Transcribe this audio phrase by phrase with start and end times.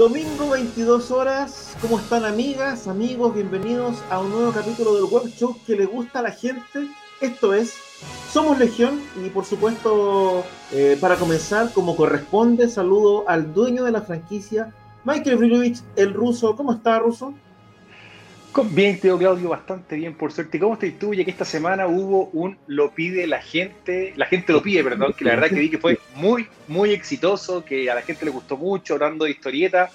[0.00, 3.34] Domingo 22 horas, ¿cómo están amigas, amigos?
[3.34, 6.88] Bienvenidos a un nuevo capítulo del web show que le gusta a la gente.
[7.20, 7.74] Esto es
[8.32, 14.00] Somos Legión y por supuesto, eh, para comenzar, como corresponde, saludo al dueño de la
[14.00, 14.72] franquicia,
[15.04, 16.56] Michael Brinovich, el ruso.
[16.56, 17.34] ¿Cómo está, ruso?
[18.72, 20.58] Bien, Teo Claudio, bastante bien, por suerte.
[20.58, 21.14] ¿Cómo estás tú?
[21.14, 25.14] Ya que esta semana hubo un Lo pide la gente, la gente lo pide, perdón,
[25.16, 28.32] que la verdad que vi que fue muy, muy exitoso, que a la gente le
[28.32, 29.90] gustó mucho, hablando de historieta.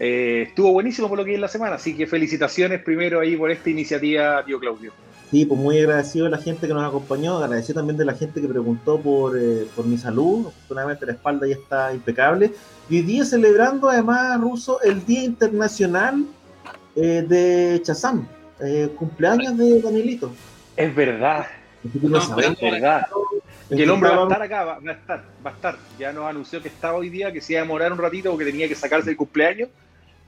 [0.00, 3.50] Eh, estuvo buenísimo por lo que en la semana, así que felicitaciones primero ahí por
[3.50, 4.92] esta iniciativa, tío Claudio.
[5.30, 8.40] Sí, pues muy agradecido a la gente que nos acompañó, agradecido también de la gente
[8.40, 12.52] que preguntó por, eh, por mi salud, afortunadamente la espalda ya está impecable.
[12.90, 16.24] Y hoy día celebrando además, Ruso, el Día Internacional
[16.96, 18.26] eh, de Chazam,
[18.60, 20.32] eh, cumpleaños de Danielito.
[20.76, 21.46] Es verdad.
[22.02, 23.06] No, es verdad.
[23.70, 25.76] Y el hombre va a estar acá, va, a estar, va a estar.
[25.98, 28.44] Ya nos anunció que estaba hoy día, que se iba a demorar un ratito porque
[28.44, 29.68] tenía que sacarse el cumpleaños.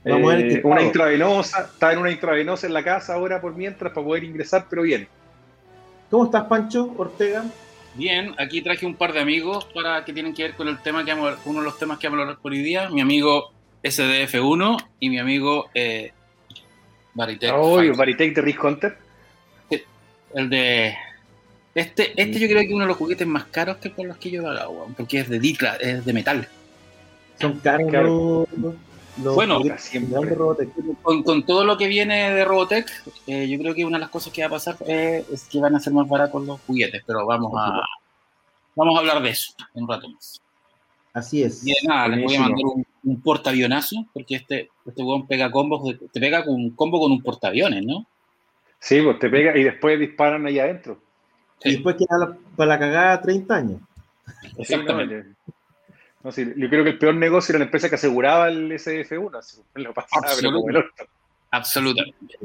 [0.03, 3.55] Vamos a ver Eh, una intravenosa, está en una intravenosa en la casa ahora por
[3.55, 5.07] mientras para poder ingresar, pero bien.
[6.09, 7.45] ¿Cómo estás, Pancho Ortega?
[7.95, 11.03] Bien, aquí traje un par de amigos para que tienen que ver con el tema
[11.03, 12.89] que vamos, uno de los temas que vamos a hablar por hoy día.
[12.89, 13.51] Mi amigo
[13.83, 16.11] SDF1 y mi amigo eh,
[17.17, 17.51] Baritech.
[17.53, 17.95] Oh, Fight.
[17.95, 18.97] Baritech de Risk Hunter.
[20.33, 20.95] El de.
[21.73, 24.17] Este, este yo creo que es uno de los juguetes más caros que por los
[24.17, 26.47] que yo he pagado, weón, porque es de Dicla, es de metal.
[27.39, 28.75] Son caros los,
[29.23, 29.61] los Bueno.
[31.01, 32.87] Con, con todo lo que viene de Robotech,
[33.27, 35.59] eh, yo creo que una de las cosas que va a pasar eh, es que
[35.59, 37.81] van a ser más baratos los juguetes, pero vamos a,
[38.75, 40.41] vamos a hablar de eso en un rato más.
[41.13, 41.65] Así es.
[41.65, 45.49] Y de nada, les voy a mandar un, un portaavionazo, porque este, este weón pega
[45.51, 48.05] combos, te pega con un combo con un portaaviones, ¿no?
[48.79, 50.99] Sí, pues te pega y después disparan ahí adentro.
[51.63, 53.81] Y después queda la- para la cagada 30 años.
[54.57, 55.25] Exactamente.
[56.23, 59.37] No, sí, yo creo que el peor negocio era la empresa que aseguraba el SDF1.
[59.39, 60.27] así, Lo pasaba,
[60.65, 60.83] pero
[61.51, 62.37] Absolutamente.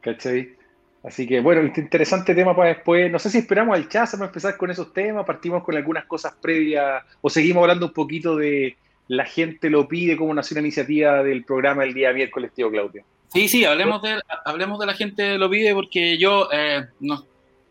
[0.00, 0.56] ¿cachai?
[1.04, 3.10] Así que bueno, este interesante tema para después.
[3.10, 6.06] No sé si esperamos al chat, vamos a empezar con esos temas, partimos con algunas
[6.06, 8.76] cosas previas o seguimos hablando un poquito de
[9.08, 13.04] la gente lo pide, cómo nació la iniciativa del programa el día miércoles, tío Claudio.
[13.32, 17.26] Sí, sí, hablemos de, hablemos de la gente lo pide, porque yo eh, no,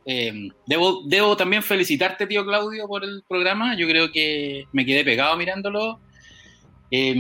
[0.06, 3.76] eh, debo, debo también felicitarte, tío Claudio, por el programa.
[3.78, 6.00] Yo creo que me quedé pegado mirándolo.
[6.90, 7.16] Eh,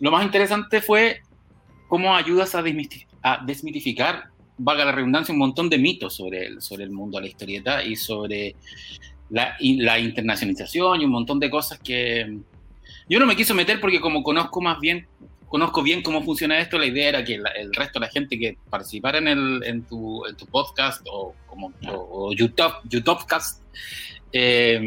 [0.00, 1.20] lo más interesante fue
[1.88, 2.62] cómo ayudas a,
[3.22, 4.24] a desmitificar,
[4.56, 7.82] valga la redundancia, un montón de mitos sobre el, sobre el mundo de la historieta
[7.82, 8.54] y sobre
[9.30, 12.38] la, la internacionalización y un montón de cosas que
[13.08, 15.06] yo no me quiso meter porque como conozco más bien
[15.48, 18.56] conozco bien cómo funciona esto, la idea era que el resto de la gente que
[18.70, 23.60] participara en, el, en, tu, en tu podcast o, como, o, YouTube, YouTubecast
[24.32, 24.80] eh,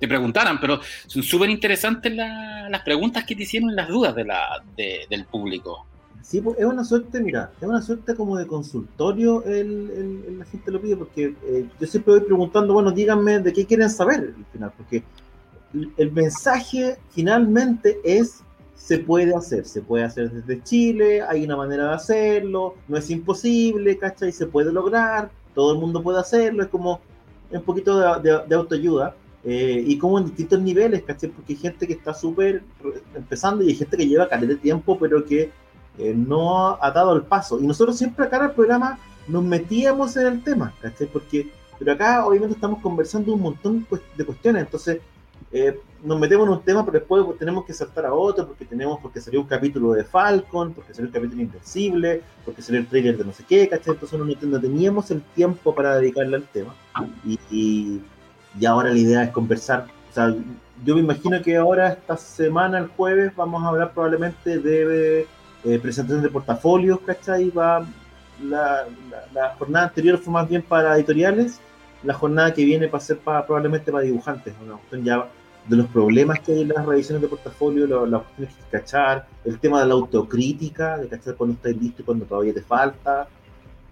[0.00, 4.24] te preguntaran, pero son súper interesantes la- las preguntas que te hicieron las dudas de
[4.24, 5.86] la, de- del público.
[6.22, 10.70] Sí, pues, es una suerte, mira, es una suerte como de consultorio el- la gente
[10.72, 14.44] lo pide, porque eh, yo siempre voy preguntando, bueno, díganme de qué quieren saber al
[14.52, 15.02] final, porque
[15.96, 18.40] el, mensaje finalmente es,
[18.74, 23.10] se puede hacer, se puede hacer desde Chile, hay una manera de hacerlo, no es
[23.10, 24.32] imposible, ¿cachai?
[24.32, 27.00] Se puede lograr, todo el mundo puede hacerlo, es como
[27.50, 29.14] un poquito de, de- de autoayuda.
[29.44, 31.30] eh, y como en distintos niveles, ¿cachai?
[31.30, 32.62] Porque hay gente que está súper
[33.14, 35.52] empezando y hay gente que lleva caleta de tiempo, pero que
[35.98, 37.58] eh, no ha dado el paso.
[37.60, 41.06] Y nosotros siempre acá en el programa nos metíamos en el tema, ¿cachai?
[41.06, 45.00] Porque, pero acá obviamente estamos conversando un montón pues, de cuestiones, entonces
[45.50, 48.98] eh, nos metemos en un tema, pero después tenemos que saltar a otro, porque tenemos,
[49.00, 53.16] porque salió un capítulo de Falcon, porque salió un capítulo Invencible, porque salió el trailer
[53.16, 53.94] de no sé qué, ¿cachai?
[53.94, 56.74] Entonces no, no teníamos el tiempo para dedicarle al tema.
[57.24, 59.86] Y, y, ahora la idea es conversar.
[60.10, 60.34] O sea,
[60.84, 65.26] yo me imagino que ahora, esta semana, el jueves, vamos a hablar probablemente de
[65.64, 67.50] eh, presentación de portafolios, ¿cachai?
[67.50, 67.86] Va,
[68.42, 68.86] la,
[69.32, 71.60] la, jornada anterior fue más bien para editoriales,
[72.04, 75.28] la jornada que viene va a ser para, probablemente para dibujantes, una cuestión ya
[75.68, 78.78] de los problemas que hay en las revisiones de portafolio, las cuestiones que hay que
[78.78, 82.62] cachar, el tema de la autocrítica, de cachar cuando estás listo y cuando todavía te
[82.62, 83.28] falta.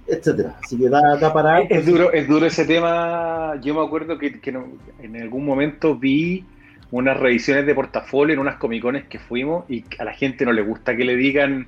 [0.06, 0.56] etcétera.
[0.62, 1.60] Así que da, da para...
[1.62, 3.60] Es, duro, es duro ese tema.
[3.60, 6.44] Yo me acuerdo que, que no- en algún momento vi
[6.92, 10.62] unas revisiones de portafolio en unas comicones que fuimos y a la gente no le
[10.62, 11.66] gusta que le digan,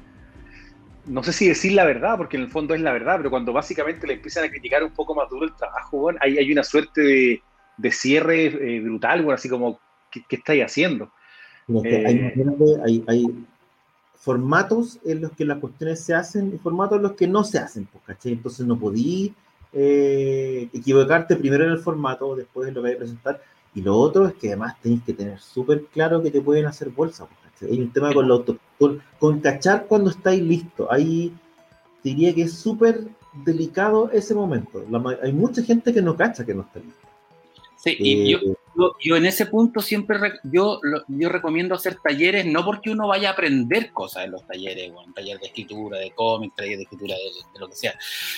[1.07, 3.53] no sé si decir la verdad, porque en el fondo es la verdad, pero cuando
[3.53, 6.63] básicamente le empiezan a criticar un poco más duro el trabajo, bueno, hay, hay una
[6.63, 7.43] suerte de,
[7.77, 11.11] de cierre eh, brutal, bueno, así como, ¿qué, qué estáis haciendo?
[11.69, 12.33] Es que hay, Eh.
[12.35, 13.27] imagínate, hay, hay
[14.15, 17.59] formatos en los que las cuestiones se hacen y formatos en los que no se
[17.59, 18.33] hacen, pues, ¿cachai?
[18.33, 19.35] Entonces no podí
[19.73, 23.43] eh, equivocarte primero en el formato, después en lo que hay que presentar.
[23.75, 26.89] Y lo otro es que además tenéis que tener súper claro que te pueden hacer
[26.89, 27.27] bolsa.
[27.27, 27.71] pues.
[27.71, 30.87] Hay un tema con, la auto, con, con cachar cuando estáis listos.
[30.91, 31.33] Ahí
[32.03, 33.05] diría que es súper
[33.45, 34.85] delicado ese momento.
[34.91, 37.09] La hay mucha gente que no cacha que no está listo.
[37.77, 41.97] Sí, y yo, Eh, yo, yo en ese punto siempre re- yo, yo recomiendo hacer
[42.03, 45.99] talleres, no porque uno vaya a aprender cosas en los talleres, bueno, taller de escritura,
[45.99, 47.23] de cómic, taller de escritura de,
[47.53, 47.95] de lo que sea,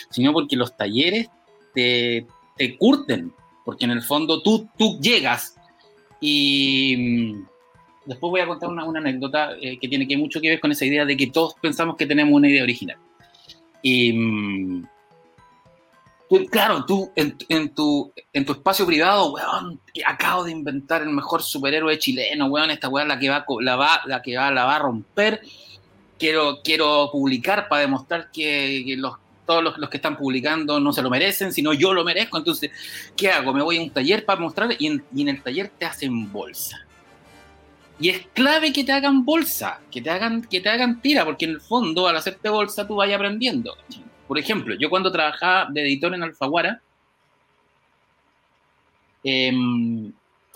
[0.09, 1.29] sino porque los talleres
[1.75, 2.27] te,
[2.57, 3.33] te curten,
[3.65, 5.55] porque en el fondo tú, tú llegas
[6.21, 7.47] y mm,
[8.07, 10.73] después voy a contar una, una anécdota eh, que tiene que mucho que ver con
[10.73, 12.97] esa idea de que todos pensamos que tenemos una idea original.
[13.83, 14.87] Y mm,
[16.51, 21.43] claro, tú en, en tu, en tu espacio privado, weón, acabo de inventar el mejor
[21.43, 24.77] superhéroe chileno, weón, esta weón la que va, la va, la que va, la va
[24.77, 25.41] a romper.
[26.19, 29.15] Quiero, quiero publicar para demostrar que, que los,
[29.47, 32.39] todos los, los que están publicando no se lo merecen, sino yo lo merezco.
[32.39, 32.71] Entonces,
[33.17, 33.53] ¿qué hago?
[33.53, 36.31] Me voy a un taller para mostrar y en, y en el taller te hacen
[36.31, 36.87] bolsa.
[37.99, 41.47] Y es clave que te hagan bolsa, que te hagan, que te hagan tira, porque
[41.47, 43.77] en el fondo, al hacerte bolsa, tú vas aprendiendo.
[44.31, 46.81] Por ejemplo, yo cuando trabajaba de editor en Alfaguara,
[49.25, 50.13] em,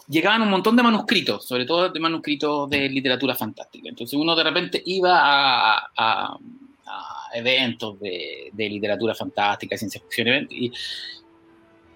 [0.08, 3.88] llegaban un montón de manuscritos, sobre todo de manuscritos de literatura fantástica.
[3.88, 6.38] Entonces uno de repente iba a, a-
[6.86, 10.70] a eventos de, de literatura fantástica, ciencia ficción, y,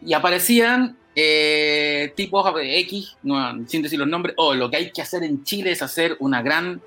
[0.05, 5.03] y aparecían eh, tipos X, no, sin decir los nombres, o lo que hay que
[5.03, 6.83] hacer en Chile es hacer una gran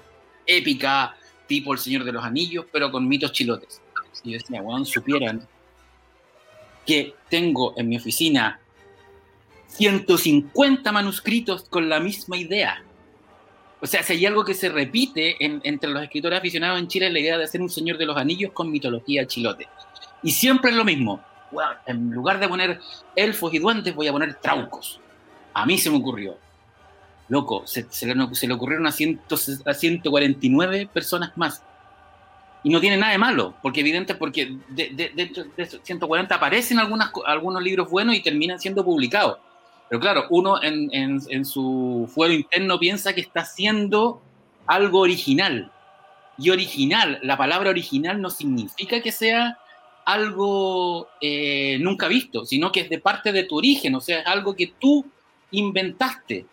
[0.46, 1.16] épica
[1.48, 3.80] tipo El Señor de los Anillos, pero con mitos chilotes.
[4.24, 5.48] Y yo decía, weón, supieran
[6.86, 8.60] que tengo en mi oficina
[9.68, 12.84] 150 manuscritos con la misma idea.
[13.80, 17.08] O sea, si hay algo que se repite en- entre los escritores aficionados en Chile
[17.08, 19.68] es la idea de hacer un Señor de los Anillos con mitología chilote.
[20.22, 21.24] Y siempre es lo mismo.
[21.86, 22.80] En lugar de poner
[23.16, 25.00] elfos y duendes, voy a poner traucos.
[25.54, 26.38] A mí se me ocurrió.
[27.28, 29.36] Loco, se, se le, se le ocurrieron a, ciento-
[29.66, 31.64] a 149 personas más.
[32.64, 36.36] Y no tiene nada de malo, porque evidente, porque de, de- dentro de esos 140
[36.36, 39.40] aparecen algunas, algunos libros buenos y terminan siendo publicados.
[39.90, 44.22] Pero claro, uno en, en- en su fuero interno piensa que está haciendo
[44.68, 45.72] algo original.
[46.38, 49.58] Y original, la palabra original no significa que sea
[50.06, 54.28] algo eh, nunca visto, sino que es de parte de tu origen, o sea, es
[54.28, 55.06] algo que tú
[55.52, 56.46] inventaste.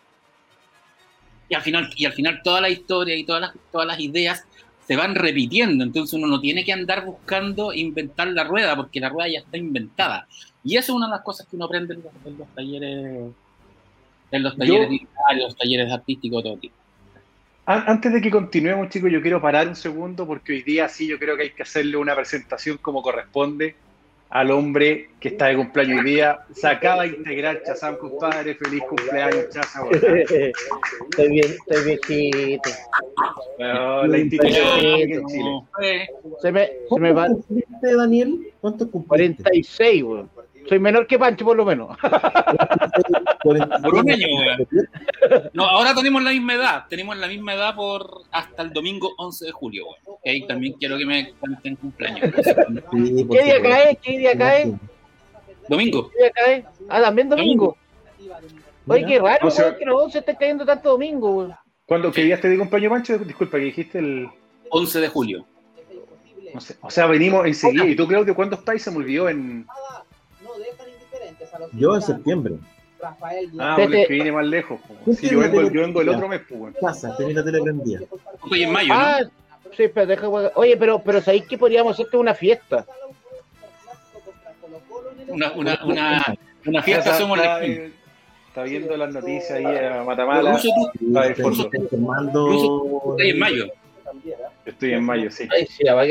[1.47, 4.45] Y al final, y al final toda la historia y todas las, todas las ideas
[4.89, 9.09] se van repitiendo, entonces uno no tiene que andar buscando inventar la rueda, porque la
[9.09, 10.27] rueda ya está inventada.
[10.63, 13.31] Y eso es una de las cosas que uno aprende en los, en los talleres,
[14.31, 16.73] en los talleres literarios, artísticos, todo tipo.
[17.67, 21.05] An- Antes de que continuemos, chicos, yo quiero parar un segundo porque hoy día sí
[21.05, 23.75] yo creo que hay que hacerle una presentación como corresponde
[24.29, 26.39] al hombre que está de cumpleaños hoy día.
[26.53, 28.55] Se acaba de integrar Chazam, compadre.
[28.55, 29.83] Feliz cumpleaños, Chaza.
[29.83, 29.93] weón.
[31.09, 32.69] Estoy bien, estoy viejito.
[33.57, 36.09] Weón, La institución en Chile.
[36.41, 38.53] Se me, se me ¿Cuánto va cumpliste, Daniel?
[38.61, 39.43] ¿Cuánto cumpliste?
[39.43, 40.29] 46, weón.
[40.69, 41.97] Soy menor que Pancho, por lo menos.
[43.41, 43.81] 46.
[43.83, 44.67] Por un año, weón.
[45.53, 46.85] No, ahora tenemos la misma edad.
[46.89, 49.97] Tenemos la misma edad por hasta el domingo 11 de julio, weón.
[50.05, 52.21] Ok, también quiero que me cuenten cumpleaños.
[52.91, 53.99] Sí, ¿Qué día cae?
[54.01, 54.73] ¿Qué día cae?
[55.67, 56.09] Domingo.
[56.11, 56.65] ¿Qué día cae?
[56.89, 57.77] Ah, también domingo.
[58.87, 61.55] Oye, qué raro, No, va- weón, que los se estén cayendo tanto domingo, weón.
[61.85, 63.17] ¿Cuándo qué día te de cumpleaños, Pancho?
[63.19, 64.29] Disculpa, que dijiste el.
[64.71, 65.45] 11 de julio.
[66.53, 67.85] no sé, o sea, venimos enseguida.
[67.85, 68.83] ¿Y tú, Claudio, cuándo estáis?
[68.83, 69.65] Se me olvidó en.
[71.73, 72.55] Yo en septiembre.
[73.01, 73.15] Ah,
[73.75, 74.79] Te- bueno, es te- que vine más lejos.
[74.81, 74.93] po.
[75.05, 76.75] ¿Tú Sí, yo vengo, yo vengo el otro mes, pues.
[76.81, 78.01] Pasa, tenés la tele prendida.
[78.43, 78.99] Estoy en mayo, ¿no?
[78.99, 79.19] Ah,
[79.77, 82.85] sí, pero deja, Oye, pero, pero ¿sabéis que podríamos hacerte una fiesta?
[85.27, 90.53] Una, una, una, una fiesta somos está, la Está viendo las noticias ahí a Matamala.
[90.53, 91.71] Ruso, tú
[93.15, 93.65] estoy- en mayo.
[94.65, 95.47] Estoy en mayo, sí.
[95.51, 96.03] Ay, sí, la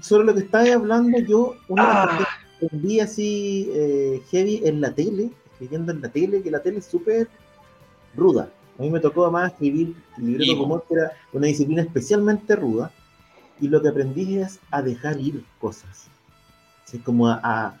[0.00, 2.28] Sobre lo que estabas hablando, yo una de las Ah.
[2.66, 6.86] Aprendí así eh, heavy en la tele, escribiendo en la tele, que la tele es
[6.86, 7.28] súper
[8.16, 8.50] ruda.
[8.78, 10.58] A mí me tocó además escribir libreto Sí.
[10.58, 12.92] como que era una disciplina especialmente ruda,
[13.60, 16.06] y lo que aprendí es a dejar ir cosas.
[17.04, 17.80] Como a, a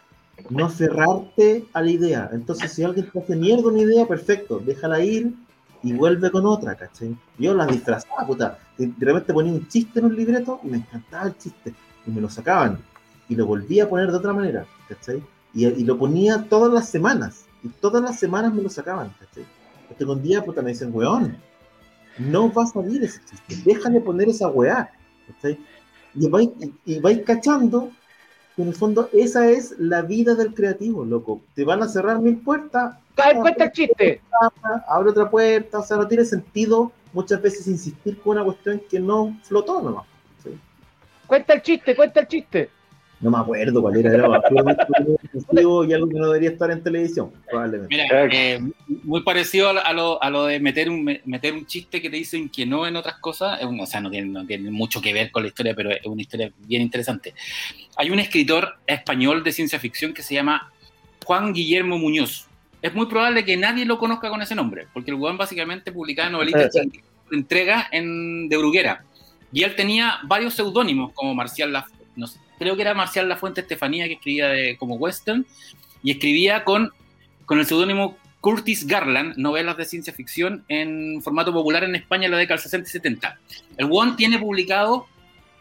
[0.50, 2.28] no aferrarte a la idea.
[2.32, 5.32] Entonces, si alguien te hace mierda una idea, perfecto, déjala ir
[5.82, 7.16] y vuelve con otra, ¿cachai?
[7.38, 8.58] Yo las disfrazaba, puta.
[8.76, 11.72] De de repente ponía un chiste en un libreto y me encantaba el chiste.
[12.06, 12.78] Y me lo sacaban.
[13.28, 15.22] Y lo volvía a poner de otra manera, ¿cachai?
[15.54, 17.46] Y, y lo ponía todas las semanas.
[17.62, 19.44] Y todas las semanas me lo sacaban, ¿cachai?
[19.90, 21.36] Hasta que un día, puta, me dicen, weón,
[22.18, 23.56] no va a salir ese chiste.
[23.64, 24.90] Déjale poner esa weá,
[25.26, 25.58] ¿cachai?
[26.14, 27.90] Y vais, y, y vais cachando
[28.56, 31.40] que en el fondo esa es la vida del creativo, loco.
[31.54, 34.20] Te van a cerrar mil puertas, Cae cuenta el chiste.
[34.86, 39.00] abre otra puerta, o sea, no tiene sentido muchas veces insistir con una cuestión que
[39.00, 40.06] no flotó nomás.
[40.42, 40.50] ¿sí?
[41.26, 42.70] Cuenta el chiste, cuenta el chiste.
[43.20, 47.96] No me acuerdo cuál era, era y algo que no debería estar en televisión, probablemente.
[47.96, 48.60] Mira, eh,
[49.02, 52.48] muy parecido a lo, a lo, de meter un, meter un chiste que te dicen
[52.48, 53.58] que no en otras cosas.
[53.62, 56.22] O sea, no tiene, no tiene mucho que ver con la historia, pero es una
[56.22, 57.34] historia bien interesante.
[57.96, 60.70] Hay un escritor español de ciencia ficción que se llama
[61.24, 62.46] Juan Guillermo Muñoz.
[62.80, 66.30] Es muy probable que nadie lo conozca con ese nombre, porque el weón básicamente publicaba
[66.30, 66.88] novelitas Eh,
[67.32, 69.04] entregas en, de Bruguera.
[69.52, 73.36] Y él tenía varios seudónimos, como Marcial La, no sé, creo que era Marcial La
[73.36, 75.46] Fuente Estefanía, que escribía de, como western,
[76.02, 76.92] y escribía con,
[77.46, 82.32] con el seudónimo Curtis Garland, novelas de ciencia ficción en formato popular en España en
[82.32, 83.38] la década del 60 y 70.
[83.76, 85.06] El One tiene publicado,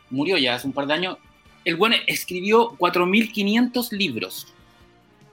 [0.10, 1.18] murió ya hace un par de años,
[1.66, 4.54] el One escribió 4.500 libros.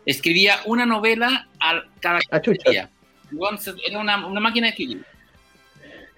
[0.07, 2.91] Escribía una novela al cada Ah, día.
[3.31, 3.39] El
[3.87, 5.05] Era una, una máquina de escribir.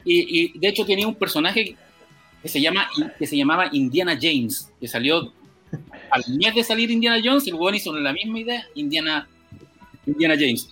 [0.04, 1.76] Y, y, de hecho tenía un personaje
[2.42, 2.88] que se, llama,
[3.18, 5.32] que se llamaba Indiana James, que salió
[6.10, 9.28] al mes de salir Indiana Jones, el weón hizo la misma idea, Indiana,
[10.06, 10.68] Indiana James.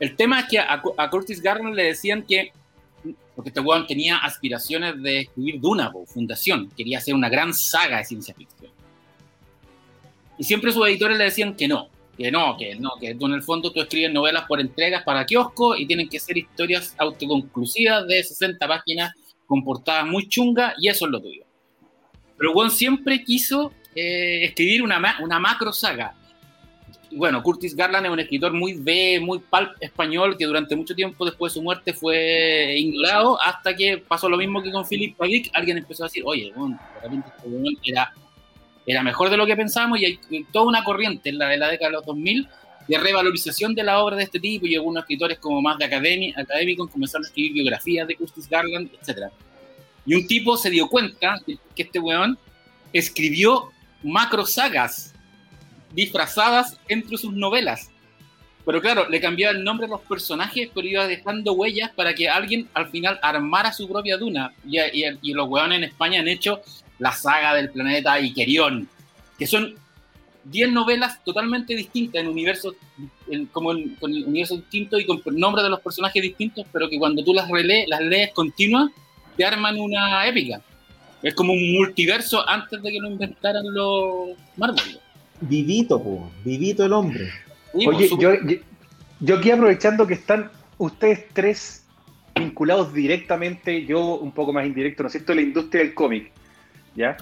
[0.00, 2.52] El tema es que a, a Curtis Garland le decían que,
[3.34, 8.04] porque este weón tenía aspiraciones de escribir Duna, Fundación, quería hacer una gran saga de
[8.04, 8.70] ciencia ficción.
[10.36, 13.42] Y siempre sus editores le decían que no, que no, que no, que en el
[13.42, 18.22] fondo tú escribes novelas por entregas para kiosco y tienen que ser historias autoconclusivas de
[18.22, 19.14] 60 páginas
[19.46, 21.42] con portadas muy chungas y eso es lo tuyo.
[22.36, 26.14] Pero Juan siempre quiso eh, escribir una, ma- una macro saga.
[27.12, 31.24] Bueno, Curtis Garland es un escritor muy B, muy pulp español que durante mucho tiempo
[31.24, 35.16] después de su muerte fue ignorado hasta que pasó lo mismo que con Philip.
[35.22, 35.50] Dick.
[35.52, 38.12] Alguien empezó a decir, oye, bueno, de repente este era
[38.86, 40.18] era mejor de lo que pensábamos y hay
[40.52, 42.48] toda una corriente en la de la década de los 2000
[42.88, 46.34] de revalorización de la obra de este tipo y algunos escritores como más de academia,
[46.36, 49.28] académicos comenzaron a escribir biografías de Curtis Garland, etc.
[50.06, 52.38] Y un tipo se dio cuenta que, este weón
[52.92, 53.70] escribió
[54.02, 55.14] macro sagas
[55.92, 57.90] disfrazadas entre sus novelas.
[58.66, 62.28] Pero claro, le cambiaba el nombre a los personajes, pero iba dejando huellas para que
[62.28, 64.52] alguien al final armara su propia duna.
[64.66, 66.60] Y, y- y los weones en España han hecho
[66.98, 68.88] la saga del planeta Ikerion,
[69.38, 69.74] que son
[70.44, 72.74] 10 novelas totalmente distintas en universos,
[73.28, 76.88] en- como en- con el universo distinto y con nombres de los personajes distintos, pero
[76.88, 78.90] que cuando tú las relees, las lees continuas,
[79.36, 80.60] te arman una épica.
[81.22, 85.00] Es como un multiverso antes de que lo inventaran los Marvel.
[85.40, 87.30] Vivito, po, vivito el hombre.
[87.76, 88.56] Sí, Oye, yo, yo,
[89.20, 91.84] yo aquí aprovechando que están ustedes tres
[92.34, 96.30] vinculados directamente, yo un poco más indirecto, ¿no es cierto?, a la industria del cómic,
[96.94, 97.16] ¿ya?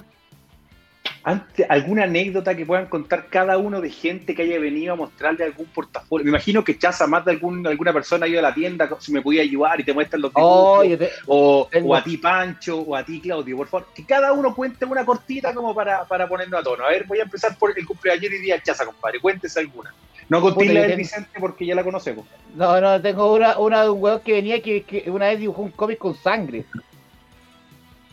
[1.25, 5.45] Ante- ¿Alguna anécdota que puedan contar cada uno de gente que haya venido a mostrarle
[5.45, 6.25] algún portafolio?
[6.25, 9.13] Me imagino que Chaza, más de algún, alguna persona ha ido a la tienda, si
[9.13, 10.85] me podía ayudar y te muestran los dibujos.
[11.27, 14.53] Oh, te- o, a ti Pancho, o a ti Claudio, por favor, que cada uno
[14.53, 16.83] cuente una cortita como para, para ponernos a tono.
[16.83, 19.93] A ver, voy a empezar por el cumpleaños y día Chaza, compadre, cuéntese alguna.
[20.27, 22.25] No contéis la del Vicente porque ya la conocemos.
[22.55, 25.61] No, no, tengo una, una de un weón que venía que, que una vez dibujó
[25.61, 26.65] un cómic con sangre.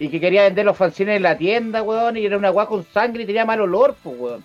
[0.01, 2.85] Y que quería vender los fanzines en la tienda, weón, y era una weá con
[2.85, 4.45] sangre y tenía mal olor, pues, weón.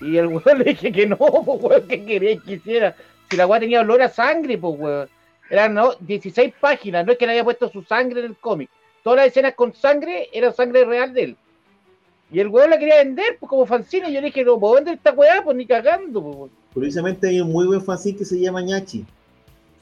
[0.00, 2.96] Y el weón le dije que no, pues, weón, que quería que hiciera.
[3.30, 5.08] Si la weá tenía olor a sangre, pues, weón.
[5.48, 8.68] Eran no, 16 páginas, no es que le haya puesto su sangre en el cómic.
[9.04, 11.36] Todas las escenas con sangre eran sangre real de él.
[12.32, 14.10] Y el weón la quería vender, pues, como fanzine.
[14.10, 16.50] Y yo le dije, no puedo vender esta weá, pues, ni cagando, pues, weón.
[16.72, 19.04] Curiosamente hay un muy buen fanzine que se llama Ñachi.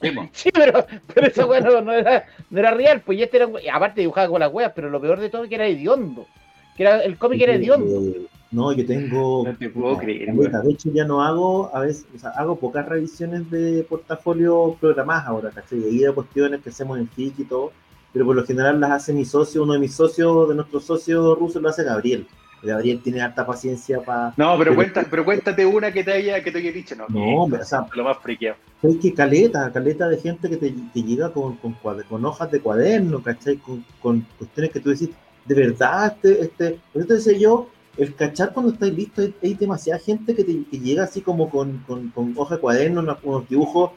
[0.03, 0.11] Sí.
[0.33, 3.49] Sí, pero, pero esa weá no, no era, no era real, pues y este era,
[3.73, 6.27] aparte dibujaba con las weas, pero lo peor de todo es que era hediondo.
[6.75, 8.01] Que era, el cómic era hediondo.
[8.01, 9.43] Eh, No, yo tengo.
[9.45, 10.61] No te puedo creer, caleta.
[10.61, 15.25] De hecho, ya no hago, a veces, o sea, hago pocas revisiones de portafolio programadas
[15.27, 15.79] ahora, ¿cachai?
[15.79, 17.71] Y de cuestiones que hacemos en FIC y todo,
[18.11, 21.37] pero por lo general las hace mi socio, uno de mis socios, de nuestros socios
[21.37, 22.27] rusos, lo hace Gabriel.
[22.63, 24.33] Gabriel tiene harta paciencia para.
[24.37, 27.07] No, pero, Pero- cuenta, pero cuéntate una que te haya, que te haya dicho, no.
[27.09, 28.57] No, que- o sea, lo más friqueado.
[28.81, 33.21] Es que caleta, caleta de gente que te, te llega con, con, hojas de cuaderno,
[33.21, 33.57] ¿cachai?
[33.57, 35.09] Con, con cuestiones que tú decís,
[35.45, 39.35] de verdad, este, este, por eso te decía yo el cachar cuando estáis listos, hay,
[39.43, 43.01] hay demasiada gente que, te, que llega así como con, con, con hoja de cuaderno,
[43.01, 43.91] unos, unos dibujos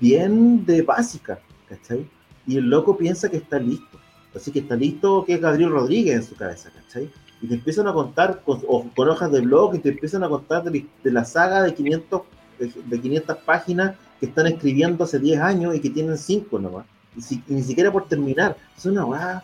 [0.00, 2.08] bien de básica, ¿cachai?
[2.46, 3.98] Y el loco piensa que está listo.
[4.34, 7.08] Así que está listo que es Gabriel Rodríguez en su cabeza, ¿cachai?
[7.44, 10.30] Y te empiezan a contar con, o con hojas de blog y te empiezan a
[10.30, 12.22] contar de, la- de la saga de 500,
[12.58, 16.86] de, de 500 páginas que están escribiendo hace 10 años y que tienen 5 nomás.
[17.14, 18.56] Y, si- y ni siquiera por terminar.
[18.74, 19.42] Es una weá.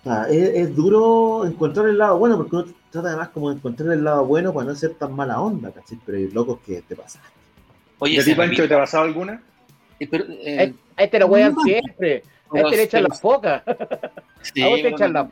[0.00, 3.56] O sea, es, es duro encontrar el lado bueno, porque uno trata además como de
[3.56, 5.98] encontrar el lado bueno para no ser tan mala onda, ¿cachai?
[6.04, 7.22] Pero hay locos que te pasan.
[7.22, 7.28] ¿Y
[8.00, 9.40] Oye, a ti, se Pancho, te ha pasado alguna?
[10.00, 12.24] eh, pero, eh, A a este lo wean siempre.
[12.52, 13.62] A este le echan las focas.
[14.42, 15.26] sí, A vos te bueno, echan las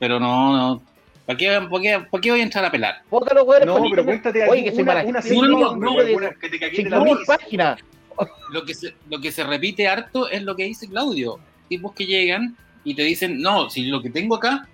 [0.00, 0.82] Pero no, no.
[1.26, 3.02] ¿Para qué, para qué- para qué voy a entrar a pelar?
[3.10, 3.66] los weones.
[3.66, 6.48] No, pero cuéntate Oye, que soy una, una actriz, serie, no, weón, no, alguna que
[6.48, 7.36] te cagué de la 5.000 risa.
[7.38, 7.80] páginas.
[8.50, 11.38] Lo que, se, lo que se repite harto es lo que dice Claudio.
[11.68, 14.66] Tipos que llegan y te dicen, no, si lo que tengo acá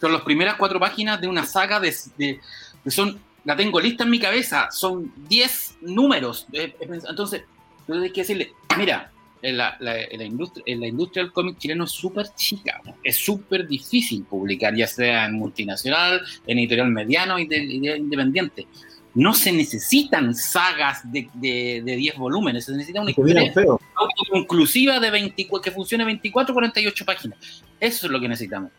[0.00, 2.40] son las primeras cuatro páginas de una saga de, de-
[2.82, 6.46] que son, la tengo lista en mi cabeza, son 10 números.
[6.52, 7.42] Eh, Entonces,
[7.86, 9.10] tú tienes que decirle, mira,
[9.42, 12.80] en la, la- en la industria, en la industria del cómic chileno es súper chica,
[12.84, 12.94] ¿no?
[13.02, 17.96] es súper difícil publicar, ya sea en multinacional, en editorial mediano y de, y de
[17.98, 18.66] independiente.
[19.14, 23.52] No se necesitan sagas de, de, de 10 volúmenes, se necesita una historia
[23.96, 27.38] autoconclusiva de 24, que funcione 24 48 páginas.
[27.80, 28.70] Eso es lo que necesitamos.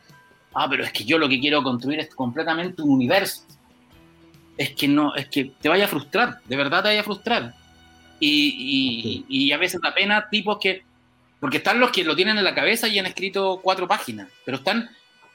[0.54, 3.44] Ah, pero es que yo lo que quiero construir es completamente un universo.
[4.58, 7.54] Es que no, es que te vaya a frustrar, de verdad te vaya a frustrar.
[8.24, 10.84] Y, y- y a veces da pena tipos que,
[11.40, 14.58] porque están los que lo tienen en la cabeza y han escrito cuatro páginas, pero
[14.58, 14.90] están,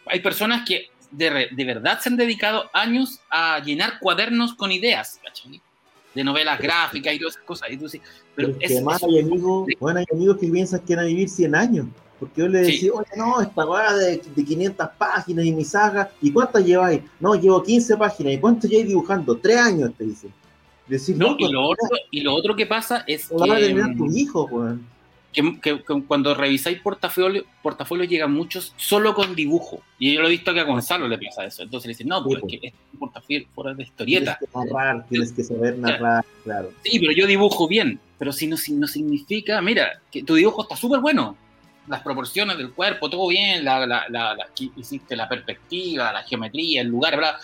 [0.07, 5.21] hay personas que de, de verdad se han dedicado años a llenar cuadernos con ideas,
[5.25, 5.61] ¿cachai?
[6.15, 7.71] De novelas gráficas y todas esas cosas.
[7.71, 8.01] Y tú dices,
[8.37, 11.09] Pero es que además es- hay amigos, bueno, hay amigos que piensan que van a
[11.09, 11.87] vivir 100 años.
[12.19, 12.73] Porque yo le Sí.
[12.73, 17.03] decía, oye, no, esta weá de, de 500 páginas y mi saga, ¿y cuántas lleváis?
[17.21, 18.33] No, llevo 15 páginas.
[18.35, 19.37] ¿Y cuánto lleváis dibujando?
[19.37, 20.33] Tres años, te dicen.
[20.89, 24.47] Decir, No, y lo otro, y lo otro que pasa es a mm, tus hijos,
[24.51, 24.87] weón.
[25.33, 29.83] que- que- que cuando revisáis portafolio, portafolios llegan muchos solo con dibujo.
[29.99, 31.63] Y yo lo he visto que a Gonzalo le pasa eso.
[31.63, 34.39] Entonces le dicen, no, Sí, es que es un portafolio fuera de historieta.
[34.39, 36.71] Tienes que narrar, tienes que saber narrar, claro.
[36.83, 38.01] Sí, pero yo dibujo bien.
[38.19, 41.37] Pero si no, si no significa, mira, que tu dibujo está súper bueno.
[41.87, 44.37] Las proporciones del cuerpo, todo bien, la, la, la-
[44.77, 47.37] hiciste la perspectiva, la geometría, el lugar, bla.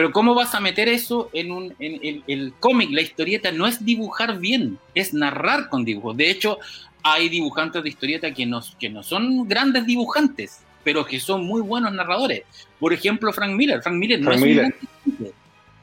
[0.00, 2.88] Pero ¿cómo vas a meter eso en un en, el- el cómic?
[2.90, 6.16] La historieta no es dibujar bien, es narrar con dibujos.
[6.16, 6.56] De hecho,
[7.02, 11.60] hay dibujantes de historieta que no, que no son grandes dibujantes, pero que son muy
[11.60, 12.44] buenos narradores.
[12.78, 13.82] Por ejemplo, Frank Miller.
[13.82, 14.64] Frank Miller no Frank es Miller.
[14.64, 15.34] un gran dibujante.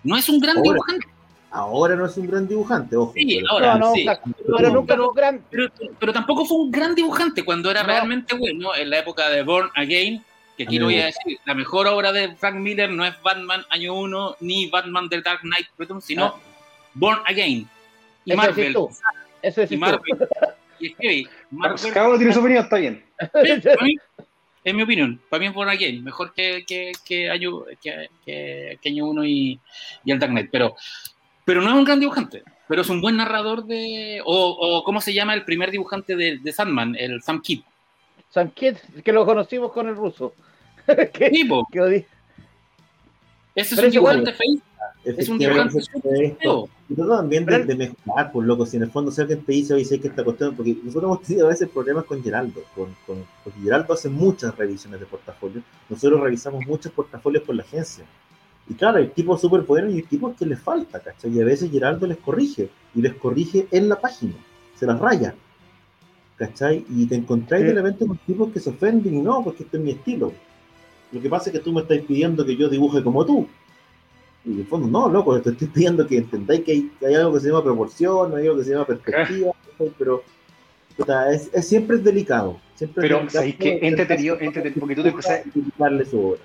[0.04, 0.70] No es un gran Ahora.
[0.72, 1.08] dibujante.
[1.52, 3.14] Ahora no es un gran dibujante, ojo.
[3.16, 4.06] Sí, pero- ahora No, no, sí.
[4.58, 5.42] pero nunca fue un gran.
[5.52, 7.88] Pero, pero tampoco fue un gran dibujante cuando era No.
[7.90, 8.74] realmente bueno.
[8.74, 10.24] En la época de Born Again,
[10.58, 13.64] que aquí lo voy a decir, la mejor obra de Frank Miller no es Batman
[13.70, 16.36] Año 1 ni Batman The Dark Knight Returns, sino Ah.
[16.94, 17.70] Born Again.
[18.26, 18.74] Y Eso Marvel.
[18.74, 18.90] tú.
[19.42, 19.80] Eso Y decís.
[19.80, 20.02] Marvel.
[20.80, 21.94] Y escribe, Marvel.
[21.94, 23.04] Cada uno tiene su opinión, está bien.
[23.20, 23.96] Sí, para mí,
[24.64, 28.78] en mi opinión, para mí es Born Again, mejor que, que, que año, que, que-
[28.82, 29.60] que año 1 y,
[30.06, 30.50] y el Dark Knight.
[30.52, 30.76] Pero,
[31.46, 34.22] pero no es un gran dibujante, pero es un buen narrador de.
[34.26, 36.96] O, o ¿cómo se llama el primer dibujante de, de Sandman?
[36.98, 37.62] El Sam Kidd.
[38.54, 40.34] Kidd, que lo conocimos con el ruso.
[41.14, 41.68] que, Sí, po.
[41.72, 42.06] que
[43.56, 44.62] Ese es Pero un es igual- dibujante feo.
[45.04, 46.70] Es un Efectivamente, dibujante feo.
[46.90, 49.52] Y trata también de, de mejorar, por loco, si en el fondo si alguien te
[49.54, 52.62] dice, oye, sé que esta cuestión, porque nosotros hemos tenido a veces problemas con Geraldo,
[52.76, 57.64] con, con, porque Geraldo hace muchas revisiones de portafolio, nosotros revisamos muchos portafolios por la
[57.64, 58.06] agencia.
[58.70, 61.32] Y claro, hay tipos súper buenos y hay tipos que les falta, ¿cachai?
[61.32, 64.34] Y a veces Geraldo les corrige, y les corrige en la página,
[64.76, 65.36] se las raya,
[66.38, 66.86] ¿cachai?
[66.90, 67.68] Y te encontráis Sí.
[67.70, 70.32] de repente con tipos que se ofenden y no, porque este es mi estilo.
[71.12, 73.48] Lo que pasa es que tú me estás pidiendo que yo dibuje como tú.
[74.46, 77.16] Y en el fondo, no, loco, te estoy pidiendo que entendáis que hay, que hay
[77.16, 79.94] algo que se llama proporción, hay algo que se llama perspectiva, ¿cachai?
[79.98, 80.24] pero
[80.96, 82.60] puta, es, es- siempre es delicado.
[82.76, 83.80] Siempre es Pero, delicado ¿sabéis qué?
[83.82, 86.40] Entretenido, entretenido, porque tú te su obra.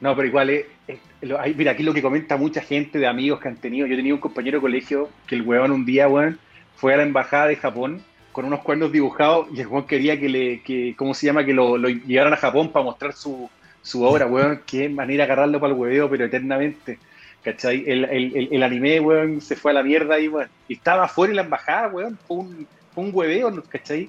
[0.00, 3.06] No, pero igual es, es- lo- hay- mira, aquí lo que comenta mucha gente de
[3.06, 3.86] amigos que han tenido.
[3.86, 6.38] Yo tenía un compañero de colegio que el weón un día, weón,
[6.76, 8.02] fue a la embajada de Japón
[8.38, 11.44] con unos cuernos dibujados y el weón quería que le, que, ¿cómo se llama?
[11.44, 13.50] Que lo, lo llevaran a Japón para mostrar su,
[13.82, 14.60] su obra, weón.
[14.64, 17.00] Qué manera de agarrarlo para el hueveo, pero eternamente.
[17.42, 17.82] ¿Cachai?
[17.84, 20.46] El, el, el, el anime, weón, se fue a la mierda ahí, weón.
[20.68, 22.16] Y estaba afuera en la embajada, weón.
[22.28, 23.60] Fue un, fue un hueveo, ¿no?
[23.64, 24.08] ¿cachai?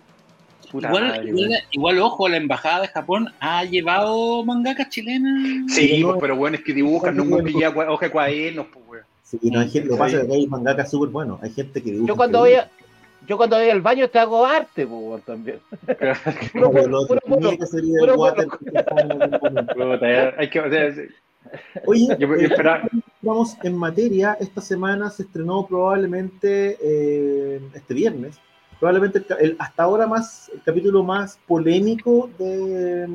[0.71, 5.73] Igual, madre, igual, igual, ojo, la embajada de Japón ha llevado mangakas chilenas.
[5.73, 8.85] Sí, no- pues, pero weón, es que dibujan, no no- pilla hoja de cuadernos, pues,
[8.87, 9.03] weón.
[9.23, 11.81] Sí, no, hay gente, lo que pasa es que hay mangaka súper bueno, hay gente
[11.81, 12.07] que dibuja.
[12.07, 12.69] Yo cuando voy a,
[13.27, 15.60] yo cuando voy al baño te hago arte, po, weón, también.
[16.53, 16.69] Puro,
[20.38, 20.93] hay que, o sea,
[21.86, 22.49] Oye, eh,
[23.21, 24.38] vamos en materia.
[24.39, 28.38] Esta semana se estrenó probablemente eh, este viernes,
[28.79, 33.08] probablemente el el- hasta ahora más el capítulo más polémico de,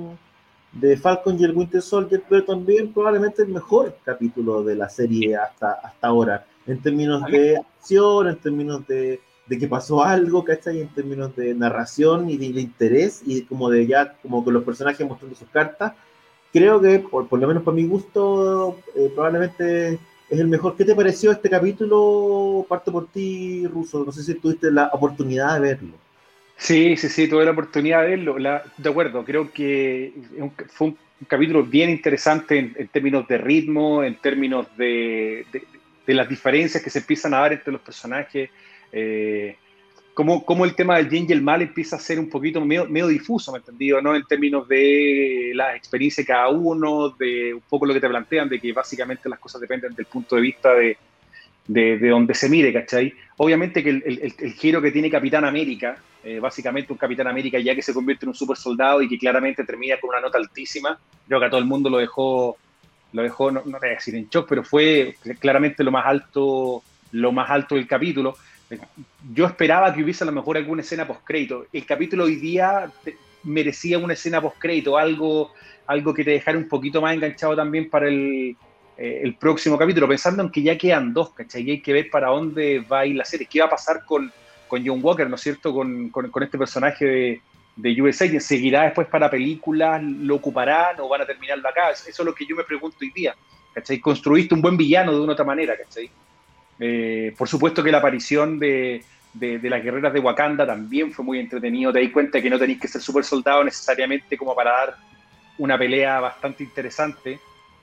[0.73, 5.37] de Falcon y el Winter Soldier, pero también probablemente el mejor capítulo de la serie
[5.37, 10.81] hasta, hasta ahora, en términos de acción, en términos de, de que pasó algo, ¿cachai?
[10.81, 14.65] En términos de narración y de, de interés y como de ya, como con los
[14.65, 15.93] personajes mostrando sus cartas.
[16.53, 19.95] Creo que, por, por lo menos para mi gusto, eh, probablemente
[20.31, 20.77] es el mejor.
[20.77, 22.65] ¿Qué te pareció este capítulo?
[22.69, 24.05] Parto por ti, Ruso.
[24.05, 25.95] No sé si tuviste la oportunidad de verlo.
[26.57, 28.39] Sí, sí, sí, tuve la oportunidad de verlo.
[28.39, 30.13] La- de acuerdo, creo que
[30.69, 35.65] fue un, un capítulo bien interesante en, en términos de ritmo, en términos de, de-
[36.07, 38.51] de las diferencias que se empiezan a dar entre los personajes.
[38.97, 39.57] Eh,
[40.15, 42.87] cómo, cómo el tema del bien y el mal empieza a ser un poquito medio,
[42.87, 44.01] medio difuso, ¿me entendido?
[44.01, 44.15] ¿no?
[44.15, 48.49] En términos de la experiencia de cada uno, de un poco lo que te plantean,
[48.49, 50.97] de que básicamente las cosas dependen del punto de vista de,
[51.67, 53.13] de, de donde se mire, ¿cachai?
[53.39, 57.59] Obviamente que el, el- el giro que tiene Capitán América, eh, básicamente un Capitán América
[57.59, 60.39] ya que se convierte en un super soldado y que claramente termina con una nota
[60.39, 62.57] altísima, creo que a todo el mundo lo dejó,
[63.13, 66.83] lo dejó, no, no voy a decir en shock, pero fue claramente lo más alto,
[67.13, 68.37] lo más alto del capítulo.
[69.33, 71.67] Yo esperaba que hubiese a lo mejor alguna escena post-crédito.
[71.73, 72.91] El capítulo hoy día
[73.43, 75.53] merecía una escena post-crédito, algo,
[75.87, 78.57] algo que te dejara un poquito más enganchado también para el,
[78.97, 81.63] eh, el próximo capítulo, pensando en que ya quedan dos, ¿cachai?
[81.63, 84.05] Y hay que ver para dónde va a ir la serie, qué va a pasar
[84.05, 84.33] con,
[84.69, 85.73] con John Walker, ¿no es cierto?
[85.75, 87.41] Con, con- con este personaje de,
[87.77, 91.91] de USA, y seguirá después para películas, lo ocuparán o van a terminarlo acá.
[91.91, 93.35] Eso es lo que yo me pregunto hoy día,
[93.75, 93.99] ¿cachai?
[94.01, 96.09] Construiste un buen villano de una otra manera, ¿cachai?
[96.81, 99.05] Eh, por supuesto que la aparición de,
[99.41, 101.93] las guerreras de Wakanda también fue muy entretenido.
[101.93, 104.97] Te di cuenta que no tenéis que ser super soldado necesariamente como para dar
[105.59, 107.39] una pelea bastante interesante.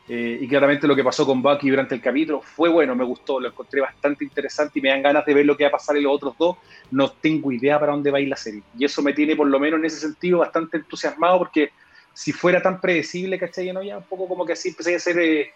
[0.10, 3.40] Eh, y claramente lo que pasó con Bucky durante el capítulo fue bueno, me gustó,
[3.40, 5.96] lo encontré bastante interesante y me dan ganas de ver lo que va a pasar
[5.96, 6.58] en los otros dos.
[6.90, 8.64] No tengo idea para dónde va a ir la serie.
[8.78, 11.72] Y eso me tiene, por lo menos en ese sentido, bastante entusiasmado porque
[12.14, 13.72] si fuera tan predecible, ¿cachai?
[13.72, 13.82] ¿no?
[13.82, 15.52] Ya un poco como que así empecé a ser.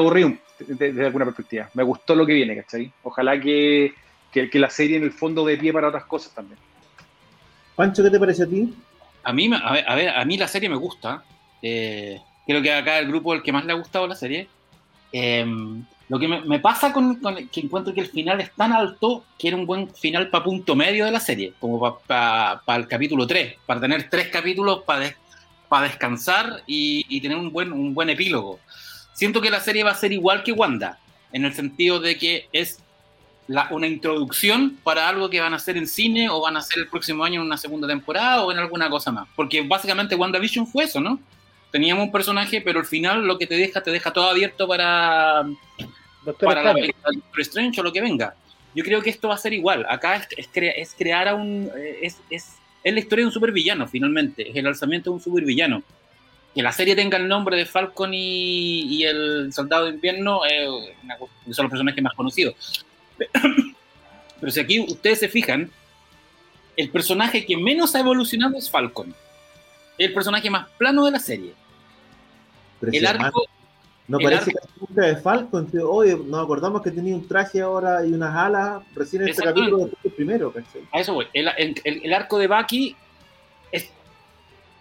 [0.00, 1.68] Un- de- desde alguna perspectiva.
[1.74, 2.90] Me gustó lo que viene, ¿cachai?
[3.02, 3.94] Ojalá que,
[4.32, 6.58] que, que la serie en el fondo dé pie para otras cosas también.
[7.76, 8.74] Pancho, ¿qué te pareció a ti?
[9.24, 11.24] A mí, me- a ver, a ver, a mí la serie me gusta.
[11.62, 14.48] Eh, creo que acá el grupo el que más le ha gustado la serie.
[15.12, 15.44] Eh,
[16.08, 19.24] lo que me, me pasa con, con- que encuentro que el final es tan alto
[19.38, 23.26] que era un buen final para punto medio de la serie, como para el capítulo
[23.26, 25.14] 3, para tener tres capítulos para
[25.82, 28.60] descansar y, y tener un buen, un buen epílogo.
[29.14, 30.98] Siento que la serie va a ser igual que Wanda,
[31.32, 32.78] en el sentido de que es
[33.46, 36.78] la- una introducción para algo que van a hacer en cine o van a hacer
[36.78, 39.26] el próximo año en una segunda temporada o en alguna cosa más.
[39.36, 41.18] Porque básicamente WandaVision fue eso, ¿no?
[41.70, 45.42] Teníamos un personaje, pero al final lo que te deja, te deja todo abierto para,
[46.24, 48.34] Doctor para la película de Doctor Strange o lo que venga.
[48.74, 49.84] Yo creo que esto va a ser igual.
[49.88, 51.70] Acá es, es, crea- es crear a un.
[51.76, 54.48] eh, Es, es, es la historia de un supervillano, finalmente.
[54.50, 55.82] Es el alzamiento de un supervillano.
[56.54, 60.68] Que la serie tenga el nombre de Falcon y, y el Soldado de Invierno eh,
[61.02, 62.84] una cosa- son los personajes más conocidos.
[64.40, 65.70] Pero si aquí ustedes se fijan,
[66.76, 69.14] el personaje que menos ha evolucionado es Falcon.
[69.98, 71.54] El personaje más plano de la serie.
[72.82, 73.44] El arco,
[74.08, 75.70] No el parece arco- que de Falcon.
[75.88, 79.78] Oye, nos acordamos que tenía un traje ahora y unas alas recién en este capítulo
[80.02, 80.82] del primero, ¿cachai?
[80.92, 81.26] A eso voy.
[81.32, 81.48] El,
[81.84, 82.96] el- arco de Bucky es,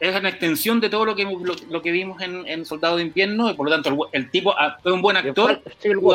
[0.10, 3.04] es una extensión de todo lo que, lo, lo que vimos en, en Soldado de
[3.04, 5.62] Invierno, y por lo tanto el, el tipo ah, es un buen actor,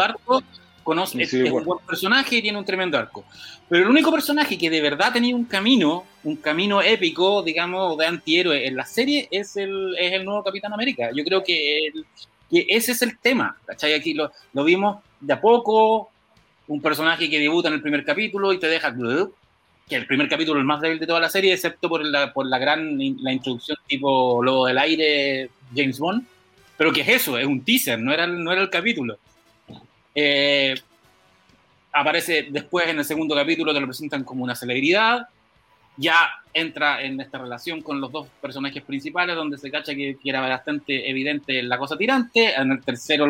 [0.01, 0.43] arco,
[0.83, 3.25] conoce, es, es un buen personaje y tiene un tremendo arco.
[3.69, 8.07] Pero el único personaje que de verdad tenía un camino, un camino épico, digamos, de
[8.07, 11.11] antihéroe en la serie es el, es el nuevo Capitán América.
[11.15, 12.07] Yo creo que, el-
[12.51, 13.93] que ese es el tema, ¿cachai?
[13.93, 16.11] Aquí lo, lo vimos de a poco,
[16.67, 18.91] un personaje que debuta en el primer capítulo y te deja
[19.89, 22.33] que el primer capítulo es el más débil de toda la serie, excepto por la,
[22.33, 26.25] por la gran la introducción tipo Lobo del Aire, James Bond.
[26.77, 29.19] Pero que es eso, es un teaser, no era, no era el capítulo.
[30.15, 30.75] Eh,
[31.93, 35.27] aparece después en el segundo capítulo, te lo presentan como una celebridad.
[35.97, 40.41] Ya entra en esta relación con los dos personajes principales, donde se cacha que, era
[40.41, 42.55] bastante evidente la cosa tirante.
[42.55, 43.27] En el tercero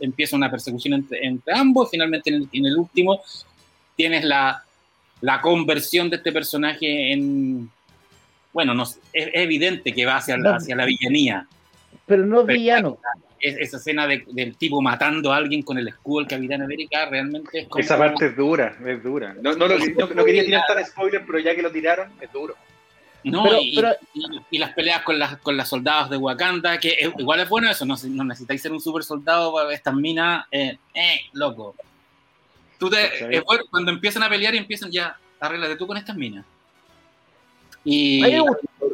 [0.00, 1.90] empieza una persecución entre, entre ambos.
[1.90, 3.20] Finalmente, en el, en el último,
[3.94, 4.64] tienes la,
[5.22, 7.70] la conversión de este personaje en.
[8.52, 10.50] Bueno, no, es, es evidente que va hacia, No.
[10.56, 11.46] hacia la villanía.
[12.06, 12.98] Pero no es Pero- villano.
[13.40, 17.06] Es, esa escena de- del tipo matando a alguien con el escudo del Capitán América
[17.06, 17.82] realmente es como.
[17.82, 19.34] Esa parte es dura, es dura.
[19.42, 19.76] No, no, no-
[20.14, 22.54] no quería tirar tan spoiler, pero ya que lo tiraron, es duro.
[23.24, 26.78] No, Pero- y, pero- y- y las peleas con las, con las soldados de Wakanda,
[26.78, 29.94] que es- igual es bueno eso, no, necesitáis ser un super soldado para ver estas
[29.94, 31.74] minas, eh, eh, loco.
[32.82, 32.98] Tú te,
[33.36, 36.44] es bueno cuando empiezan a pelear y empiezan ya, arréglate tú con estas minas.
[37.84, 38.20] Y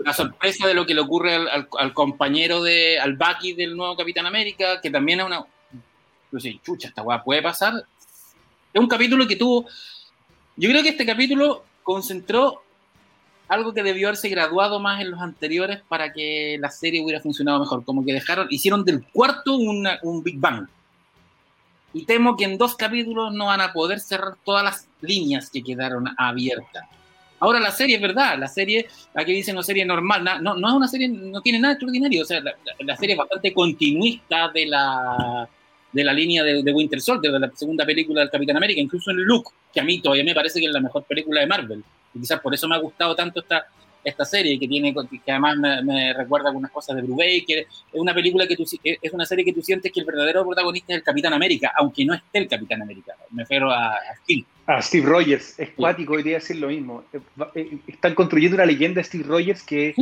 [0.05, 3.75] la sorpresa de lo que le ocurre al, al- al compañero de, al Bucky del
[3.75, 5.43] nuevo Capitán América, que también es una.
[6.31, 7.73] Yo sé, chucha, esta weá puede pasar.
[8.75, 9.67] Es un capítulo que tuvo.
[10.57, 12.63] Yo creo que este capítulo concentró
[13.49, 17.59] algo que debió haberse graduado más en los anteriores para que la serie hubiera funcionado
[17.61, 17.85] mejor.
[17.87, 20.69] Como que dejaron, hicieron del cuarto una- un Big Bang.
[21.95, 25.63] Y temo que en dos capítulos no van a poder cerrar todas las líneas que
[25.63, 26.85] quedaron abiertas.
[27.41, 30.75] Ahora la serie es verdad, la serie, aquí dicen una serie normal, no, no es
[30.75, 34.67] una serie, no tiene nada extraordinario, o sea, la- la serie es bastante continuista de
[34.67, 35.49] la,
[35.93, 39.13] de la línea de, de Winter Soldier, de la segunda película del Capitán América, incluso
[39.13, 41.85] en Luke, que a mí todavía me parece que es la mejor película de Marvel,
[42.13, 43.67] y quizás por eso me ha gustado tanto esta,
[44.05, 48.15] esta serie, que tiene que además me, me recuerda algunas cosas de Brubaker, es una
[48.15, 51.05] película que tú, es una serie que tú sientes que el verdadero protagonista es el
[51.05, 54.45] Capitán América, aunque no esté el Capitán América, me refiero a, a Steve.
[54.67, 57.03] A Steve Rogers, es cuático, hoy día decir lo mismo.
[57.13, 57.21] Eh,
[57.55, 59.95] eh, Están construyendo una leyenda de Steve Rogers que,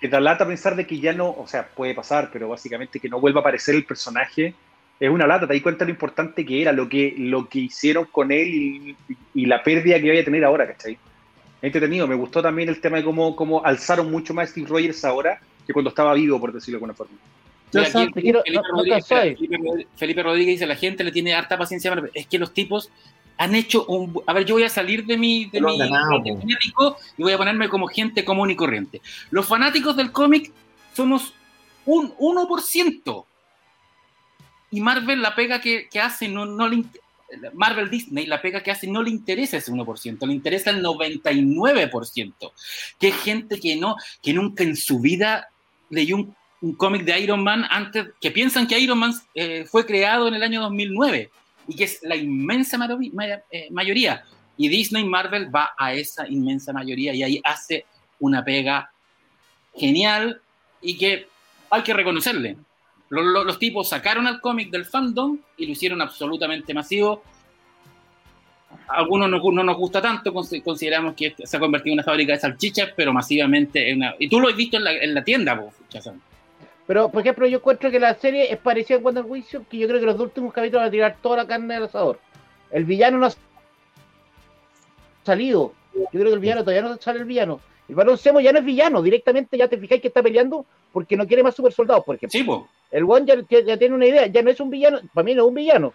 [0.00, 3.08] que da lata pensar de que ya no, o sea, puede pasar, pero básicamente que
[3.08, 4.54] no vuelva a aparecer el personaje
[5.00, 5.48] es una lata.
[5.48, 8.96] Te das cuenta lo importante que era, lo que, lo que hicieron con él y,
[9.34, 10.96] y la pérdida que vaya a tener ahora, ¿cachai?
[11.62, 15.04] Entretenido, me gustó también el tema de cómo, cómo alzaron mucho más a Steve Rogers
[15.04, 17.12] ahora que cuando estaba vivo, por decirlo de alguna forma.
[17.72, 19.38] Mira, Yo aquí te quiero- Felipe, no- no Rodríguez, cansáis.
[19.38, 21.90] Felipe Rodríguez- Felipe Rodríguez dice, la gente le tiene harta paciencia.
[21.90, 22.10] a Marvel".
[22.14, 22.90] Es que los tipos
[23.38, 24.20] han hecho un...
[24.26, 25.88] A ver, yo voy a salir de mi, de han mi de
[27.16, 29.00] y voy a ponerme como gente común y corriente.
[29.30, 30.52] Los fanáticos del cómic
[30.94, 31.32] somos
[31.86, 33.24] un 1%.
[34.72, 36.84] Y Marvel, la pega que, que hace, no, no le...
[37.54, 42.52] Marvel Disney, la pega que hace no le interesa ese 1%, le interesa el 99%.
[42.98, 45.48] Que es gente que no, que nunca en su vida
[45.90, 46.36] leyó un,
[46.76, 50.42] cómic de Iron Man antes, que piensan que Iron Man eh, fue creado en el
[50.44, 51.30] año 2009
[51.66, 52.78] y que es la inmensa
[53.50, 54.24] eh, mayoría.
[54.56, 57.86] Y Disney Marvel va a esa inmensa mayoría y ahí hace
[58.20, 58.92] una pega
[59.74, 60.40] genial
[60.80, 61.26] y que
[61.70, 62.56] hay que reconocerle.
[63.12, 67.22] Los, los- los tipos sacaron al cómic del fandom y lo hicieron absolutamente masivo.
[68.88, 72.04] A algunos no, no nos gusta tanto, consi- consideramos que se ha convertido en una
[72.04, 74.14] fábrica de salchichas, pero masivamente en una...
[74.18, 76.22] Y tú lo has visto en la, en la tienda, po, Chazán.
[76.86, 79.86] Pero, por ejemplo, yo encuentro que la serie es parecida a Wonder Vision, que yo
[79.86, 82.18] creo que los dos últimos capítulos van a tirar toda la carne del asador.
[82.70, 83.32] El villano no ha
[85.24, 85.74] salido.
[85.94, 87.60] Yo creo que el villano todavía no sale el villano.
[87.88, 91.16] El Barón Semo ya no es villano, directamente ya te fijáis que está peleando porque
[91.16, 92.38] no quiere más super soldados, por ejemplo.
[92.38, 92.68] Sí, po.
[92.90, 95.48] El One ya, tiene una idea, ya no es un villano, para mí no es
[95.48, 95.92] un villano.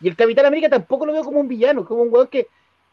[0.00, 2.46] Y el Capitán América tampoco lo veo como un villano, como un weón que,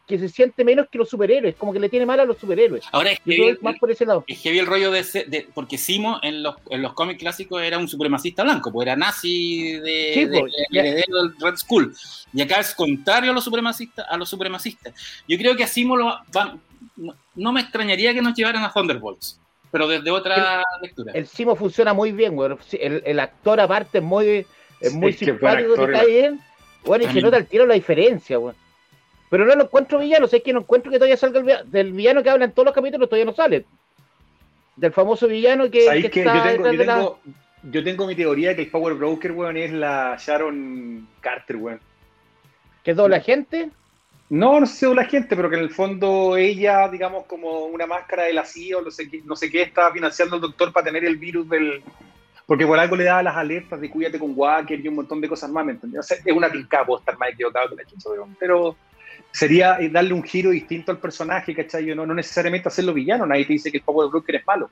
[0.06, 2.84] que se siente menos que los superhéroes, como que le tiene mal a los superhéroes.
[2.92, 4.24] Ahora es es más por ese lado.
[4.28, 7.60] es heavy el rollo de, ese- de- porque Simo en los, en los cómics clásicos
[7.62, 11.92] era un supremacista blanco, pues era nazi de, Sí, de- pues, de- del Red Skull.
[12.32, 14.94] Y acá es contrario a los supremacistas, a los supremacistas.
[15.26, 16.60] Yo creo que a Simo lo van-
[16.96, 21.12] no, no me extrañaría que nos llevaran a Thunderbolts, pero desde otra lectura.
[21.14, 22.58] El Simo funciona muy bien, weón.
[22.66, 24.46] Sí, El, el actor aparte es muy,
[24.80, 26.40] es muy simpático, que cae bien.
[26.84, 28.54] Bueno, y se nota el tiro la diferencia, weón.
[29.28, 31.92] Pero no lo encuentro villano, sé que no encuentro que todavía salga el vi- del
[31.92, 33.64] villano que habla en todos los capítulos, todavía no sale.
[34.76, 37.18] Del famoso villano que, ¿Sabéis que que está yo tengo, detrás yo, de la- tengo,
[37.72, 41.80] yo tengo mi teoría que el Power Broker, weón, es la Sharon Carter, weón.
[42.84, 43.70] que es doble agente.
[44.28, 47.86] No, no sé si la gente, pero que en el fondo ella, digamos, como una
[47.86, 50.72] máscara de la CIA o no sé qué, no sé qué, estaba financiando al doctor
[50.72, 51.82] para tener el virus del...
[52.44, 55.28] Porque por algo le daba las alertas de cuídate con Walker y un montón de
[55.28, 56.00] cosas más, ¿me entendés?
[56.00, 58.08] O sea, es una pincada, puedo estar más equivocado que la chucha,
[58.38, 58.76] pero
[59.32, 61.86] sería eh, darle un giro distinto al personaje, ¿cachai?
[61.94, 64.70] No, no necesariamente hacerlo villano, nadie te dice que el Power Broker es malo.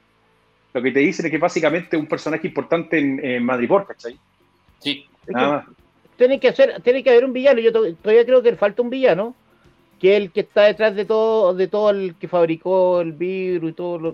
[0.73, 4.19] Lo que te dicen es que básicamente es un personaje importante en, en Madripoor, ¿cachai?
[4.81, 5.07] Sí.
[5.29, 5.65] Nada más.
[6.17, 7.61] tiene que hacer, tiene que haber un villano.
[7.61, 9.35] Yo to- todavía creo que falta un villano,
[9.99, 13.71] que es el que está detrás de todo, de todo el que fabricó el virus
[13.71, 14.13] y todo lo.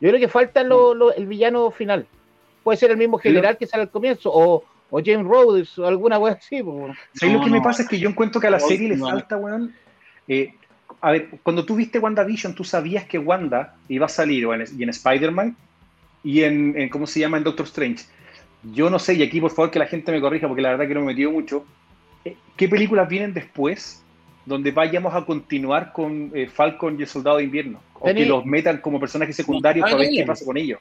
[0.00, 2.06] Yo creo que falta lo- lo- el villano final.
[2.62, 6.18] Puede ser el mismo general que sale al comienzo, o, o James Rhodes, o alguna
[6.18, 6.62] wea así.
[6.62, 6.94] pues, bueno.
[7.14, 7.64] ¿Sabes lo No, que me no.
[7.64, 7.82] pasa?
[7.82, 9.74] Es que yo encuentro que a la No, serie le falta, weón.
[10.28, 10.54] eh,
[11.00, 14.64] a ver, cuando tú viste WandaVision, tú sabías que Wanda iba a salir o en,
[14.78, 15.56] y en Spider-Man
[16.22, 17.36] y en, en, ¿cómo se llama?
[17.38, 18.04] En Doctor Strange.
[18.72, 20.88] Yo no sé, y aquí por favor que la gente me corrija porque la verdad
[20.88, 21.64] que no me he metido mucho.
[22.24, 24.03] eh, ¿Qué películas vienen después
[24.46, 27.80] donde vayamos a continuar con eh, Falcon y el Soldado de Invierno?
[27.94, 30.78] O que los metan como personajes secundarios No, para ver qué pasa con ellos.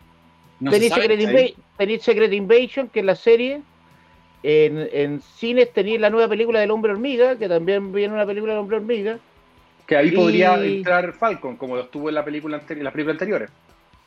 [0.60, 1.52] No Tenéis Secret, ¿sabes?
[1.52, 3.62] Inva- tenéis Secret Invasion, que es la serie.
[4.44, 8.54] En, en cines tenéis la nueva película del Hombre Hormiga, que también viene una película
[8.54, 9.18] del Hombre Hormiga.
[9.88, 13.16] Que ahí Y- podría entrar Falcon, como lo estuvo en la película en las películas
[13.16, 13.50] anteriores.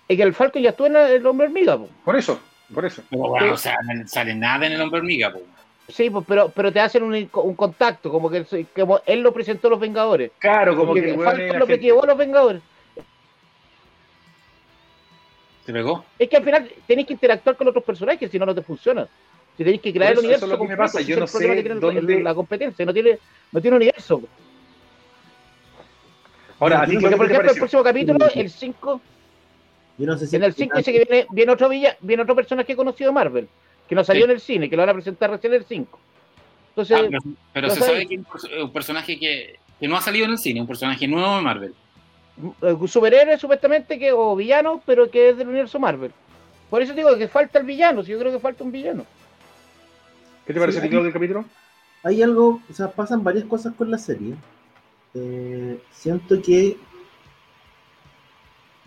[0.09, 1.89] Es que el Falcon ya estuvo en el hombre hormiga, po.
[2.05, 2.39] Por eso,
[2.73, 3.03] por eso.
[3.11, 5.41] Pero bueno, o sea, no sale nada en el hombre hormiga, po.
[5.89, 8.45] Sí, pues, pero, pero te hacen un, un contacto, como que
[8.75, 10.33] como él lo presentó a los Vengadores.
[10.39, 12.61] Claro, como que es lo que llevó a los Vengadores.
[15.65, 16.05] ¿Se pegó?
[16.19, 19.07] Es que al final tenés que interactuar con otros personajes, si no, no te funciona.
[19.57, 20.47] Si tenéis que crear el eso, eso universo.
[20.47, 22.35] es lo que me pasa, yo es el no problema sé que dónde- el- la
[22.35, 23.19] competencia, no tiene,
[23.53, 24.21] no tiene universo.
[26.59, 29.01] Ahora, ¿a ti Porque, por te ejemplo, el próximo capítulo, el 5,
[29.99, 32.35] Yo no sé si en el 5 dice que viene, viene otro villa, viene otro
[32.35, 33.49] personaje conocido de Marvel,
[33.89, 34.31] que no salió Sí.
[34.31, 35.99] en el cine, que lo van a presentar recién en el 5.
[36.71, 37.19] Entonces, Ah,
[37.53, 40.33] pero se sabe- que es un perso- un personaje que, que no ha salido en
[40.33, 41.75] el cine, un personaje nuevo de Marvel.
[42.63, 46.13] eh, superhéroe supuestamente que, o villano, pero que es del universo Marvel.
[46.69, 49.07] Por eso digo que falta el villano, si yo creo que falta un villano.
[50.47, 51.45] ¿Qué te ti, Sí, Claudio, el capítulo?
[52.03, 54.35] hay algo, o sea, pasan varias cosas con la serie.
[55.15, 56.77] Eh, siento que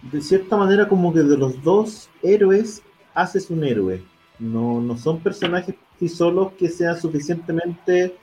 [0.03, 2.81] de cierta manera como que de los dos héroes
[3.15, 4.01] haces un héroe.
[4.39, 5.75] No, no son personajes
[6.08, 8.15] solos que sean suficientemente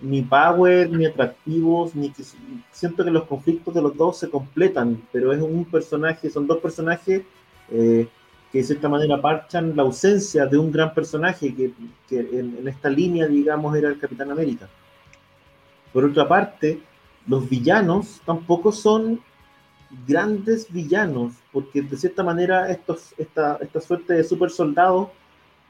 [0.00, 2.22] ni power, ni atractivos, ni que
[2.70, 6.58] siento que los conflictos de los dos se completan, pero es un personaje, son dos
[6.58, 7.22] personajes
[7.70, 8.08] eh,
[8.52, 11.72] que de cierta manera parchan la ausencia de un gran personaje que,
[12.10, 14.68] en esta línea, digamos, era el Capitán América.
[15.92, 16.80] Por otra parte,
[17.26, 19.20] los villanos tampoco son
[20.06, 25.08] grandes villanos, porque de cierta manera estos, esta, esta suerte de super soldados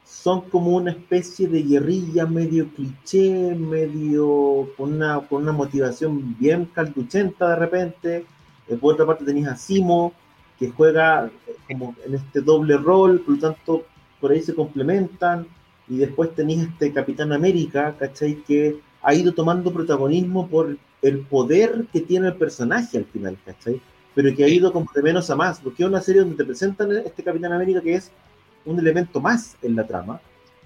[0.08, 6.64] son como una especie de guerrilla medio cliché, medio con una, con una motivación bien
[6.66, 8.26] calduchenta de repente.
[8.68, 10.14] Eh, por otra parte tenías a Simo,
[10.58, 13.84] que juega eh, como en este doble rol, por lo tanto
[14.18, 15.46] por ahí se complementan.
[15.88, 18.42] Y después tenías este Capitán América, ¿cachai?
[18.42, 23.80] Que ha ido tomando protagonismo por el poder que tiene el personaje al final, ¿cachai?
[24.14, 26.44] Pero que ha ido como de menos a más, porque es una serie donde te
[26.44, 28.10] presentan este Capitán América que es
[28.70, 30.20] un elemento más en la trama,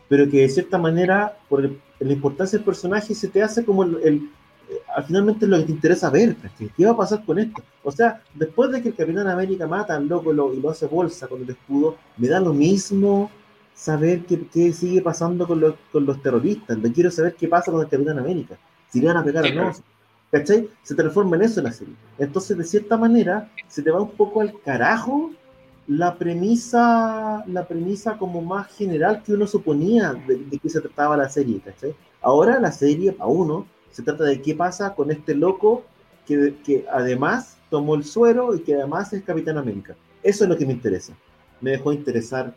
[0.08, 3.84] pero que de cierta manera, por el- la importancia del personaje, se te hace como
[3.84, 4.30] el, el-
[4.68, 6.36] eh, al finalmente es lo que te interesa ver.
[6.76, 7.62] ¿qué va a pasar con esto?
[7.82, 10.86] O sea, después de que el Capitán América mata al loco lo- y lo hace
[10.86, 13.30] bolsa con el escudo, me da lo mismo
[13.74, 17.72] saber qué, qué sigue pasando con los, con los terroristas, no quiero saber qué pasa
[17.72, 18.56] con el Capitán América,
[18.90, 19.72] si le van a pegar Sí, o no.
[20.30, 20.68] ¿Cachai?
[20.82, 21.94] Se transforma en eso la serie.
[22.18, 25.30] Entonces, de cierta manera, se te va un poco al carajo
[25.86, 31.16] la premisa, la premisa como más general que uno suponía de, de qué se trataba
[31.16, 31.94] la serie, ¿cachai?
[32.20, 35.84] Ahora la serie, a uno, se trata de qué pasa con este loco
[36.26, 39.96] que, que además tomó el suero y que además es Capitán América.
[40.22, 41.14] Eso es lo que me interesa.
[41.60, 42.54] Me dejó interesar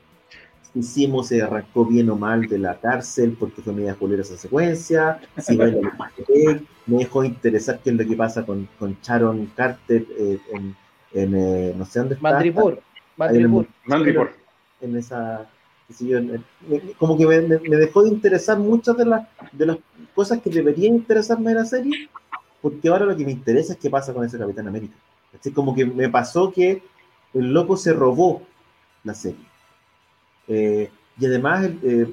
[0.74, 4.38] si Simo se arrancó bien o mal de la cárcel porque fue media culera esa
[4.38, 10.40] secuencia, si me dejó interesar qué es lo que pasa con, con Sharon Carter eh,
[10.52, 10.76] en,
[11.14, 12.30] en, eh, no sé dónde está.
[13.18, 13.68] Mandripur.
[13.86, 14.32] Mandripur.
[14.82, 15.48] en esa
[16.00, 16.18] yo,
[16.98, 19.78] como que me, dejó de interesar muchas de las de las
[20.16, 22.10] cosas que deberían interesarme de la serie
[22.62, 24.96] porque ahora lo que me interesa es qué pasa con ese Capitán América
[25.40, 26.82] así como que me pasó que
[27.36, 28.42] el loco se robó
[29.04, 29.46] la serie
[30.48, 32.08] Eh, y además el- eh,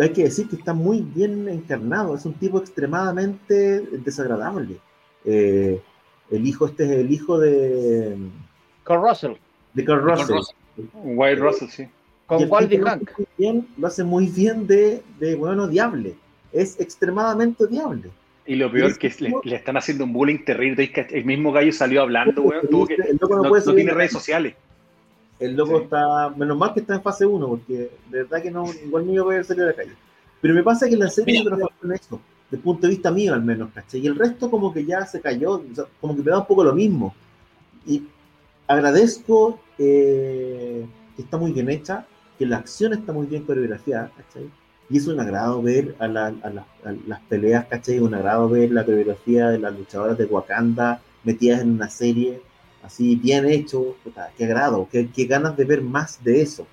[0.00, 4.80] hay que decir que está muy bien encarnado es un tipo extremadamente desagradable
[5.24, 5.80] Eh,
[6.30, 8.16] el hijo este es el hijo de
[8.84, 9.32] Con Russell.
[9.74, 10.36] De Carl Russell.
[10.94, 11.86] White Russell, sí.
[12.26, 12.62] Con lo Hank.
[12.72, 12.78] hace
[13.16, 16.14] muy bien- lo hace muy bien de, de bueno, odiable.
[16.52, 18.10] Es extremadamente odiable.
[18.46, 19.12] Y lo peor es que
[19.44, 20.84] le, están haciendo un bullying terrible.
[20.84, 22.66] Es que El mismo gallo salió hablando, weón.
[22.68, 24.54] Tuvo que, El loco no, no, puede no tiene de redes sociales.
[25.38, 25.84] El loco Sí.
[25.84, 27.90] está, menos mal que está en fase 1, porque de
[28.22, 29.92] verdad que no, igual niño puede salir de la calle.
[30.40, 31.44] Pero me pasa que la serie Mira.
[31.44, 34.00] se transformó en eso, desde el punto de vista mío al menos, ¿cachai?
[34.00, 36.46] Y el resto como que ya se cayó, o sea, como que me da un
[36.46, 37.14] poco lo mismo.
[37.86, 38.02] Y
[38.68, 42.06] agradezco eh, que está muy bien hecha,
[42.38, 44.50] que la acción está muy bien coreografiada, ¿cachai?
[44.90, 47.98] Y es un agrado ver a, la- a las- peleas, ¿cachai?
[48.00, 52.40] Un agrado ver la coreografía de las luchadoras de Wakanda metidas en una serie
[52.82, 53.96] así bien hecho.
[54.36, 56.66] Qué agrado, qué, qué ganas de ver más de eso.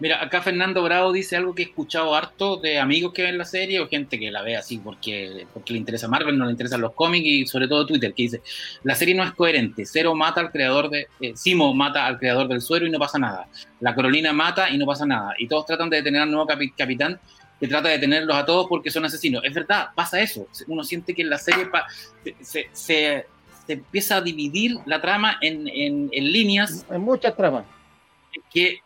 [0.00, 3.44] Mira, acá Fernando Bravo dice algo que he escuchado harto de amigos que ven la
[3.44, 6.80] serie o gente que la ve así porque, porque le interesa Marvel, no le interesan
[6.80, 8.42] los cómics y sobre todo Twitter, que dice,
[8.84, 12.46] la serie no es coherente, Zero mata al creador de, eh, Simo mata al creador
[12.46, 13.48] del suero y no pasa nada,
[13.80, 16.72] la Carolina mata y no pasa nada, y todos tratan de detener al nuevo capi-
[16.76, 17.18] capitán
[17.58, 19.42] que trata de detenerlos a todos porque son asesinos.
[19.44, 21.68] Es verdad, pasa eso, uno siente que en la serie
[22.40, 23.26] se, se-
[23.66, 27.64] se empieza a dividir la trama en, en- en líneas En muchas tramas.
[28.54, 28.78] que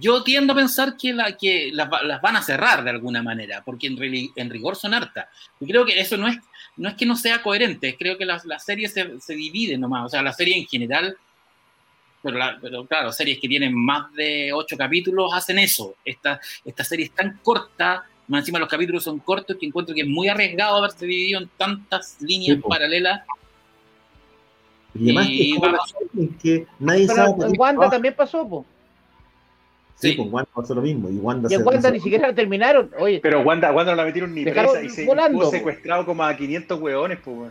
[0.00, 3.22] yo tiendo a pensar que, la, que las, va- las van a cerrar de alguna
[3.22, 5.26] manera, porque en, rigor son hartas.
[5.60, 6.36] Y creo que eso no es,
[6.76, 10.06] no es que no sea coherente, creo que la, la serie se, se divide nomás,
[10.06, 11.16] o sea, la serie en general
[12.22, 15.96] pero, la- pero claro, series que tienen más de ocho capítulos hacen eso.
[16.06, 20.00] Esta, esta serie es tan corta, más encima los capítulos son cortos, que encuentro que
[20.00, 23.20] es muy arriesgado haberse dividido en tantas líneas Sí, paralelas.
[24.94, 27.36] Y además que Y es como la vamos- serie en que nadie Pero sabe en
[27.36, 28.66] por qué Wanda también pasó, po.
[29.96, 30.16] Sí, Sí.
[30.16, 31.08] con Wanda pasó lo mismo.
[31.08, 32.90] Y Wanda Y en se- Wanda se- ni siquiera la terminaron.
[32.98, 36.24] Oye, Pero Wanda, Wanda no la metieron ni presa y se volando, fue secuestrado como
[36.24, 37.50] a 500 hueones, pues.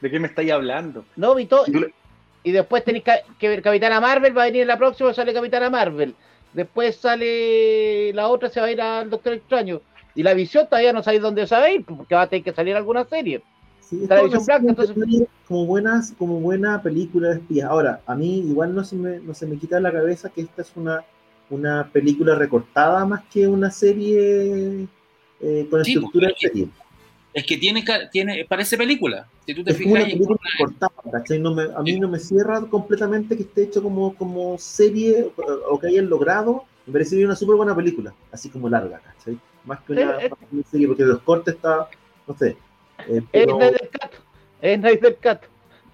[0.00, 1.04] ¿De qué me estáis hablando?
[1.16, 1.94] no, y, todo- Y tú le-
[2.42, 3.04] y después tenéis
[3.38, 6.14] que ver Capitana Marvel, va a venir en la próxima, sale Capitana Marvel.
[6.54, 9.80] Después sale la otra, se va a ir al Doctor Extraño.
[10.14, 12.42] Y la visión todavía no sabéis dónde se va a ir, porque va a tener
[12.44, 13.42] que salir alguna serie.
[13.80, 17.68] Sí, como una blanca, entonces- como buenas, como buena película de espías.
[17.68, 20.40] Ahora, a mí igual no se me, no se me quita de la cabeza que
[20.42, 21.02] esta es una,
[21.50, 24.86] una película recortada más que una serie
[25.40, 26.68] eh, con Sí, estructura de serie.
[27.32, 29.26] Es que tiene, tiene parece película.
[29.46, 31.38] Si tú te Es como una fijas, película recortada, ¿cachai?
[31.38, 35.30] No me- a mí no me cierra completamente que esté hecho como, como serie
[35.68, 36.64] o, que hayan logrado.
[36.86, 39.38] Me parecería una súper buena película, así como larga, ¿cachai?
[39.64, 41.88] Más que una, Sí, es- más que una serie, porque los cortes está,
[42.26, 42.56] no sé.
[43.08, 44.10] eh, Es pero- Snyder Cut.
[44.62, 45.38] Es Snyder Cut.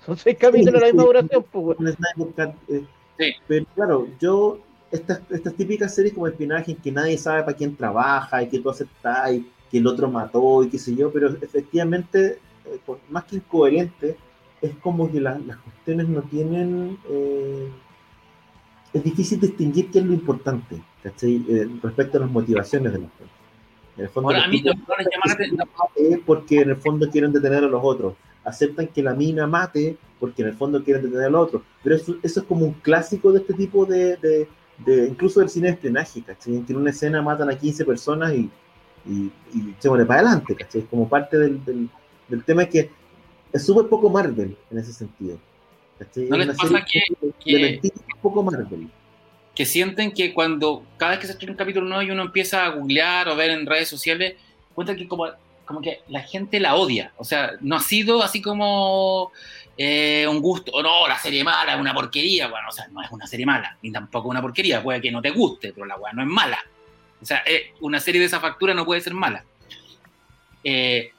[0.07, 1.07] Son seis capítulos de la misma sí.
[1.07, 2.85] duración, pues, Snyder Cut, eh,
[3.19, 3.33] Sí.
[3.49, 4.59] Pero claro, yo,
[4.91, 8.61] estas, estas típicas series como espionaje en que nadie sabe para quién trabaja y que
[8.61, 12.81] tú aceptas y que el otro mató y qué sé yo, pero efectivamente, eh,
[13.11, 14.17] más que incoherente,
[14.63, 16.99] es como que la- las cuestiones no tienen.
[17.09, 17.69] eh,
[18.93, 20.81] es difícil distinguir qué es lo importante.
[21.23, 23.33] Eh, respecto a las motivaciones de las cosas.
[23.97, 27.69] En el fondo, Ahora, a mí no es porque en el fondo quieren detener a
[27.69, 28.15] los otros.
[28.45, 31.63] Aceptan que la mina mate porque en el fondo quieren detener a los otros.
[31.83, 35.49] Pero eso, eso es como un clásico de este tipo de, de- de- incluso del
[35.49, 36.57] cine de espionaje, ¿cachai?
[36.57, 38.51] En que en una escena matan a 15 personas y,
[39.07, 40.83] y, y se muere para adelante, ¿cachai?
[40.83, 41.89] Como parte del, del,
[42.29, 42.91] del tema es que
[43.53, 45.39] es súper poco Marvel en ese sentido.
[45.99, 46.25] ¿cachai?
[46.29, 47.03] ¿No Es les pasa que-
[47.43, 47.81] que-
[48.15, 48.89] un poco Marvel.
[49.55, 52.67] que sienten que cuando cada vez que se estrena un capítulo nuevo y uno empieza
[52.67, 54.35] a googlear o ver en redes sociales,
[54.75, 55.27] cuenta que como,
[55.65, 57.13] como que la gente la odia.
[57.17, 59.33] O sea, no ha sido así como
[59.79, 62.49] eh, un gusto, o no, la serie mala es una porquería.
[62.49, 64.83] Bueno, o sea, no es una serie mala, ni tampoco una porquería.
[64.83, 66.59] Puede que no te guste, pero la weá no es mala.
[67.21, 69.45] O sea, eh, una serie de esa factura no puede ser mala.
[70.65, 71.13] Eh,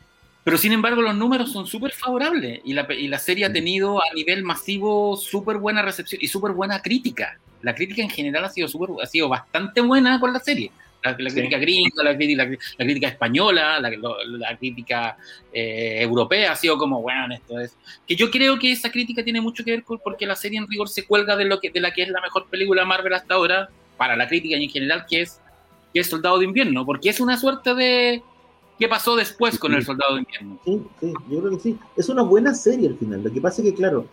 [0.43, 3.99] pero sin embargo, los números son súper favorables y la, y la serie ha tenido
[3.99, 7.37] a nivel masivo súper buena recepción y súper buena crítica.
[7.61, 10.71] La crítica en general ha sido, súper- ha sido bastante buena con la serie.
[11.11, 11.35] La, la Sí.
[11.35, 15.17] crítica gringa, la, crítica- la, la crítica española, la crítica
[15.53, 17.75] eh, europea ha sido como, bueno, esto es.
[18.07, 20.67] Que yo creo que esa crítica tiene mucho que ver con porque la serie en
[20.67, 23.33] rigor se cuelga de, lo que, de la que es la mejor película Marvel hasta
[23.35, 25.39] ahora, para la crítica y en general, que es,
[25.93, 28.21] que es Soldado de Invierno, porque es una suerte de.
[28.79, 30.59] ¿Qué pasó después con el Soldado de Invierno?
[30.63, 31.79] Sí, sí, yo creo que sí.
[31.95, 33.23] Es una buena serie al final.
[33.23, 34.05] Lo que pasa es que, claro,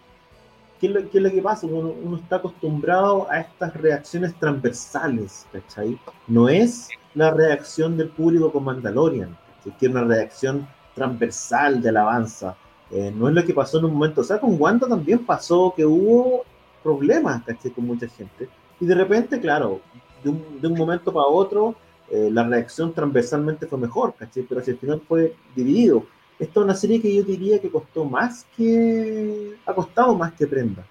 [0.85, 1.67] ¿qué es lo, qué es lo que pasa?
[1.67, 5.99] Uno, uno está acostumbrado a estas reacciones transversales, ¿cachai?
[6.27, 9.79] No es la reacción del público con Mandalorian, ¿cachai?
[9.79, 12.57] que es una reacción transversal de alabanza.
[12.91, 14.21] Eh, no es lo que pasó en un momento.
[14.21, 16.45] O sea, con Wanda también pasó que hubo
[16.83, 17.71] problemas, ¿cachai?
[17.71, 18.49] Con mucha gente.
[18.79, 19.81] Y de repente, claro,
[20.23, 21.75] de un, de un momento para otro,
[22.11, 24.43] eh, la reacción transversalmente fue mejor, ¿cachai?
[24.43, 26.05] Pero hacia el final fue dividido.
[26.39, 29.53] Esta es una serie que yo diría que costó más que.
[29.67, 30.85] ha costado más que Prenda.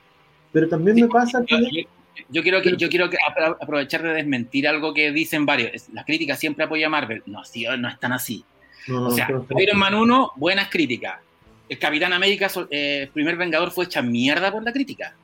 [0.51, 1.63] Pero también me pasa Yo, que.
[1.81, 5.71] yo- yo quiero, que, yo quiero que apro- aprovechar de desmentir algo que dicen varios.
[5.73, 7.23] Es- La crítica siempre apoya a Marvel.
[7.25, 8.43] No, sí, no es tan así.
[8.87, 11.19] No, no, O sea, no, no, Iron Man 1, buenas críticas.
[11.67, 15.15] El Capitán América, eh, primer Vengador, fue hecha mierda por la crítica.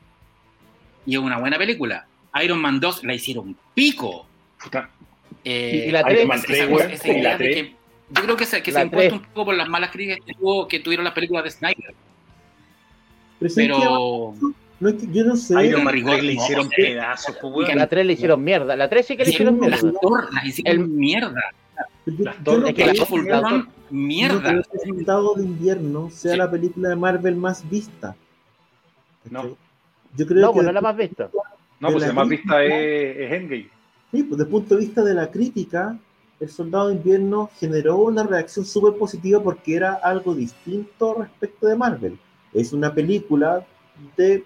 [1.05, 2.07] Y es una buena película.
[2.43, 4.27] Iron Man 2 la hicieron pico.
[4.61, 4.89] Puta,
[5.43, 7.49] Eh, Y la Iron tres- Man esa- 3, esa- weón, esa y idea la de
[7.49, 7.71] 3.
[8.15, 9.27] Yo creo que se, que se La ha impuesto tres.
[9.27, 11.93] un poco por las malas críticas que, tuvo, que tuvieron las películas de Snyder.
[13.39, 13.77] Pero.
[13.77, 14.33] Pero
[14.79, 15.65] No es que yo no sé.
[15.65, 17.75] Iron Man rigor, 3 le hicieron pedazos, pues.
[17.75, 18.75] La 3 le hicieron mierda.
[18.75, 19.77] La 3 sí que le hicieron mierda.
[19.81, 21.41] las Thor las hicieron El- mierda.
[22.05, 24.49] las yo dos- no es que no mierda.
[24.51, 24.63] el
[25.35, 26.37] de Invierno sea Sí.
[26.37, 28.15] la película de Marvel más vista.
[29.29, 29.57] No.
[30.15, 31.29] Yo creo No, que pues no es la más vista.
[31.79, 33.69] No, pues la más vista es, es Endgame.
[34.11, 35.97] Sí, pues desde el punto de vista de la crítica,
[36.39, 41.75] El Soldado de Invierno generó una reacción súper positiva porque era algo distinto respecto de
[41.75, 42.17] Marvel.
[42.53, 43.65] Es una película
[44.15, 44.43] de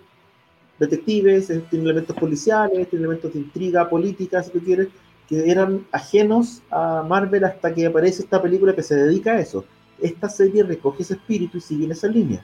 [0.80, 4.88] detectives, es- tiene elementos policiales, tiene elementos de intriga política, si tú quieres,
[5.30, 9.64] que eran ajenos a Marvel hasta que aparece esta película que se dedica a eso.
[10.02, 12.44] Esta serie recoge ese espíritu y sigue en esa línea.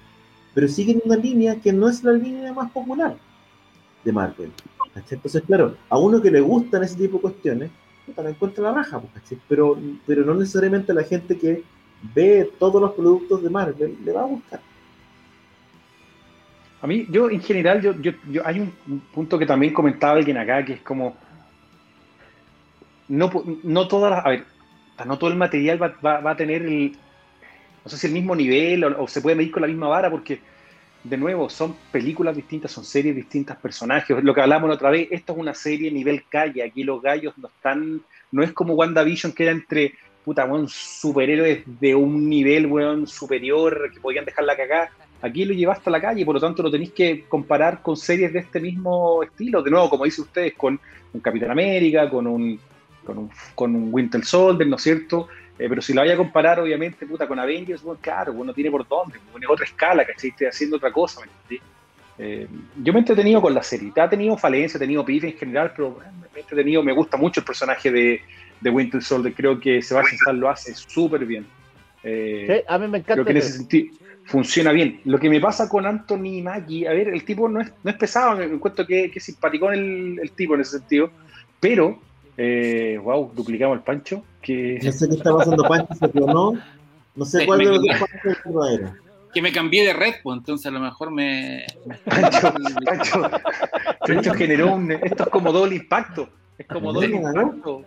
[0.54, 3.18] Pero sigue en una línea que no es la línea más popular
[4.04, 4.52] de Marvel.
[5.10, 7.72] Entonces, claro, a uno que le gustan ese tipo de cuestiones,
[8.10, 9.38] puta, la encuentra la raja, pues, ¿cachai?
[9.47, 11.64] pero, pero no necesariamente la gente que
[12.16, 14.60] ve todos los productos de Marvel le va a gustar.
[16.82, 20.14] A mí, yo en general, yo, yo, yo- hay un, un punto que también comentaba
[20.18, 21.16] alguien acá, que es como,
[23.10, 23.30] no,
[23.64, 24.45] no todas a ver,
[25.05, 26.95] no todo el material va, va- a tener el,
[27.84, 30.41] no sé si el mismo nivel o se puede medir con la misma vara, porque,
[31.04, 35.08] de nuevo, son películas distintas, son series distintas, personajes, lo que hablamos la otra vez,
[35.12, 39.32] esto es una serie nivel calle, aquí los gallos no están, no es como WandaVision
[39.32, 39.93] que era entre,
[40.26, 44.91] puta, weón, superhéroes de un nivel, weón, superior, que podían dejar la cagada,
[45.22, 48.34] aquí lo llevaste a la calle, por lo tanto lo tenéis que comparar con series
[48.34, 50.80] de este mismo estilo, de nuevo, como dicen ustedes, con
[51.14, 52.60] un Capitán América, con un,
[53.06, 55.28] con un, con un Winter Soldier, ¿no es cierto?
[55.60, 58.72] Eh, pero si la vaya a comparar, obviamente, puta, con Avengers, bueno, claro, bueno, tiene
[58.72, 60.30] por dónde, bueno, es otra escala, ¿cachai?
[60.30, 61.60] Estoy haciendo otra cosa, ¿me?
[62.18, 62.47] Eh,
[62.84, 65.72] yo me he entretenido con la serie, ha tenido falencia, ha tenido pif en general,
[65.76, 68.22] pero bueno, me he entretenido, me gusta mucho el personaje de,
[68.60, 71.45] de Winter Soldier, creo que Sebastian Stan lo hace súper bien.
[72.03, 73.14] Eh, Sí, a mí me encanta.
[73.16, 73.49] Creo que en ese.
[73.49, 73.95] ese sentido
[74.26, 75.01] funciona bien.
[75.05, 77.97] Lo que me pasa con Anthony Mackie, a ver, el tipo no es, no es
[77.97, 81.12] pesado, me encuentro que, que es simpaticón el, el tipo en ese sentido,
[81.60, 81.99] pero,
[82.41, 86.53] eh, wow, duplicamos el pancho, que No sé qué está pasando, Pancho se clonó.
[87.15, 87.89] No sé Sí, cuál de los dos.
[87.99, 88.93] Pancho es el verdadero.
[89.33, 91.65] Que me cambié de red, pues entonces a lo mejor me.
[92.05, 92.53] Pancho,
[92.85, 93.31] Pancho,
[94.07, 97.83] Pancho generó un, esto es como doble impacto, es como doble impacto.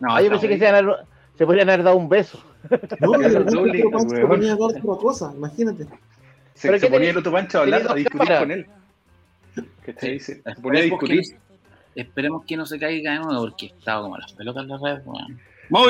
[0.00, 1.04] No, Ah, yo pensé que se, a-
[1.36, 2.42] se podrían haber dado un beso.
[3.00, 5.84] No, repente Doble, otro Pancho se ponía a otra cosa, imagínate.
[6.54, 8.38] Se, ¿Pero se qué ponía el otro Pancho a hablar, a discutir cámaras?
[8.40, 8.66] con él.
[9.86, 10.18] ¿Cachai?
[10.18, 11.22] Se, se ponía a discutir.
[11.94, 15.02] Esperemos que no se caiga de nuevo porque estaba como las pelotas en la red.
[15.04, 15.40] weón.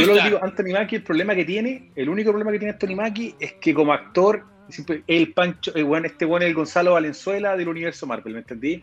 [0.01, 2.95] Yo lo digo, Anthony Mackie, el problema que tiene, el único problema que tiene Anthony
[2.97, 7.57] Mackie es que como actor, siempre el Pancho, el buen, este bueno el Gonzalo Valenzuela
[7.57, 8.83] del universo Marvel, ¿me entendí?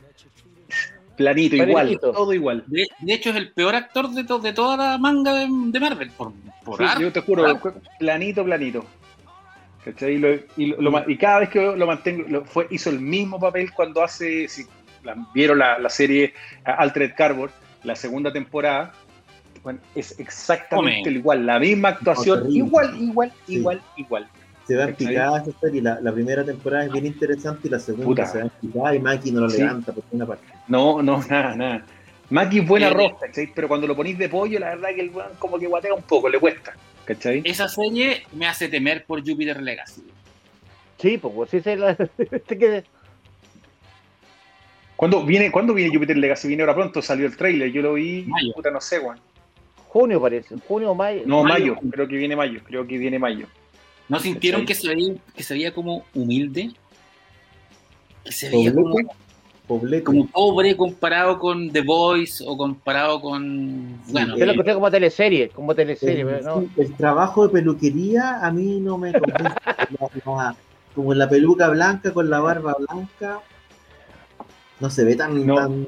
[1.16, 2.64] Planito, igual, todo igual.
[2.68, 5.80] De, de hecho, es el peor actor de, to- de toda la manga de, de
[5.80, 6.10] Marvel.
[6.12, 7.60] Por, por Sí, yo te juro,
[8.00, 8.86] planito, planito.
[9.86, 10.14] ¿Cachai?
[10.16, 13.40] Y, lo- y lo- cada vez que lo, lo mantengo, lo- fue, hizo el mismo
[13.40, 14.66] papel cuando hace, si
[15.04, 16.34] la- vieron la, la serie
[16.66, 17.49] ah, Altered Carbon,
[17.84, 18.93] la segunda temporada,
[19.64, 23.56] bueno, es exactamente igual, la misma actuación, igual, igual, Sí.
[23.56, 24.28] igual, igual.
[24.68, 25.08] Se va en ¿Cachai?
[25.08, 25.82] picada esa serie.
[25.82, 28.26] La, la primera temporada es bien interesante y la segunda Puta.
[28.28, 29.58] se va en picada y Maki no lo Sí.
[29.62, 30.45] levanta por una parte.
[30.68, 31.86] No, no, nada, nada.
[32.30, 33.52] Mackie es buen Eh, arroz, ¿cachai?
[33.54, 36.04] Pero cuando lo ponís de pollo, la verdad que el weón como que guatea un
[36.04, 36.74] poco, le cuesta,
[37.04, 37.41] ¿cachai?
[37.43, 40.04] Esa serie me hace temer por Jupiter Legacy.
[40.97, 41.97] Sí, pues, pues, sí, se la-
[42.32, 42.84] este que-
[45.02, 46.47] ¿Cuándo viene, ¿Cuándo viene Jupiter Legacy?
[46.47, 48.54] Viene ahora pronto, salió el trailer, yo lo vi, Mayo.
[48.54, 49.20] puta, no sé, weón.
[49.88, 51.24] junio parece, junio o mayo.
[51.26, 51.74] No, Mayo.
[51.74, 53.47] mayo, creo que viene mayo, creo que viene mayo.
[54.08, 56.70] ¿No sintieron que se, veía, que se veía como humilde?
[58.24, 58.95] Que se veía como,
[59.66, 63.99] Poblete, como pobre comparado con The Voice o comparado con.
[64.10, 66.70] Bueno, Yo lo encontré como teleserie, como teleserie, el, pero no.
[66.78, 69.56] el trabajo de peluquería a mí no me convence.
[70.93, 73.39] Como la peluca blanca con la barba blanca,
[74.82, 75.46] no se ve tan.
[75.46, 75.56] No.
[75.56, 75.88] tan-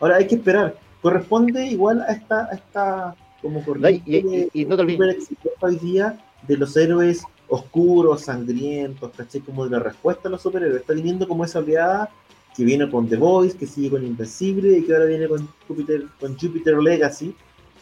[0.00, 0.78] Ahora hay que esperar.
[1.02, 5.16] Corresponde igual a esta, a esta como No, corriente y, y- y no te olvides,
[5.16, 9.40] exitosa hoy día de los héroes oscuros, sangrientos, ¿cachai?
[9.40, 10.80] Como de la respuesta a los superhéroes.
[10.80, 12.10] Está viniendo como esa oleada
[12.56, 16.04] que viene con The Voice, que sigue con Invencible y que ahora viene con Jupiter,
[16.20, 17.34] con Jupiter Legacy.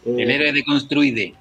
[0.04, 1.34] Eh, el héroe de Construide.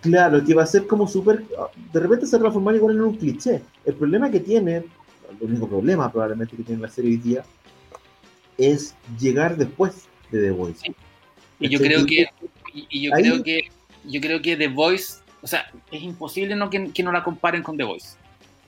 [0.00, 1.44] Claro, que va a ser como súper.
[1.92, 3.62] De repente se va a transformar igual en un cliché.
[3.84, 4.84] El problema que tiene, el
[5.40, 7.44] único problema probablemente que tiene la serie hoy día,
[8.58, 10.94] es llegar después de The Voice.
[11.60, 12.26] Y yo creo que.
[12.74, 13.60] Y, y yo Ahí- creo que.
[14.04, 15.20] Yo creo que The Voice.
[15.42, 18.16] O sea, es imposible no que, que no la comparen con The Voice.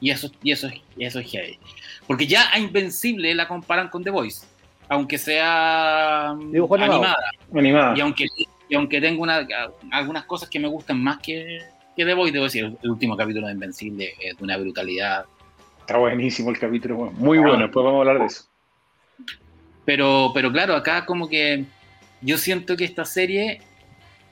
[0.00, 1.58] Y eso, y eso, es- y eso es heavy.
[2.06, 4.46] Porque ya a Invencible la comparan con The Voice.
[4.88, 7.16] Aunque sea mm, animada.
[7.54, 7.96] Animada.
[7.96, 8.26] Y aunque,
[8.68, 9.46] y aunque tengo una,
[9.90, 11.60] algunas cosas que me gustan más que,
[11.96, 15.24] que The Voice, debo decir, el, el último capítulo de Invencible es de una brutalidad.
[15.80, 18.44] Está buenísimo el capítulo, muy bueno, después vamos a hablar de eso.
[19.84, 21.64] Pero, pero claro, acá como que
[22.22, 23.60] yo siento que esta serie,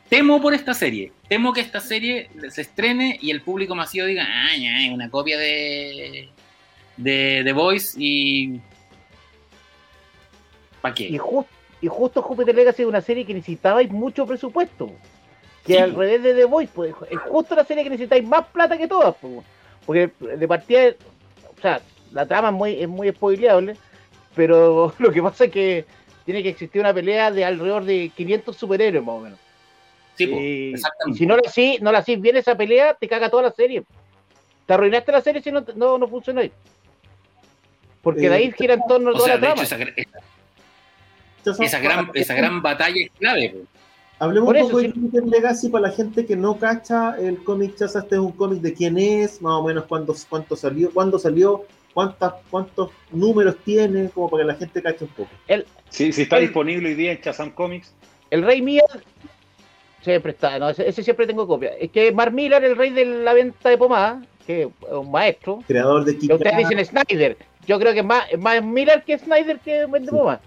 [0.08, 4.26] temo por esta serie, temo que esta serie se estrene y el público masivo diga,
[4.26, 6.28] ay, ay, una copia de
[6.96, 8.60] de The Voice y...
[10.80, 11.04] ¿Para qué?
[11.08, 11.46] y, jus-
[11.80, 14.90] y justo Jupiter Legacy es una serie que necesitabais mucho presupuesto.
[15.64, 15.78] Que Sí.
[15.78, 18.88] al revés de The Voice, pues, es justo la serie que necesitáis más plata que
[18.88, 19.14] todas.
[19.20, 19.44] pues.
[19.86, 20.90] Porque de partida,
[21.56, 21.80] o sea,
[22.12, 23.76] la trama es muy, es muy spoileable,
[24.34, 25.84] pero lo que pasa es que
[26.24, 29.38] tiene que existir una pelea de alrededor de 500 superhéroes más o menos.
[30.14, 33.44] Sí, y, si no la hacís no la hacís bien esa pelea, te caga toda
[33.44, 33.82] la serie.
[34.66, 36.52] Te arruinaste la serie si no, no, no funciona ahí.
[38.02, 39.54] Porque de ahí Eh, gira en torno a toda sea, la trama.
[39.62, 40.18] hecho, esa, esa-
[41.38, 43.64] Entonces, esa gran, esa gran batalla es clave.
[44.18, 44.92] Hablemos Por un eso, poco de sí.
[44.94, 48.00] Jupiter Legacy para la gente que no cacha el cómic Chaza.
[48.00, 51.64] Este es un cómic de quién es, más o menos cuándo, cuánto salió, cuándo salió,
[51.94, 55.30] cuántas, cuántos números tiene, como para que la gente cache un poco.
[55.88, 57.94] Sí, si está El- disponible hoy día en Shazam Comics.
[58.30, 58.84] El Rey Miller
[60.00, 61.70] siempre está, no, ese, ese siempre tengo copia.
[61.78, 65.60] Es que Mark Miller, el rey de la venta de pomada, que es un maestro,
[65.66, 67.36] Creador de Kick ustedes dicen Snyder.
[67.66, 70.16] Yo creo que es más, más Miller que Snyder que vende Sí.
[70.16, 70.40] pomada.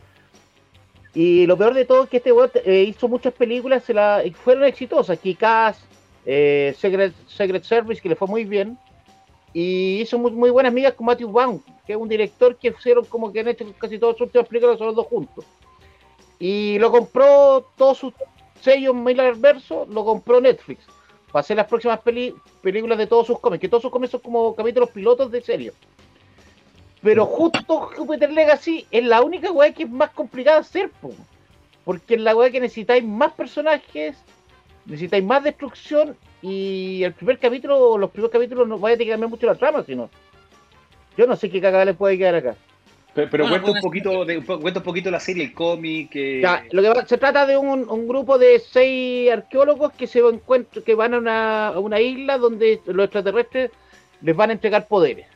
[1.13, 4.21] Y lo peor de todo es que este weón eh, hizo muchas películas, se la,
[4.25, 5.17] y fueron exitosas.
[5.19, 5.77] Kick-Ass,
[6.25, 8.77] eh, Secret, Secret Service, que le fue muy bien.
[9.58, 13.06] Y hizo muy, muy buenas amigas con Matthew Vaughn, que es un director que hicieron
[13.06, 15.45] como que han hecho casi todas sus últimas películas, son los dos juntos.
[16.39, 18.14] Y lo compró todos sus
[18.60, 20.84] sellos Miller Verso, lo compró Netflix.
[21.32, 24.20] Para hacer las próximas peli- películas de todos sus cómics, que todos sus cómics son
[24.20, 25.72] como capítulos pilotos de serie.
[27.01, 27.62] Pero justo
[27.95, 31.12] Jupiter Legacy es la única weá que es más complicada hacer, po.
[31.86, 34.18] porque es la weá que necesitáis más personajes,
[34.86, 39.13] necesitáis más destrucción y el primer capítulo, los primeros capítulos no vaya a tener que
[39.13, 40.09] cambiar mucho la trama, sino.
[41.17, 42.55] Yo no sé qué cagada le puede quedar acá.
[43.13, 46.11] Pero, pero Bueno, cuenta, un poquito de, un cuenta un poquito la serie, el cómic.
[46.15, 50.05] eh, Ya, lo que va- se trata de un, un grupo de seis arqueólogos que
[50.05, 53.71] se encuentran, que van a una, a una isla donde los extraterrestres
[54.21, 55.27] les van a entregar poderes.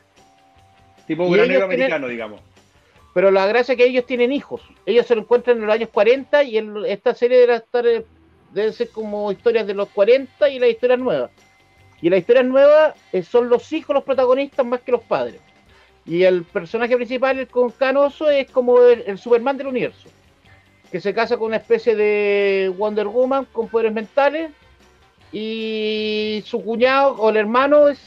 [1.06, 2.40] tipo y granero tienen- americano, digamos.
[3.14, 4.60] Pero la gracia es que ellos tienen hijos.
[4.86, 7.84] Ellos se lo encuentran en los años 40 y en esta serie debe estar
[8.50, 11.30] eh, debe ser como historias de los 40 y las historias nuevas.
[12.02, 15.40] Y las historias nuevas eh, son los hijos los protagonistas más que los padres.
[16.06, 20.08] Y el personaje principal, el con Canoso, es como el, el Superman del universo.
[20.90, 24.50] Que se casa con una especie de Wonder Woman con poderes mentales.
[25.32, 28.00] Y su cuñado o el hermano es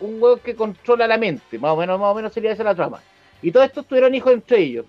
[0.00, 1.58] un huevo que controla la mente.
[1.58, 3.00] Más o menos, más o menos sería esa la trama.
[3.42, 4.86] Y todos estos tuvieron hijos entre ellos.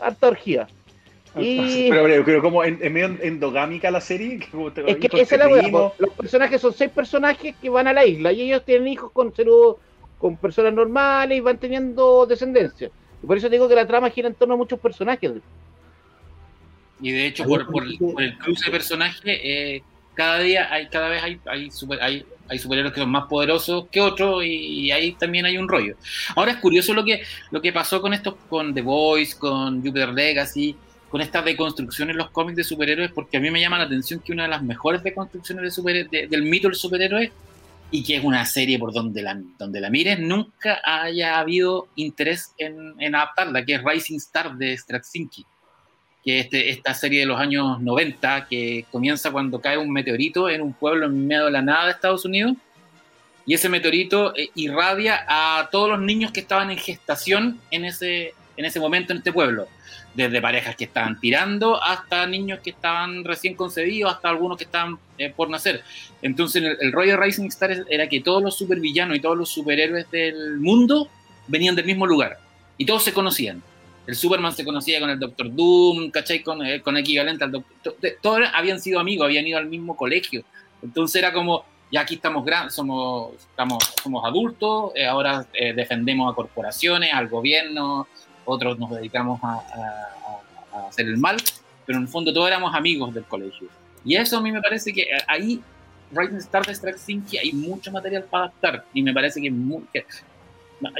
[0.00, 0.68] Harta orgía.
[1.38, 4.38] Y Pero, pero, pero como en, en medio endogámica la serie.
[4.38, 5.92] que como te- es que esa es la.
[5.98, 9.32] Los personajes son seis personajes que van a la isla y ellos tienen hijos con
[9.32, 9.76] ceru-
[10.18, 12.90] con personas normales y van teniendo descendencia.
[13.22, 15.32] Y por eso digo que la trama gira en torno a muchos personajes.
[17.00, 19.82] Y de hecho, por, por, consigue- por el cruce de personajes, eh,
[20.14, 23.86] cada día hay, cada vez hay, hay, super- hay, hay superhéroes que son más poderosos
[23.90, 25.96] que otros y, ahí también hay un rollo.
[26.36, 30.10] Ahora es curioso lo que, lo que pasó con estos, con The Voice, con Jupiter
[30.10, 30.76] Legacy,
[31.12, 34.18] con esta deconstrucción en los cómics de superhéroes, porque a mí me llama la atención
[34.18, 37.30] que una de las mejores deconstrucciones de superhé- de- del mito del superhéroe
[37.92, 42.94] y que es una serie por donde la, la mires, nunca haya habido interés en,
[42.98, 45.46] en adaptarla, que es Rising Star de Straczynski
[46.24, 50.48] que es este, esta serie de los años 90 que comienza cuando cae un meteorito
[50.48, 52.54] en un pueblo en medio de la nada de Estados Unidos
[53.44, 58.34] y ese meteorito eh, irradia a todos los niños que estaban en gestación en ese,
[58.56, 59.66] en ese momento en este pueblo,
[60.14, 64.98] desde parejas que estaban tirando hasta niños que estaban recién concebidos, hasta algunos que estaban
[65.18, 65.82] eh, por nacer.
[66.20, 70.10] Entonces el, el rollo Rising Star era que todos los supervillanos y todos los superhéroes
[70.10, 71.08] del mundo
[71.48, 72.38] venían del mismo lugar
[72.76, 73.62] y todos se conocían
[74.06, 76.42] el Superman se conocía con el Doctor Doom, ¿cachai?
[76.42, 77.96] Con, eh, con equivalente al Doctor...
[78.20, 80.42] Todos habían sido amigos, habían ido al mismo colegio.
[80.82, 86.32] Entonces era como, ya aquí estamos grandes, somos, estamos, somos adultos, eh, ahora eh, defendemos
[86.32, 88.08] a corporaciones, al gobierno,
[88.52, 91.36] otros nos dedicamos a, a- a hacer el mal,
[91.86, 93.68] pero en el fondo todos éramos amigos del colegio.
[94.04, 95.60] Y eso a mí me parece que eh, ahí,
[96.12, 100.04] Rising Star de Straczynski, hay mucho material para adaptar, y me parece que, muy- que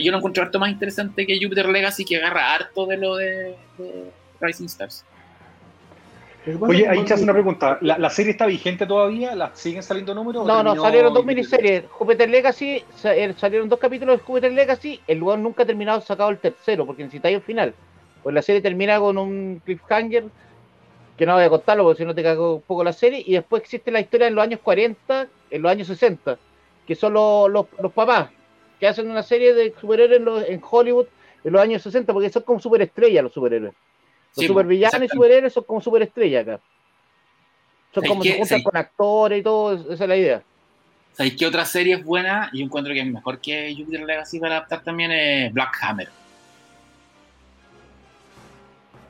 [0.00, 3.56] yo lo encuentro harto más interesante que Jupiter Legacy, que agarra harto de lo de,
[3.78, 5.04] de Rising Stars.
[6.44, 7.78] Oye, ahí te hace una pregunta.
[7.82, 9.34] ¿La, la serie está vigente todavía?
[9.34, 10.46] ¿La siguen saliendo números?
[10.46, 11.84] No, no, salieron dos miniseries.
[11.88, 15.00] Jupiter Legacy, eh, salieron dos capítulos de Jupiter Legacy.
[15.06, 17.74] El lugar nunca ha terminado sacado el tercero, porque necesitáis el final.
[18.22, 20.24] Pues la serie termina con un cliffhanger,
[21.16, 23.22] que no voy a contarlo porque si no te cago un poco la serie.
[23.24, 26.38] Y después existe la historia en los años 40, en los años 60,
[26.86, 28.30] que son los, los, los papás,
[28.80, 31.06] que hacen una serie de superhéroes en, los- en Hollywood
[31.44, 33.74] en los años 60, porque son como superestrellas los superhéroes.
[34.34, 36.60] Los Sí, supervillanos y superhéroes son como superestrellas acá.
[37.94, 40.42] Son como que- se juntan con actores y todo, esa es la idea.
[41.12, 42.48] ¿Sabéis qué otra serie es buena?
[42.52, 46.08] Y yo encuentro que es mejor que Jupiter Legacy para adaptar también es Black Hammer.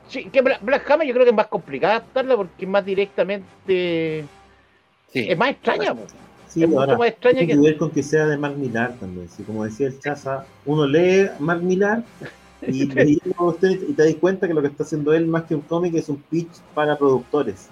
[0.09, 2.85] Sí, que Bla- Black Hammer yo creo que es más complicada adaptarla porque es más
[2.85, 4.25] directamente.
[5.11, 5.25] Sí.
[5.29, 6.05] Es más extraña, po.
[6.49, 7.59] Sí, es mucho ahora, más extraña tiene que.
[7.59, 9.27] que ver con que sea de Mark Millar también.
[9.29, 12.03] Si como decía el Chaza, uno lee Mark Millar
[12.67, 16.09] y, te das cuenta que lo que está haciendo él más que un cómic es
[16.09, 17.69] un pitch para productores.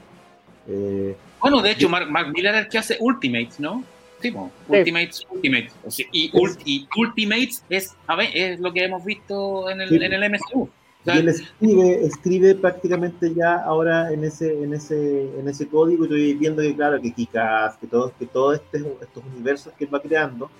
[0.67, 3.83] Eh, Bueno, de hecho, Mark, Mark Miller es el que hace Ultimates, ¿no?
[4.21, 4.29] Sí.
[4.31, 4.37] Sí.
[4.67, 5.73] Ultimates, Ultimates.
[5.83, 9.81] O sea, y, ul- y Ultimates es, a ver, es lo que hemos visto en
[9.81, 9.95] el, Sí.
[9.95, 10.61] en el MCU.
[10.63, 10.69] O
[11.03, 16.03] sea, y él escribe, escribe prácticamente ya ahora en ese, en ese, en ese código,
[16.03, 19.85] y estoy viendo que claro, que Kikas, que todos, que todos este- estos universos que
[19.85, 20.51] él va creando,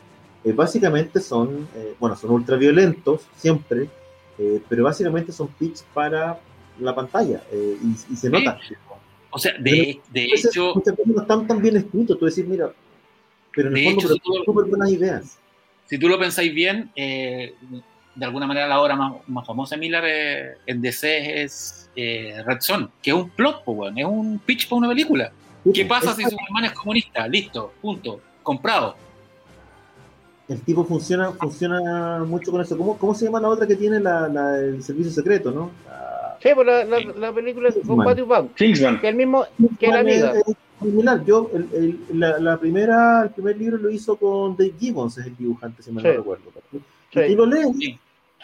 [0.44, 3.88] eh, básicamente son, eh, bueno, son ultraviolentos siempre,
[4.42, 6.40] eh, pero básicamente son pitch para
[6.80, 8.58] la pantalla eh, y, y se nota.
[9.30, 12.46] O sea, de, de veces- hecho, muchas veces no están tan bien escritos, tú decís,
[12.48, 12.72] mira,
[13.56, 15.38] pero en el De fondo hecho, si súper buenas ideas.
[15.86, 17.54] si tú lo pensáis bien, eh,
[18.16, 22.42] de alguna manera la obra más, más famosa de Miller eh, en DC es eh,
[22.46, 25.32] Red Son, que es un plot, weón, es un pitch para una película.
[25.74, 27.28] ¿Qué pasa si Es- Superman es comunista?
[27.28, 28.96] Listo, punto, comprado.
[30.48, 32.78] El tipo funciona, funciona mucho con eso.
[32.78, 35.72] ¿Cómo, cómo se llama la otra que tiene la, la- el servicio secreto, no?
[35.86, 39.00] La- Sí, pues la, la, la película es con Vaughn, Kingsman.
[39.00, 39.46] que el mismo
[39.80, 40.32] que la amiga.
[40.34, 41.24] es- es similar.
[41.24, 45.28] Yo, el, el- la, la primera, el primer libro lo hizo con Dave Gibbons, es
[45.28, 46.08] el dibujante, si mal Sí.
[46.10, 46.44] no recuerdo.
[46.74, 46.78] Y
[47.14, 47.22] Sí.
[47.30, 48.00] tú lo lees Sí.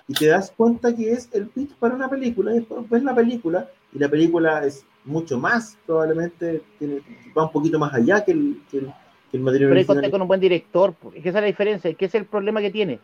[0.08, 2.52] y te das cuenta que es el pitch para una película.
[2.54, 7.02] Y después ves la película y la película es mucho más, probablemente tiene,
[7.36, 8.94] va un poquito más allá que el, que el,
[9.34, 10.12] el material Pero original.
[10.12, 12.62] con un buen director, es que esa es la diferencia, que ese es el problema
[12.62, 13.00] que tiene.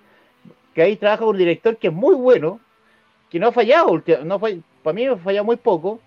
[0.73, 2.59] Que ahí trabaja un director que es muy bueno,
[3.29, 5.99] que no ha fallado, no fue, para mí ha fallado muy poco,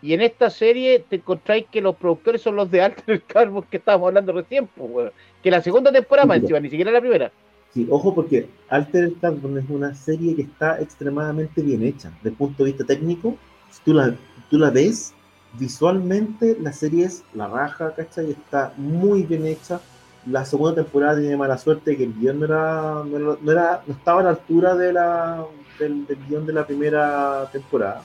[0.00, 3.76] y en esta serie te encontráis que los productores son los de Alter Carbon que
[3.76, 7.32] estábamos hablando recién, pues, que la segunda temporada más Sí, encima, ni siquiera la primera.
[7.72, 12.10] Sí, ojo porque Alter Carbon es una serie que está extremadamente bien hecha.
[12.16, 13.36] Desde el punto de vista técnico,
[13.70, 14.14] si tú la,
[14.50, 15.14] tú la ves,
[15.58, 18.30] visualmente la serie es la raja, ¿cachai?
[18.30, 19.80] Está muy bien hecha.
[20.26, 23.82] La segunda temporada tiene mala suerte que el guion no era, no, era- no era-
[23.86, 25.44] no estaba a la altura de la,
[25.78, 28.02] del, del guion de la primera temporada.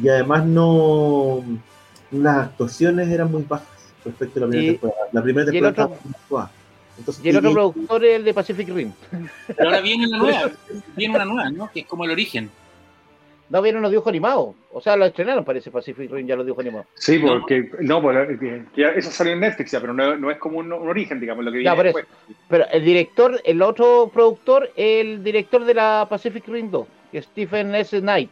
[0.00, 1.42] Y además no
[2.12, 3.66] las actuaciones eran muy bajas
[4.04, 5.00] respecto a la primera Y- temporada.
[5.12, 6.50] La primera temporada otro- estaba muy actuada.
[6.98, 8.92] Entonces, Y el otro y- productor es el de Pacific Rim.
[9.10, 10.50] Pero ahora viene una nueva,
[10.96, 11.70] viene una nueva, ¿no?
[11.70, 12.50] Que es como el origen.
[13.50, 16.62] No vieron los dibujos animados, o sea, lo estrenaron, parece Pacific Rim, ya los dibujos
[16.64, 16.86] animados.
[16.94, 17.70] Sí, porque.
[17.80, 18.02] No,
[18.76, 21.44] ya eso salió en Netflix ya, pero no, no es como un, un origen, digamos,
[21.44, 22.06] lo que Ya, viene después.
[22.48, 27.24] Pero el director, el otro productor, el director de la Pacific Rim 2, que es
[27.24, 27.98] Stephen S.
[28.00, 28.30] Knight.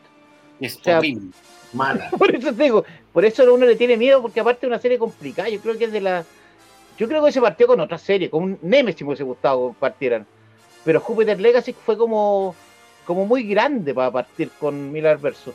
[0.60, 1.30] Es O sea, horrible.
[1.72, 2.10] mala.
[2.18, 4.98] Por eso te digo, por eso uno le tiene miedo, porque aparte es una serie
[4.98, 5.48] complicada.
[5.48, 6.24] Yo creo que es de la.
[6.98, 9.76] Yo creo que se partió con otra serie, con un Nemesis me hubiese gustado que
[9.80, 10.26] partieran.
[10.84, 12.54] Pero Jupiter Legacy fue como,
[13.06, 15.54] como muy grande para partir con Miller Verso.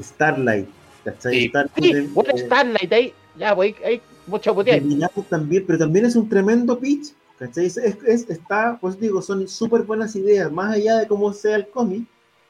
[0.00, 0.68] Starlight,
[1.04, 1.32] ¿cachai?
[1.34, 1.48] Sí.
[1.48, 4.64] Starlight Sí, es- bueno, eh, Starlight ahí, ya, pues ahí, ahí.
[4.64, 7.66] Terminato también, pero también es un tremendo pitch, ¿cachai?
[7.66, 11.56] Es, es- es- está, pues digo, son súper buenas ideas, más allá de cómo sea
[11.56, 12.04] el cómic,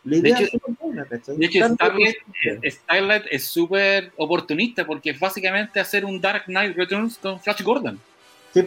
[0.04, 1.36] la De idea hecho- es súper buena, ¿cachai?
[1.36, 2.16] De hecho, Tanto Starlight,
[2.62, 7.62] eh, Starlight es súper oportunista porque es básicamente hacer un Dark Knight Returns con Flash
[7.62, 7.98] Gordon.
[8.54, 8.64] Sí,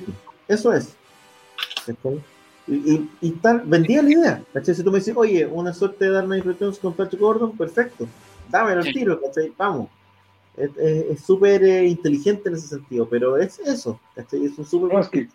[0.48, 0.96] eso es.
[1.86, 2.20] ¿cachai?
[2.68, 4.76] Y, y, y tal, vendía la idea, ¿cachai?
[4.76, 8.08] Si tú me dices, oye, una suerte de Dark Knight Returns con Flash Gordon, perfecto,
[8.50, 8.94] dámelo Sí.
[8.94, 9.52] tiro, ¿cachai?
[9.58, 9.90] Vamos.
[10.56, 14.46] Es es- es súper eh, inteligente en ese sentido, pero es eso, ¿cachai?
[14.46, 15.28] Es un súper No, es que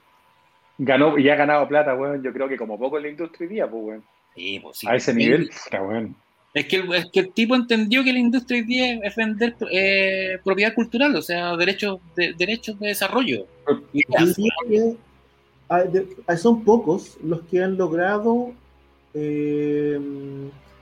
[0.78, 2.22] ganó y ha ganado plata, weón.
[2.22, 4.04] Yo creo que como poco en la industria hoy día, pues, weón.
[4.34, 4.86] Sí, pues, sí.
[4.88, 6.14] A ese nivel, puta, weón.
[6.54, 9.54] Es que, el, es que el tipo entendió que la industria hoy día es vender
[9.70, 13.46] eh, propiedad cultural, o sea, derechos de, derechos de desarrollo.
[13.92, 14.26] Y Yo
[16.36, 18.52] son pocos los que han logrado,
[19.14, 19.98] eh,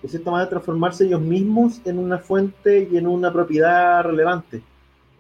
[0.03, 4.63] de cierta manera, transformarse ellos mismos en una fuente y en una propiedad relevante.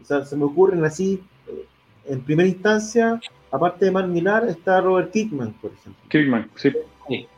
[0.02, 1.64] O sea, se me ocurren así, eh,
[2.06, 6.02] en primera instancia, aparte de Mark Millar, está Robert Kickman, por ejemplo.
[6.08, 6.72] Kirkman, sí.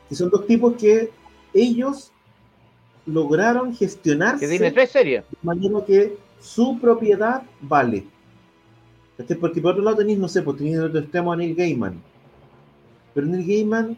[0.09, 1.09] Y son dos tipos que
[1.53, 2.11] ellos
[3.05, 5.23] lograron gestionarse Que tiene tres series.
[5.29, 8.05] de manera que su propiedad vale.
[9.39, 11.55] Porque por otro lado tenéis, no sé, pues tenéis en el otro extremo a Neil
[11.55, 12.01] Gaiman.
[13.17, 13.97] Pero Neil Gaiman,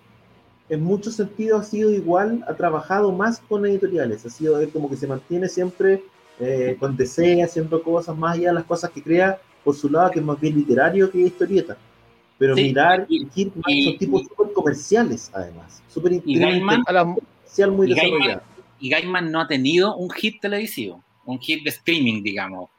[0.69, 4.25] en muchos sentidos, ha sido igual, ha trabajado más con editoriales.
[4.25, 6.05] Ha sido él como que se mantiene siempre
[6.39, 10.09] eh, con DC, haciendo cosas más allá de las cosas que crea por su lado,
[10.11, 11.75] que es más bien literario que historieta.
[12.37, 15.83] Pero Sí, mirar y- Kirkman y- son tipos súper comerciales, además.
[15.89, 18.41] Súper comercial muy y Gaiman-
[18.79, 22.69] y Gaiman no ha tenido un hit televisivo, un hit de streaming, digamos.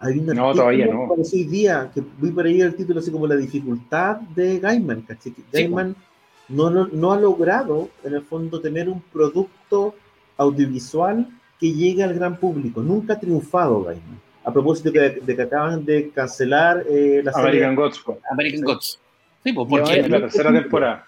[0.00, 1.04] Hay un No, todavía no.
[1.08, 5.34] hoy día que vi por ahí el título así como la dificultad de Gaiman, ¿cachai?
[5.52, 5.96] Gaiman
[6.48, 9.94] no, no, no ha logrado en el fondo tener un producto
[10.36, 11.26] audiovisual
[11.60, 12.80] que llegue al gran público.
[12.80, 14.20] Nunca ha triunfado Gaiman.
[14.44, 18.20] A propósito de, de que acaban de cancelar eh, la serie American Gods, weón.
[18.30, 18.64] American Sí.
[18.64, 19.00] Gods.
[19.44, 21.04] Sí, pues, porque, En la tercera temporada.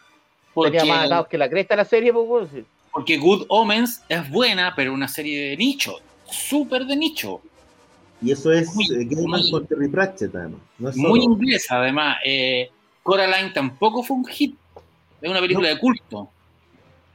[0.53, 2.49] porque, tenía más atados que la cresta la serie, pues,
[2.93, 5.93] porque Good Omens es buena, pero una serie de nicho,
[6.29, 7.41] súper de nicho,
[8.23, 10.61] y eso es Muy- eh, Gaiman muy- con Terry Pratchett además.
[10.79, 12.19] No es muy inglesa además.
[12.25, 12.71] Eh,
[13.03, 14.57] Coraline tampoco fue un hit,
[15.21, 16.29] es una película de culto.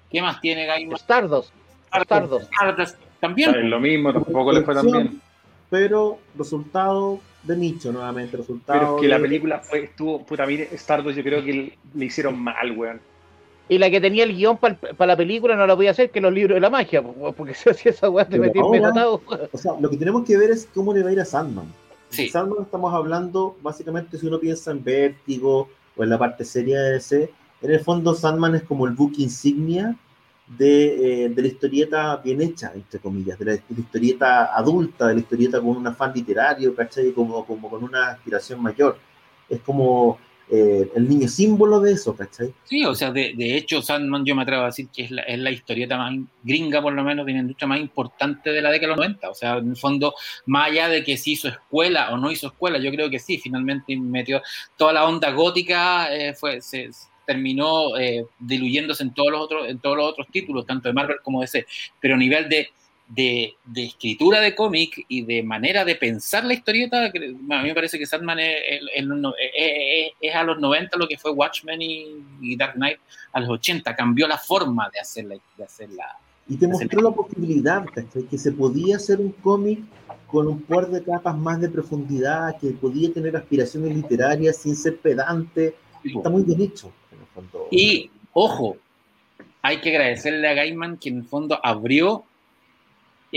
[0.09, 0.95] ¿Qué más tiene Gaiman?
[0.97, 1.51] Stardust.
[1.93, 2.51] Stardust.
[2.53, 3.55] Stardust También.
[3.55, 5.21] Es lo mismo, tampoco le fue tan bien.
[5.69, 10.69] pero resultado de nicho nuevamente, resultado Pero es que la película fue, estuvo, puta, mire,
[10.73, 12.99] Stardust yo creo que le hicieron mal, weón.
[13.67, 16.31] Y la que tenía el guion para la película no la podía hacer, que los
[16.31, 17.01] libros de la magia,
[17.35, 19.21] porque se hacía esa weá de meterme ahora- atado.
[19.51, 21.65] O sea, lo que tenemos que ver es cómo le va a ir a Sandman.
[22.09, 22.29] Sí.
[22.29, 26.91] Sandman estamos hablando, básicamente, si uno piensa en Vértigo o en la parte seria de
[26.93, 29.95] DC, en el fondo Sandman es como el book insignia
[30.47, 35.07] de, eh, de la historieta bien hecha, entre comillas, de la, de la historieta adulta,
[35.07, 37.11] de la historieta con un afán literario, ¿cachai?
[37.13, 38.97] Como, como con una aspiración mayor.
[39.49, 42.53] Es como eh, el niño símbolo de eso, ¿cachai?
[42.65, 45.23] Sí, o sea, de, de hecho, Sandman yo me atrevo a decir que es la,
[45.23, 48.69] es la historieta más gringa, por lo menos, de la industria más importante de la
[48.69, 49.29] década de los 90.
[49.29, 50.13] O sea, en el fondo,
[50.45, 53.39] más allá de que si hizo escuela o no hizo escuela, yo creo que sí,
[53.39, 54.41] finalmente metió
[54.77, 56.89] toda la onda gótica, eh, fue, se
[57.25, 61.17] terminó eh, diluyéndose en todos los otros, en todos los otros títulos, tanto de Marvel
[61.23, 61.65] como de DC.
[61.99, 62.69] Pero a nivel de,
[63.07, 67.67] de, de escritura de cómic y de manera de pensar la historieta, que a mí
[67.67, 71.81] me parece que Sandman es, es- es- es- a los 90 lo que fue Watchmen
[71.81, 72.05] y,
[72.41, 72.97] y Dark Knight
[73.33, 75.35] a los 80, cambió la forma de hacerla.
[75.57, 76.17] De hacerla.
[76.47, 78.23] Y te mostró la posibilidad, ¿cachai?
[78.23, 79.79] Que se podía hacer un cómic
[80.27, 84.97] con un par de capas más de profundidad, que podía tener aspiraciones literarias sin ser
[84.97, 85.75] pedante.
[86.03, 87.67] Está muy bien hecho, en el fondo.
[87.71, 88.77] Y, ojo,
[89.61, 92.25] hay que agradecerle a Gaiman que en el fondo abrió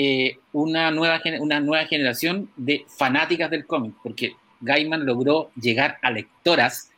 [0.00, 6.10] eh, una, nueva, una nueva generación de fanáticas del cómic, porque Gaiman logró llegar a
[6.12, 6.90] lectoras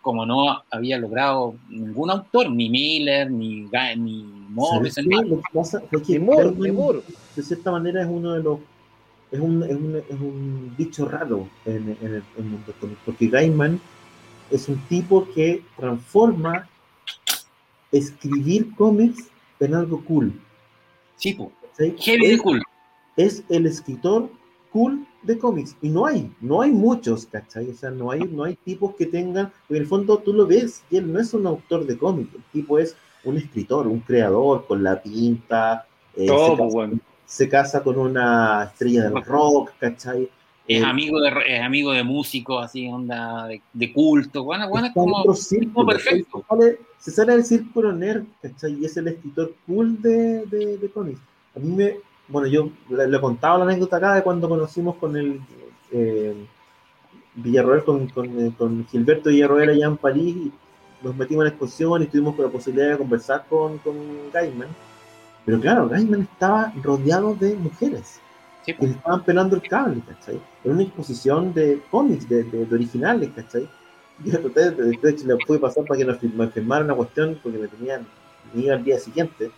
[0.00, 5.04] como no había logrado ningún autor, ni Miller, ni, Ga- ni ¿Sabes Morrison.
[7.36, 8.58] de cierta manera, es uno de los.
[9.30, 13.28] Es un, es un, es un bicho raro en, en el, en mundo cómic, porque
[13.28, 13.78] Gaiman
[14.50, 16.66] es un tipo que transforma
[17.92, 19.28] escribir cómics
[19.60, 20.32] en algo cool.
[21.16, 21.52] Sí, po,
[21.98, 22.62] heavy de Es- cool.
[23.16, 24.30] es el escritor
[24.72, 25.76] cool de cómics.
[25.82, 27.68] Y no hay, no hay muchos, ¿cachai?
[27.70, 30.46] O sea, no hay, no hay tipos que tengan, porque en el fondo tú lo
[30.46, 34.00] ves, y él no es un autor de cómics, el tipo es un escritor, un
[34.00, 36.98] creador, con la pinta, eh, Todo, se, pues, casa, bueno.
[37.26, 40.30] se casa con una estrella del rock, ¿cachai?
[40.68, 44.44] Es Eh, amigo de, es amigo de músicos, así, onda de, de culto.
[44.44, 45.16] Bueno, bueno, es como.
[45.18, 46.38] otro círculo, perfecto.
[46.38, 48.74] Se sale, se sale del círculo nerd, ¿cachai?
[48.80, 51.20] Y es el escritor cool de, de, de cómics.
[51.54, 51.96] A mí me,
[52.28, 55.40] bueno, yo le, le contaba la anécdota acá de cuando conocimos con el
[55.90, 56.48] eh,
[57.34, 60.54] Villarroel, con, con, eh, con Gilberto Villarroel allá en París, y
[61.02, 64.76] nos metimos en la exposición y tuvimos la posibilidad de conversar con, con Gaiman.
[65.44, 68.22] Pero claro, Gaiman estaba rodeado de mujeres
[68.62, 70.42] Sí, que le estaban pelando el cable, ¿cachai?
[70.64, 73.70] Era una exposición de cómics, de, de, de originales, ¿cachai?
[74.18, 77.38] Yo traté de, hecho, le pude pasar para que nos fir- me firmara una cuestión
[77.42, 78.06] porque me tenían,
[78.52, 79.52] me iba al día siguiente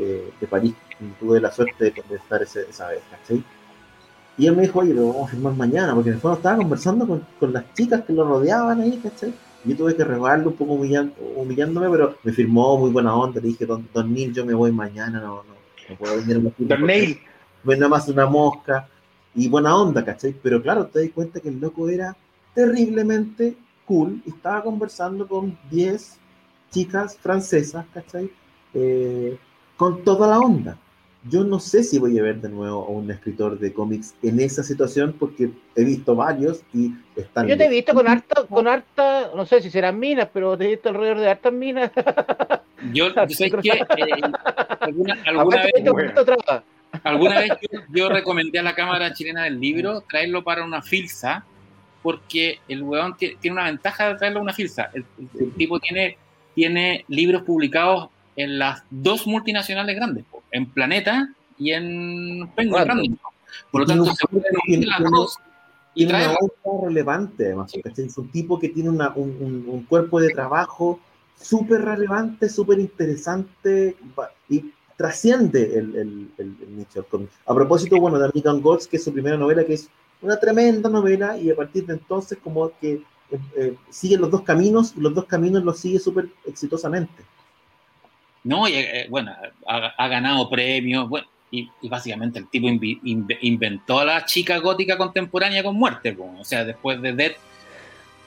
[0.00, 0.74] de, de París,
[1.20, 3.42] tuve la suerte de, de estar ese- esa vez, ¿cachai?
[4.36, 6.56] Y él me dijo, oye, lo vamos a firmar mañana, porque en el fondo estaba
[6.58, 9.34] conversando con, con las chicas que lo rodeaban ahí, ¿cachai?
[9.64, 13.40] Y yo tuve que regarlo un poco humillan- humillándome, pero me firmó muy buena onda,
[13.40, 15.54] le dije, don, don Neil, yo me voy mañana, no, no,
[15.88, 17.18] no puedo venir a Don Neil,
[17.64, 18.88] no es nada más una mosca
[19.34, 20.32] y buena onda, ¿cachai?
[20.42, 22.16] Pero claro, te das cuenta que el loco era
[22.54, 26.18] terriblemente cool estaba conversando con 10
[26.70, 28.30] chicas francesas, ¿cachai?
[28.74, 29.36] Eh,
[29.78, 30.76] con toda la onda.
[31.28, 34.38] Yo no sé si voy a ver de nuevo a un escritor de cómics en
[34.40, 37.46] esa situación porque he visto varios y están...
[37.48, 40.64] Yo te he visto con harta, con harta, no sé si serán minas, pero te
[40.66, 41.90] he visto alrededor de hartas minas.
[42.92, 44.20] Yo, yo sé que eh,
[44.80, 45.72] alguna, alguna vez,
[47.02, 51.44] alguna vez yo, yo recomendé a la Cámara Chilena del Libro traerlo para una filsa,
[52.02, 54.90] porque el weón ti- tiene una ventaja de traerlo a una filsa.
[54.94, 56.16] El, el- el tipo tiene,
[56.54, 61.28] tiene libros publicados en las dos multinacionales grandes, en Planeta
[61.58, 63.16] y en Penguin Random.
[63.72, 65.36] Por lo tanto, un- se pueden las dos
[65.94, 66.36] y una
[66.84, 67.72] relevante además.
[67.96, 71.00] Es un tipo que tiene una- un, un- un cuerpo de trabajo
[71.36, 73.96] súper relevante, súper interesante
[74.48, 74.64] y
[74.96, 77.30] trasciende el, el, el- el nicho cómic.
[77.46, 79.88] A propósito, bueno, de American Gods, que es su primera novela, que es
[80.22, 82.92] una tremenda novela y a partir de entonces como que
[83.30, 87.24] eh, eh, sigue los dos caminos y los dos caminos los sigue súper exitosamente.
[88.44, 89.34] No, y, eh, bueno,
[89.66, 95.76] ha, ganado premios, bueno, y, básicamente el tipo inventó a la chica gótica contemporánea con
[95.76, 96.34] muerte, po.
[96.38, 97.32] o sea, después de Dead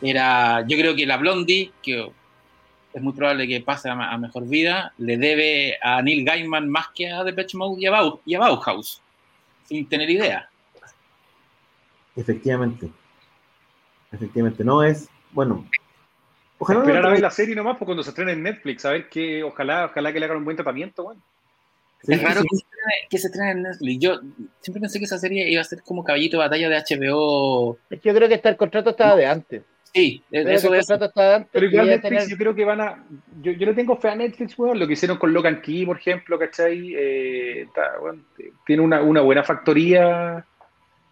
[0.02, 2.12] era, yo creo que la Blondie, que
[2.94, 6.88] es muy probable que pase a, a mejor vida, le debe a Neil Gaiman más
[6.94, 9.02] que a Depeche Mode y a, Bau- y a Bauhaus,
[9.66, 10.50] sin tener idea.
[12.16, 12.90] Efectivamente.
[14.12, 15.66] Efectivamente, no es, bueno,
[16.62, 19.10] ojalá esperar a ver la serie nomás, pues cuando se estrene en Netflix, a ver
[19.10, 21.22] que ojalá, ojalá que le hagan un buen tratamiento, bueno.
[22.04, 24.00] sí, es raro sí, que se, estrene, que se estrene en Netflix.
[24.00, 24.20] Yo
[24.62, 27.78] siempre pensé que esa serie iba a ser como caballito de batalla de HBO.
[27.90, 29.64] Es que Yo creo que hasta el contrato estaba de antes.
[29.94, 30.88] Sí, Pero eso es.
[30.88, 33.04] contrato está antes Pero igual Netflix, tener- yo creo que van a.
[33.42, 34.80] Yo, yo le tengo fe a Netflix, weón.
[34.80, 36.94] Lo que hicieron con Logan Key, por ejemplo, ¿cachai?
[36.98, 37.68] Eh,
[38.66, 40.46] tiene una, una buena factoría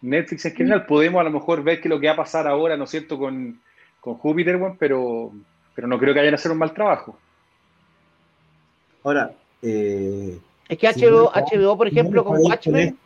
[0.01, 0.85] Netflix en general.
[0.85, 3.17] Podemos a lo mejor ver que lo que va a pasar ahora, ¿no es cierto?,
[3.19, 3.59] con,
[3.99, 5.31] con Júpiter, weón, pero,
[5.75, 7.17] pero no creo que vayan a hacer un mal trabajo.
[9.03, 9.31] Ahora,
[9.61, 10.37] eh,
[10.67, 12.97] Es que si HBO, no- HBO, por ejemplo, no con Watchmen,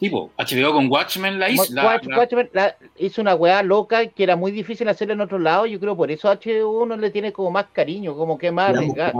[0.00, 1.72] Tipo, HBO con Watchmen la hizo.
[1.72, 5.20] la- Watch- la- Watchmen la- hizo una weá loca que era muy difícil hacerla en
[5.20, 5.66] otro lado.
[5.66, 9.12] Yo creo por eso HBO no le tiene como más cariño, como que más arriesgado.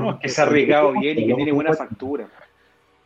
[0.00, 2.28] No, es que se ha arriesgado bien y que tiene buena factura.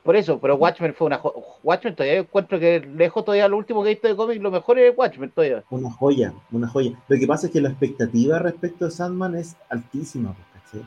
[0.05, 3.82] Por eso, pero Watchmen fue una jo- Watchmen todavía encuentro que lejos todavía lo último
[3.82, 5.64] que he visto de cómic, lo mejor es Watchmen todavía.
[5.70, 6.92] Una joya, una joya.
[7.09, 10.86] Lo que pasa es que la expectativa respecto de Sandman es altísima, pues, ¿cachai?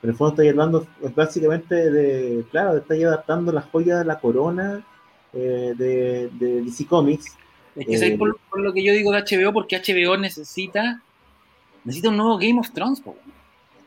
[0.00, 4.20] Pero en el fondo estoy hablando básicamente de, claro, estoy adaptando la joya de la
[4.20, 4.84] corona
[5.32, 7.24] eh, de, de DC Comics.
[7.74, 11.00] Es que ¿sabes Eh, por, por lo que yo digo de HBO, porque HBO necesita
[11.84, 13.16] necesita un nuevo Game of Thrones, po.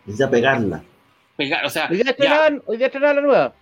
[0.05, 0.81] Necesita pegarla.
[1.37, 1.97] Pegar, o sea, Hoy
[2.77, 3.53] día estrenaban la nueva.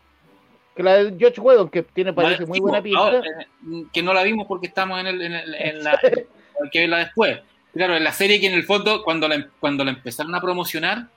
[0.80, 3.00] Que la de George Whedon, que tiene parece muy buena pinta.
[3.00, 5.92] ahora, eh, que no la vimos porque estamos en, el, en, el- en la
[6.64, 7.38] hay que verla después.
[7.74, 11.08] Claro, en la serie que en el fondo cuando la, cuando la empezaron a promocionar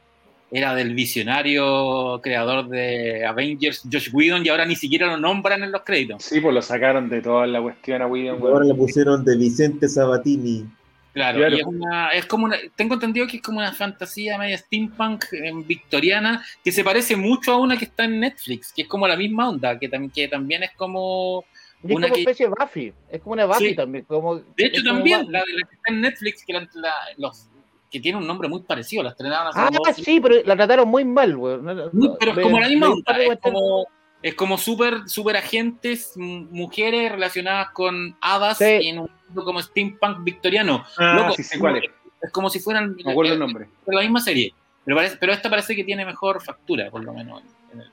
[0.51, 5.71] era del visionario creador de Avengers, Josh Whedon, y ahora ni siquiera lo nombran en
[5.71, 6.25] los créditos.
[6.25, 9.89] Sí, pues lo sacaron de toda la cuestión a William, Ahora le pusieron de Vicente
[9.89, 10.67] Sabatini.
[11.13, 11.57] Claro, Claro.
[11.57, 15.25] y es una, es como una, tengo entendido que es como una fantasía media steampunk
[15.33, 19.07] eh, victoriana que se parece mucho a una que está en Netflix, que es como
[19.07, 21.45] la misma onda, que, tam- que también es como,
[21.85, 22.93] Y es una como que- especie de Buffy.
[23.11, 23.75] Es como una Buffy Sí.
[23.77, 24.05] también.
[24.07, 27.47] Como, de hecho también la de la que está en Netflix, que, la- la- los,
[27.91, 30.89] que tiene un nombre muy parecido, la estrenaron hace Ah, dos- sí, pero la trataron
[30.89, 31.33] muy mal.
[31.33, 33.87] No, Muy- pero es me- como la misma onda, es como,
[34.23, 38.65] es como super, super agentes, mujeres relacionadas con hadas Sí.
[38.89, 40.85] en un como steampunk victoriano.
[40.99, 41.85] Ah, Loco, sí sé cuál es.
[42.23, 43.67] Es como si fueran Me acuerdo eh, el nombre.
[43.87, 44.53] de la misma serie.
[44.85, 47.43] Pero, parece, pero esta parece que tiene mejor factura, por lo menos.
[47.73, 47.91] en el-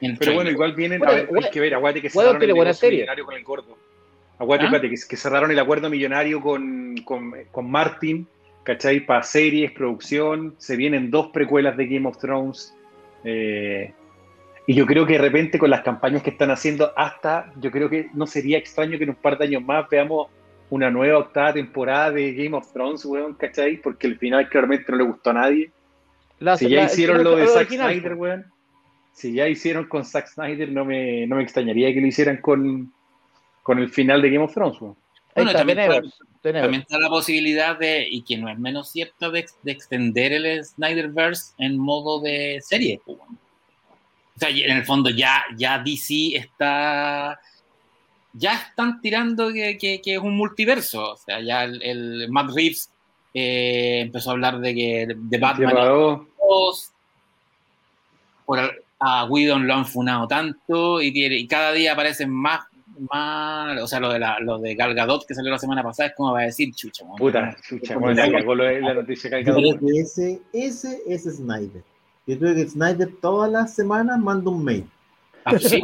[0.00, 2.42] en el Pero bueno, igual vienen, Bueno, a ver, hay que ver, aguante que cerraron
[2.42, 2.98] el buena serie.
[3.00, 3.78] millonario con el gordo.
[4.38, 4.68] Aguante, ¿Ah?
[4.68, 8.26] espérate, que, que cerraron el acuerdo millonario con, con, con Martin,
[8.64, 9.00] ¿cachai?
[9.06, 12.74] Para series, producción, se vienen dos precuelas de Game of Thrones.
[13.24, 13.92] eh,
[14.66, 17.88] y yo creo que de repente con las campañas que están haciendo, hasta yo creo
[17.90, 20.28] que no sería extraño que en un par de años más veamos
[20.70, 23.76] una nueva octava temporada de Game of Thrones, weón, ¿cachai?
[23.76, 25.70] Porque el final claramente no le gustó a nadie.
[26.38, 28.46] la- Si ya la- hicieron lo de Zack original, Snyder, weón.
[29.12, 32.92] Si ya hicieron con Zack Snyder, no me, no me extrañaría que lo hicieran con,
[33.62, 34.96] con el final de Game of Thrones, weón.
[35.34, 36.02] Bueno, está, también está-.
[36.42, 40.32] También está la posibilidad de, y que no es menos cierto, de, ex- de extender
[40.32, 43.00] el Snyderverse en modo de serie.
[43.06, 43.38] bueno.
[44.36, 47.38] O sea, y en el fondo ya, ya DC está.
[48.34, 51.12] Ya están tirando que, que- que es un multiverso.
[51.12, 52.90] O sea, ya el, el Matt Reeves
[53.34, 56.20] eh, empezó a hablar de que de Batman dos.
[56.38, 56.92] 2.
[58.46, 58.70] Por el-
[59.04, 62.60] a Whedon lo han funado tanto y, tiene- y cada día aparecen más,
[63.10, 66.10] más, o sea, lo de, la, lo de Gal Gadot que salió la semana pasada
[66.10, 68.26] es como va a decir, chucha, bueno, Puta, chucha, la
[68.80, 69.44] la noticia que
[69.78, 71.82] que ese, ese es Snyder.
[72.26, 74.88] Yo creo que Snyder todas las semanas manda un mail.
[75.44, 75.82] Ah, sí,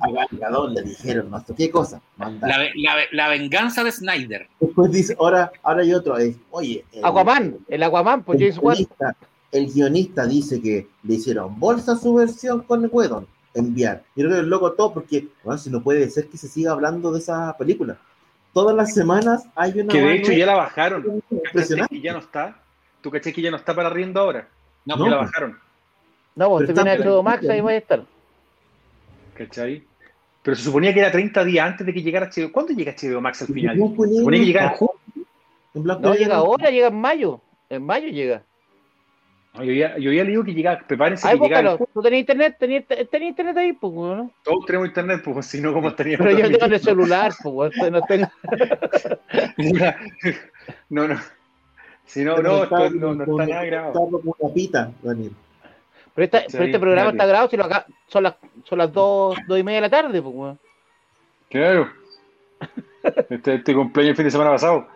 [0.00, 2.00] A Galgador le dijeron, no sé qué cosa.
[2.16, 2.48] Manda.
[2.48, 4.48] la, ve- la ve- la venganza de Snyder.
[4.58, 6.16] Después dice, ahora, ahora hay otro.
[6.16, 9.14] Es, oye, el, Aquaman, el Aquaman, pues el guionista,
[9.52, 13.26] el guionista dice que le hicieron bolsa su versión con Wedon.
[13.52, 14.02] Enviar.
[14.14, 16.72] Yo creo que es loco todo porque, bueno, si no puede ser que se siga
[16.72, 17.98] hablando de esa película.
[18.54, 19.92] Todas las semanas hay una.
[19.92, 21.02] Que de hecho ya la bajaron.
[21.02, 21.94] ¿Cachai impresionante.
[21.96, 22.62] que ya no está?
[23.02, 24.48] ¿Tú caché que ya no está para riendo ahora?
[24.86, 25.08] No, No.
[25.08, 25.58] La bajaron,
[26.36, 28.04] No, pues Pero usted viene está- a HBO Max, ahí va a estar.
[29.34, 29.82] ¿cachai?
[30.42, 32.52] Pero se suponía que era 30 días antes de que llegara HBO.
[32.52, 33.76] ¿Cuándo llega HBO Max al final?
[33.76, 34.76] Se y suponía que llegara
[35.74, 37.40] en y No, llega ahora, llega en mayo.
[37.68, 38.42] En mayo llega.
[39.54, 41.76] No, Yo ya, yo ya le digo que llega, prepárense Ahí que llega.
[41.78, 44.30] Tú tenés internet, tenés, tenés internet ahí, pues, ¿no?
[44.44, 46.26] Todos tenemos internet, pues si no, ¿cómo estaríamos?
[46.26, 46.80] Pero yo tengo en el
[47.20, 48.28] celular, pues, no tengo.
[50.90, 51.16] no, no.
[52.04, 53.88] Si no, no, no, no con- está nada grabado.
[53.88, 55.32] está como una pita, Daniel.
[56.16, 57.16] Pero, esta- Sí, pero este programa dale.
[57.16, 59.90] está grabado, si lo acá, son las, son las dos, dos y media de la
[59.90, 60.58] tarde, pues, weón.
[61.48, 61.88] Claro.
[63.30, 64.88] Este, este cumpleaños el fin de semana pasado.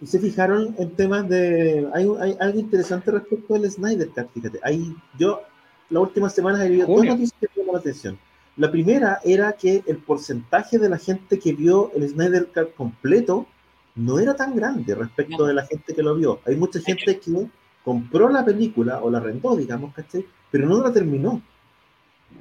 [0.00, 1.86] ¿Y se fijaron en temas de...
[1.92, 4.58] Hay, hay algo interesante respecto del Snyder Cut, fíjate.
[4.62, 5.42] Hay, yo,
[5.90, 8.18] las últimas semanas he visto dos noticias que me la atención.
[8.56, 13.46] La primera era que el porcentaje de la gente que vio el Snyder Cut completo
[13.94, 16.40] no era tan grande respecto de la gente que lo vio.
[16.46, 17.46] Hay mucha gente que
[17.84, 20.24] compró la película o la rentó, digamos, ¿cachai?
[20.50, 21.40] Pero no la terminó.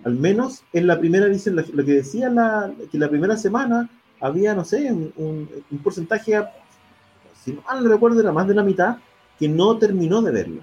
[0.04, 3.90] Al menos en la primera edición, lo lo que decía la, que la primera semana
[4.22, 6.34] había, no sé, un, un- un porcentaje
[7.44, 8.98] si no mal recuerdo, era más de la mitad
[9.38, 10.62] que no terminó de verla.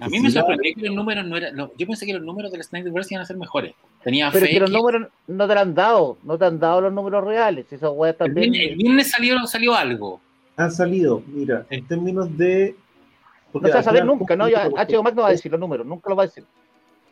[0.00, 1.54] A mí me sorprendió que los números no eran.
[1.54, 3.74] No, yo pensé que los números del Snyderverse iban a ser mejores.
[4.02, 6.58] Tenía Pero fe que los que- números no te lo han dado, no te han
[6.58, 7.66] dado los números reales.
[7.70, 8.52] Esas weas el, también.
[8.52, 10.20] viernes, el viernes salió, salió algo.
[10.56, 12.74] Han salido, mira, en términos de.
[13.56, 14.48] No porque se va a saber nunca, ¿no?
[14.48, 16.44] Ya, HBO Max no va a decir los números, nunca lo va a decir.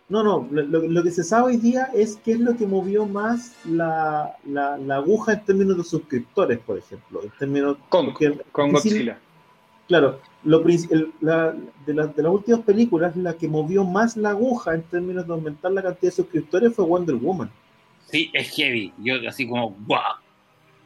[0.09, 3.07] No, no, lo, lo- que se sabe hoy día es qué es lo que movió
[3.07, 7.22] más la, la, la aguja en términos de suscriptores, por ejemplo.
[7.22, 7.78] En términos.
[7.88, 9.18] Con, porque- con sí, Godzilla.
[9.88, 11.55] Claro, lo, el- la-
[11.86, 15.32] de, la- de las últimas películas, la que movió más la aguja en términos de
[15.32, 17.51] aumentar la cantidad de suscriptores fue Wonder Woman.
[18.07, 18.92] Sí, es heavy.
[18.99, 19.99] Yo así como, wow.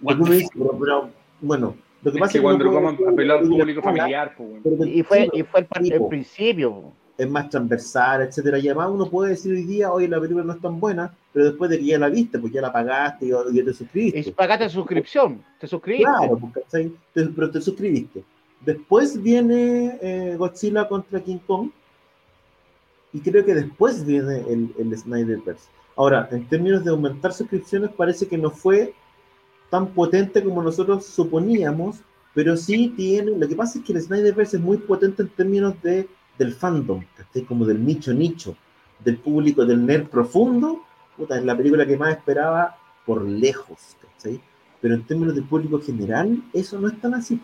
[0.01, 3.83] Pero, pero, bueno, lo que Es pasa que es que Wonder Woman apeló al público
[3.83, 4.35] familiar.
[4.37, 4.87] pues, bueno.
[4.87, 6.93] Y fue, y fue el, principio.
[7.17, 8.59] es más transversal, etcétera.
[8.59, 11.47] Y además uno puede decir hoy día, oye, la película no es tan buena, pero
[11.47, 14.21] después de que ya la viste, pues ya la pagaste y ya te suscribiste.
[14.31, 16.05] Y pagaste suscripción, te suscribiste.
[16.11, 16.41] Claro.
[16.71, 18.23] Te- pero te suscribiste.
[18.65, 21.71] Después viene eh, Godzilla contra King Kong.
[23.13, 25.69] Y creo que después viene el, el Snyderverse.
[25.97, 28.93] Ahora, en términos de aumentar suscripciones, parece que no fue
[29.71, 31.97] tan potente como nosotros suponíamos,
[32.35, 33.33] pero sí tiene.
[33.33, 36.09] Lo que pasa es que el Snyderverse es muy potente en términos de,
[36.39, 37.43] del fandom, ¿cachai?
[37.43, 38.57] Como del nicho nicho,
[39.05, 40.83] del público, del nerd profundo.
[41.17, 44.41] Puta, es la película que más esperaba por lejos, ¿cachai?
[44.81, 47.41] Pero en términos del público general, eso no es tan así.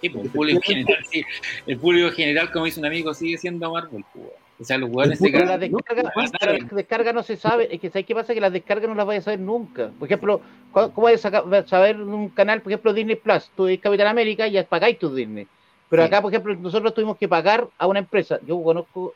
[0.00, 1.22] Sí, pues, el público general, sí.
[1.66, 4.04] El público general, como dice un amigo, sigue siendo Marvel.
[4.12, 4.43] pues.
[4.60, 7.68] O sea, los hueones se público- las descargas, no, las descargas no se sabe.
[7.74, 8.34] Es que ¿sabes qué pasa?
[8.34, 9.90] Que las descargas no las vayas a saber nunca.
[9.98, 10.40] Por ejemplo,
[10.70, 13.50] ¿cu- ¿cómo vas a saber un canal, por ejemplo, Disney Plus?
[13.56, 15.48] Tú ves Capitán América y ya pagáis tu Disney.
[15.90, 16.06] Pero Sí.
[16.06, 18.38] acá, por ejemplo, nosotros tuvimos que pagar a una empresa.
[18.46, 19.14] Yo conozco.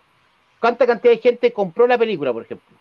[0.60, 2.76] ¿Cuánta cantidad de gente compró la película, por ejemplo?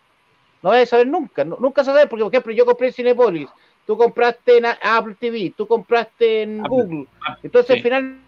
[0.62, 1.44] No vas a saber nunca.
[1.44, 3.48] no- nunca se sabe, porque, por ejemplo, yo compré en Cinepolis.
[3.86, 5.52] Tú compraste en Apple TV.
[5.56, 6.68] Tú compraste en Apple.
[6.70, 7.06] Google.
[7.26, 7.72] Ah, Entonces, sí.
[7.74, 8.18] al final,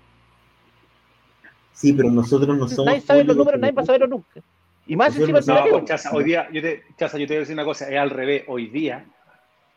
[1.73, 2.87] Sí, pero nosotros no somos.
[2.87, 4.41] nadie sabe los números, nadie va a saberlo nunca.
[4.87, 7.35] Y más encima no el No, pues, Chaza, hoy día, yo te, Chaza, yo te
[7.35, 8.45] voy a decir una cosa, es al revés.
[8.49, 9.05] Hoy día,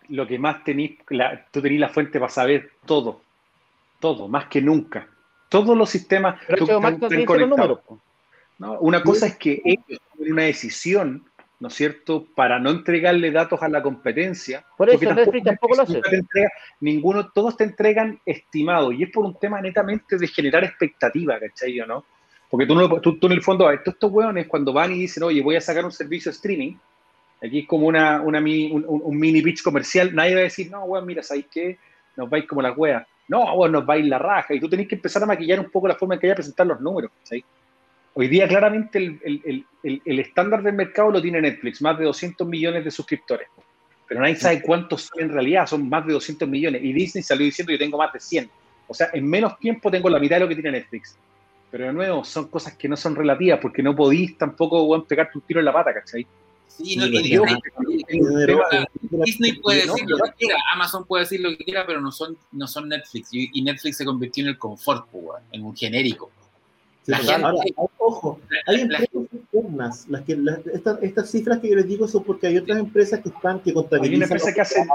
[0.10, 3.22] lo que más tenís, la- tú tenés la fuente para saber todo.
[4.00, 5.08] Todo, más que nunca.
[5.50, 7.50] Todos los sistemas Pero tú- están- los conectados.
[7.50, 7.80] números.
[8.60, 8.80] ¿no?
[8.80, 11.24] Una cosa es que ellos tomen una decisión,
[11.64, 14.66] ¿no es cierto?, para no entregarle datos a la competencia.
[14.78, 15.98] Por eso porque Netflix tampoco lo hace.
[15.98, 16.52] entrega-
[16.82, 21.80] ninguno, todos te entregan estimado, y es por un tema netamente de generar expectativa, ¿cachai?
[21.80, 22.04] ¿o ¿no?
[22.50, 24.92] Porque tú, no, tú, tú en el fondo, a ver, todos estos hueones cuando van
[24.92, 26.74] y dicen, oye, voy a sacar un servicio de streaming,
[27.42, 31.06] aquí es como una, una un, mini pitch comercial, nadie va a decir, no, weón,
[31.06, 31.78] mira, ¿sabéis qué?
[32.18, 33.08] Nos vais como las weas.
[33.30, 35.88] No, weón, nos vais la raja, y tú tenés que empezar a maquillar un poco
[35.88, 37.42] la forma en que hay a presentar los números, ¿cachai?
[38.16, 41.98] Hoy día claramente el, el- el- el- el estándar del mercado lo tiene Netflix, más
[41.98, 43.48] de 200 millones de suscriptores.
[44.08, 46.84] Pero nadie sabe cuántos son en realidad, son más de 200 millones.
[46.84, 48.50] Y Disney salió diciendo yo tengo más de 100.
[48.88, 51.18] O sea, en menos tiempo tengo la mitad de lo que tiene Netflix.
[51.72, 55.38] Pero de nuevo, son cosas que no son relativas, porque no podís tampoco weón, pegarte
[55.40, 56.28] un tiro en la pata, ¿cachai?
[56.68, 57.38] Sí, no, Sí, y
[58.46, 58.64] pero
[59.26, 62.38] Disney, puede decir lo que quiera, Amazon puede decir lo que quiera, pero no son,
[62.52, 63.30] no son Netflix.
[63.32, 66.32] Y, y Netflix se convirtió en el confort, pues, en un genérico.
[67.04, 70.08] Sí, La pero gente- ahora, ojo, hay la- empresas externas.
[70.10, 73.20] Las que, las- estas, estas cifras que yo les digo son porque hay otras empresas
[73.20, 74.88] que están que Hay una contabilizan empresa que hace,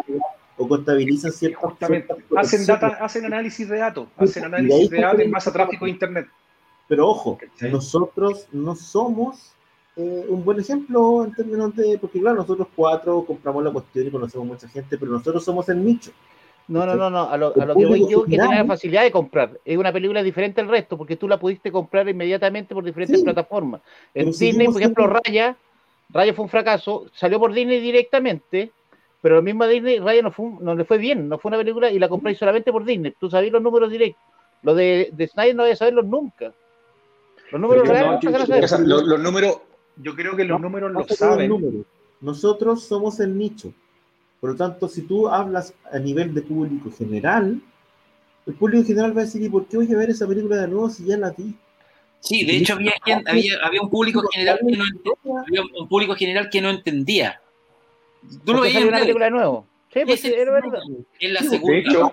[0.57, 5.21] o contabilizan ciertas, justamente, ciertas hacen, data, hacen análisis de datos, hacen análisis de datos
[5.21, 6.27] en sacan- base a tráfico de internet.
[6.89, 7.39] Pero ojo,
[7.71, 9.53] nosotros no somos
[9.97, 14.11] eh, un buen ejemplo en términos de, porque claro, nosotros cuatro compramos la cuestión y
[14.11, 16.12] conocemos mucha gente, pero nosotros somos el nicho.
[16.69, 17.31] No, no, no, no.
[17.31, 19.59] A lo, El a lo que voy yo, que general- tiene la facilidad de comprar.
[19.65, 23.24] Es una película diferente al resto, porque tú la pudiste comprar inmediatamente por diferentes Sí.
[23.24, 23.81] plataformas.
[24.15, 25.57] En Pero Disney, por ejemplo, siendo- Raya,
[26.11, 28.70] Raya fue un fracaso, salió por Disney directamente,
[29.23, 31.49] pero lo mismo a Disney, Raya no, fue, un- no le fue bien, no fue
[31.49, 33.15] una película y la compráis solamente por Disney.
[33.19, 34.23] Tú sabías los números directos.
[34.62, 36.53] Lo de, de Snyder no debes saberlos nunca.
[37.51, 38.89] Los números reales no, nunca se yo- van a o sea, saber.
[38.89, 39.59] los, los números,
[39.97, 41.49] yo creo que los No, números no lo saben.
[41.49, 41.85] número.
[42.20, 43.73] Nosotros somos el nicho.
[44.40, 47.60] Por lo tanto, si tú hablas a nivel de público general,
[48.47, 50.69] el público general va a decir, ¿y por qué voy a ver esa película de
[50.69, 51.55] nuevo si ya la vi?
[52.20, 55.89] Sí, de hecho había, gente- había, había un público general que no ent- había un
[55.89, 57.40] público general que no entendía.
[58.44, 59.66] Tú lo veías salió una en, película de nuevo.
[59.93, 60.81] Sí, pues, Ese- era verdad.
[61.20, 61.73] en la Sí, segunda.
[61.74, 62.12] De hecho,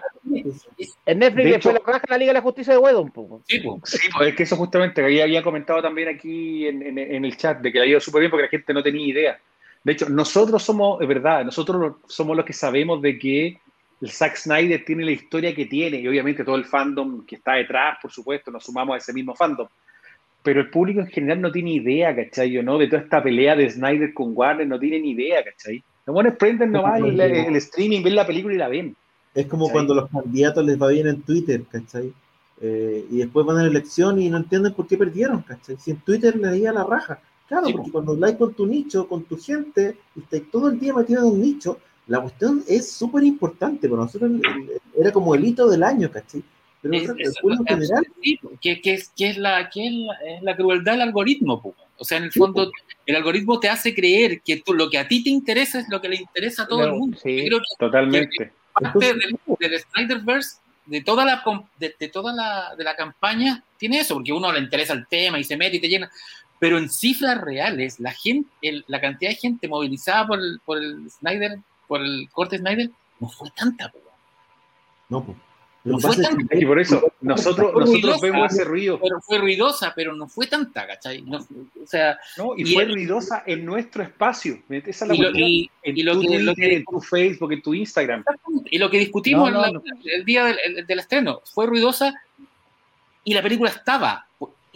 [1.05, 3.11] En Netflix De le fue hecho- la raja la Liga de la Justicia de Wedon.
[3.11, 3.41] po.
[3.47, 3.79] Sí, po.
[3.83, 7.25] Sí, pues es que eso justamente que había, había comentado también aquí en, en- en
[7.25, 9.39] el chat, de que le ha ido súper bien porque la gente no tenía idea.
[9.85, 13.59] De hecho, nosotros somos, es verdad, nosotros somos los que sabemos de que
[14.01, 17.53] el Zack Snyder tiene la historia que tiene y obviamente todo el fandom que está
[17.53, 19.67] detrás, por supuesto, nos sumamos a ese mismo fandom.
[20.41, 22.57] Pero el público en general no tiene idea, ¿cachai?
[22.57, 22.77] ¿O no?
[22.79, 25.83] De toda esta pelea de Snyder con Warner, no tienen idea, ¿cachai?
[26.05, 28.95] Los buenos prenden nomás el, el streaming, ven la película y la ven.
[29.35, 29.71] Es como Sí.
[29.71, 32.11] cuando los candidatos les va bien en Twitter, ¿cachai?
[32.61, 35.75] eh, y después van a la elección y no entienden por qué perdieron, ¿cachai?
[35.77, 37.19] Si en Twitter le di a la raja.
[37.47, 40.79] Claro, Sí, porque cuando habláis con tu nicho, con tu gente, y estáis todo el
[40.79, 43.87] día metido en un nicho, la cuestión es súper importante.
[43.87, 46.41] Para nosotros el- el- era como el hito del año, ¿cachai?
[46.81, 49.69] Pero Es- el es- público en es- general, sí, que, que es, que es la,
[49.69, 51.61] que es la, es la crueldad del algoritmo.
[51.61, 51.75] po.
[51.97, 52.71] O sea, en el fondo,
[53.05, 56.01] el algoritmo te hace creer que tú, lo que a ti te interesa es lo
[56.01, 57.17] que le interesa a todo el Claro, mundo.
[57.21, 57.37] sí.
[57.37, 58.51] Yo creo que Totalmente.
[58.73, 60.57] parte del, del Snyderverse,
[60.87, 61.43] de toda la
[61.79, 65.07] de, de toda la, de la campaña, tiene eso, porque a uno le interesa el
[65.07, 66.11] tema y se mete y te llena.
[66.65, 70.77] Pero en cifras reales, la gente, el- la cantidad de gente movilizada por el, por
[70.77, 72.89] el Snyder, por el corte Snyder,
[73.19, 73.89] no fue tanta.
[73.91, 73.99] po.
[75.09, 75.37] no, pues.
[75.83, 78.19] No fue tan- Y por eso, nosotros, nosotros ruidosa.
[78.25, 78.99] vemos ese ruido.
[78.99, 81.21] Pero fue ruidosa, pero no fue tanta, ¿cachai?
[81.21, 82.53] No, o sea, ¿no?
[82.57, 84.63] Y, Y fue el- ruidosa en nuestro espacio.
[84.67, 86.85] Esa es la y lo, y- en y lo tu que, lo Twitter, que- en
[86.85, 88.23] tu Facebook, en tu Instagram.
[88.65, 89.83] y lo que discutimos No, no, en la- no.
[90.05, 92.11] el día del, el- del estreno fue ruidosa
[93.23, 94.25] y la película estaba.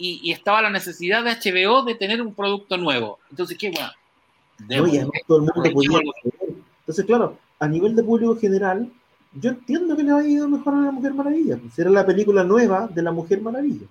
[0.02, 3.18] Y, y estaba la necesidad de HBO de tener un producto nuevo.
[3.30, 3.90] Entonces, ¿qué bueno?
[4.60, 4.98] No, y démosle.
[4.98, 5.98] además todo el mundo podía.
[6.80, 8.90] Entonces, claro, a nivel de público general,
[9.34, 11.58] yo entiendo que le haya ido mejor a la Mujer Maravilla.
[11.58, 13.86] Pues era la película nueva de la Mujer Maravilla.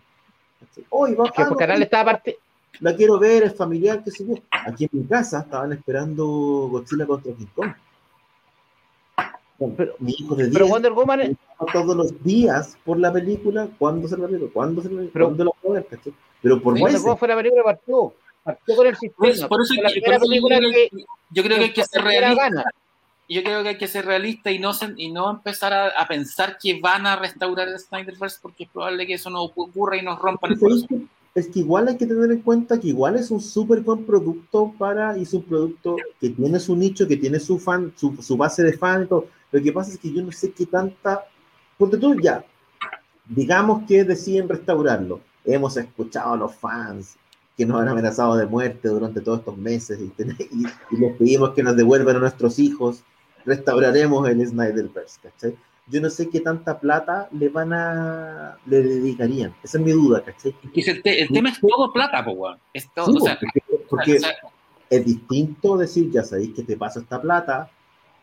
[0.90, 2.38] Hoy va, Que ah, por canal estaba parte.
[2.80, 4.36] la quiero ver, es familiar, qué sé yo.
[4.52, 6.26] Aquí en mi casa estaban esperando
[6.72, 7.72] Godzilla contra King Kong.
[9.76, 13.68] Pero- mi hijo de 10 Pero Wonder Woman, estaba todos los días por la película,
[13.78, 14.52] ¿cuándo se la película?
[14.54, 15.12] ¿Cuándo se la película?
[16.42, 17.02] Pero- por Wonder.
[17.02, 18.14] Woman fue la película partió.
[18.44, 19.28] Partió con el Por sistema.
[19.30, 21.64] eso, por eso que- primera por eso yo, película creo que, que, yo creo que
[21.66, 22.44] hay que ser realista.
[22.44, 22.64] gana.
[23.32, 26.08] Yo creo que hay que ser realista y no, se- y no empezar a, a
[26.08, 30.02] pensar que van a restaurar el Snyderverse porque es probable que eso no ocurra y
[30.02, 31.10] nos rompan el Es que, corazón.
[31.36, 34.74] es que igual hay que tener en cuenta que igual es un súper buen producto
[34.80, 38.36] para, y es un producto que tiene su nicho, que tiene su fan, su, su
[38.36, 39.28] base de fan y todo.
[39.52, 41.26] Lo que pasa es que yo no sé qué tanta,
[41.78, 42.44] porque tú ya,
[43.26, 45.22] digamos que deciden restaurarlo.
[45.46, 47.16] Hemos escuchado a los fans
[47.58, 50.12] que nos han amenazado de muerte durante todos estos meses y,
[50.52, 53.04] y- y les pedimos que nos devuelvan a nuestros hijos.
[53.46, 55.56] Restauraremos el Snyderverse, ¿cachai?
[55.88, 59.56] Yo no sé qué tanta plata le van a, le dedicarían.
[59.64, 60.54] Esa es mi duda, ¿cachai?
[60.76, 62.58] El, te- el tema es todo plata, po, weón.
[62.74, 64.36] Es todo, Sí, o sea, porque, porque o sea,
[64.92, 67.70] es distinto decir, ya sabéis que te paso esta plata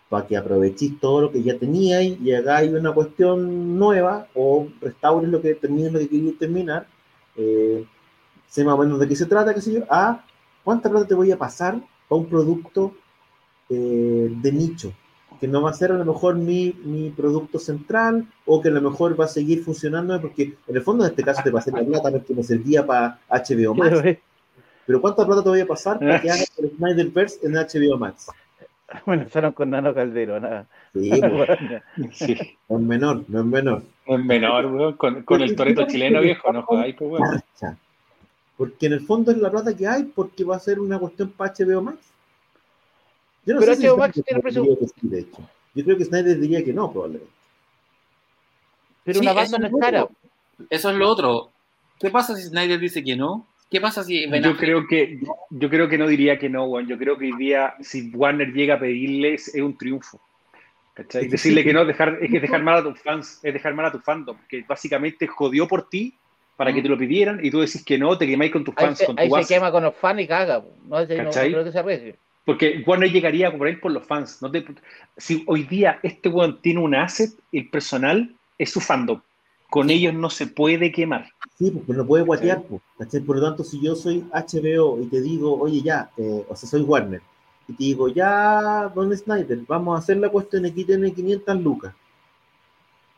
[0.08, 5.28] para que aprovechéis todo lo que ya teníais y hagáis una cuestión nueva o restaures
[5.28, 6.86] lo que termines lo que queríais terminar.
[7.36, 7.84] Eh,
[8.48, 9.82] sé más o menos de qué se trata, qué sé yo.
[9.90, 10.24] A
[10.62, 12.94] cuánta plata te voy a pasar para un producto
[13.68, 14.92] eh, de nicho,
[15.40, 18.72] que no va a ser a lo mejor mi, mi producto central o que a
[18.72, 21.72] lo mejor va a seguir funcionando, porque en el fondo en este caso te pasé
[21.72, 24.02] la plata porque me servía para HBO Max.
[24.86, 28.28] Pero ¿cuánta plata te voy a pasar para que hagas el Snyderverse en HBO Max?
[29.06, 30.66] Bueno, empezaron con Nano Caldero, nada.
[30.94, 31.58] Sí, pues,
[32.12, 32.36] Sí.
[32.68, 33.82] no es menor, no es menor.
[34.06, 34.92] No es menor, weón.
[34.94, 37.42] Con, con el toreto chileno viejo, no jodáis, pues, weón.
[38.56, 41.30] Porque en el fondo es la plata que hay, porque va a ser una cuestión
[41.30, 41.98] para HBO Max.
[43.44, 45.38] Yo no Pero sé si Max tiene precio- diría que sí, de hecho.
[45.74, 47.30] Yo creo que Snyder diría que no, probablemente.
[49.04, 50.08] Pero Sí, una banda no es es cara.
[50.70, 51.50] eso es lo otro.
[52.00, 53.46] ¿Qué pasa si Snyder dice que no?
[53.70, 55.18] ¿Qué pasa si Ben Yo creo que
[55.50, 56.86] yo creo que no diría que no, weón.
[56.86, 60.20] Yo creo que hoy día, si Warner llega a pedirles, es un triunfo.
[60.94, 61.24] ¿Cachai?
[61.24, 63.86] Es Decirle que no dejar, es que dejar mal a tus fans, es dejar mal
[63.86, 66.14] a tu fandom, que básicamente jodió por ti
[66.56, 68.86] para que te lo pidieran y tú decís que no, te quemáis con tus Ahí,
[68.86, 69.54] fans, se, con ahí tu se base.
[69.54, 70.64] quema con los fans y caga.
[70.88, 72.14] No, no, creo que se arregle.
[72.46, 74.40] Porque Warner llegaría a él por los fans.
[74.40, 74.64] No te-
[75.18, 79.20] si hoy día este weón tiene un asset, el personal es su fandom.
[79.70, 81.28] Con ellos no se puede quemar.
[81.58, 82.62] Sí, porque no puede guatear.
[82.62, 83.20] pues, ¿cachai?
[83.20, 86.68] Por lo tanto, si yo soy HBO y te digo, oye, ya, eh, o sea,
[86.68, 87.20] soy Warner,
[87.68, 91.94] y te digo, ya, Don Snyder, vamos a hacer la cuestión aquí, tiene 500 lucas.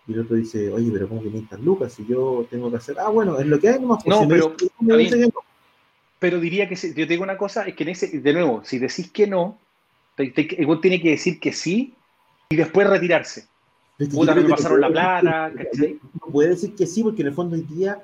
[0.06, 1.92] Y el otro dice, oye, pero ¿cómo 500 lucas?
[1.92, 4.02] Si yo tengo que hacer, ah, bueno, es lo que hay nomás.
[4.02, 5.32] pues, No, si me pero dice- me dice no.
[6.18, 8.62] Pero diría que, si- yo te digo una cosa, es que en ese, de nuevo,
[8.64, 9.58] si decís que no,
[10.16, 11.94] te- te- el tiene que decir que sí
[12.48, 13.46] y después retirarse.
[13.98, 15.98] Es que yo Puta, no me que pasaron la plata, decir- ¿cachai?
[16.14, 17.98] no puede decir que sí, porque en el fondo hoy día,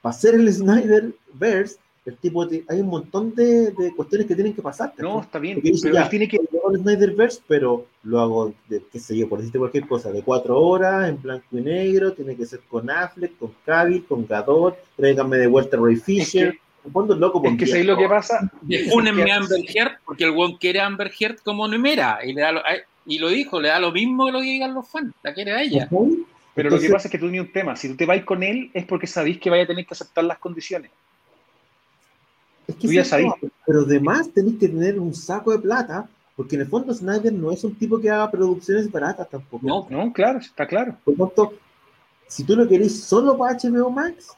[0.00, 1.76] para hacer el Snyderverse,
[2.06, 4.90] el tipo, te- hay un montón de, de cuestiones que tienen que pasar.
[4.96, 5.04] ¿cachai?
[5.12, 6.38] No, está bien, dice, pero ya, él tiene que...
[6.52, 10.10] yo hago el Snyderverse, pero lo hago, de, qué sé yo, por decirte cualquier cosa,
[10.12, 14.26] de cuatro horas, en blanco y negro, tiene que ser con Affleck, con Cavill, con
[14.26, 16.52] Gadot, tráiganme de vuelta a Ray Fisher.
[16.52, 18.48] que- en el fondo es loco Es que ¿sabéis lo que pasa?
[18.90, 22.20] Fúnenme a Amber Heard, porque el weón quiere a Amber Heard como Nemera.
[22.24, 22.60] Y, le da lo,
[23.06, 25.14] y lo dijo, le da lo mismo que lo que digan los fans.
[25.22, 25.88] La quiere a ella.
[26.54, 27.76] Pero lo que pasa es que tú ni un tema.
[27.76, 30.24] Si tú te vas con él es porque sabéis que vaya a tener que aceptar
[30.24, 30.90] las condiciones.
[32.66, 36.56] es que tú ya no, Pero además tenéis que tener un saco de plata, porque
[36.56, 39.66] en el fondo Snyder no es un tipo que haga producciones baratas tampoco.
[39.66, 40.96] No, No, claro, está claro.
[41.04, 41.54] Por lo tanto,
[42.26, 44.36] Si tú lo querés solo para HBO Max,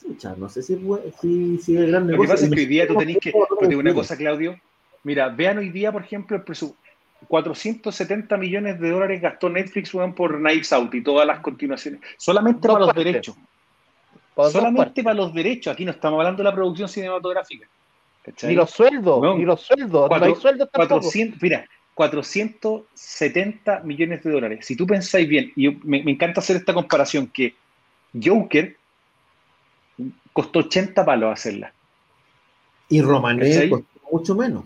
[0.00, 0.78] pucha, no sé si,
[1.20, 3.32] si, si es gran Lo que pasa es que hoy día tú tenés que.
[3.32, 4.56] Te digo una cosa, Claudio.
[5.02, 6.83] Mira, vean hoy día, por ejemplo, el presupuesto.
[7.26, 12.00] 470 millones de dólares gastó Netflix weón, por Knives Out y todas las continuaciones.
[12.16, 13.04] Solamente Dos para los partes.
[13.04, 13.36] derechos.
[14.50, 15.72] Solamente para los derechos.
[15.72, 17.66] Aquí no estamos hablando de la producción cinematográfica.
[18.24, 18.50] ¿Cachai?
[18.50, 21.00] Ni los sueldos, Weón, ni los sueldos, cuatro- no hay sueldos tampoco.
[21.00, 24.66] 400, mira, 470 millones de dólares.
[24.66, 27.54] Si tú pensáis bien, y yo- me, me encanta hacer esta comparación, que
[28.22, 28.76] Joker
[30.32, 31.72] costó 80 palos hacerla.
[32.88, 34.64] Y Romané costó mucho menos.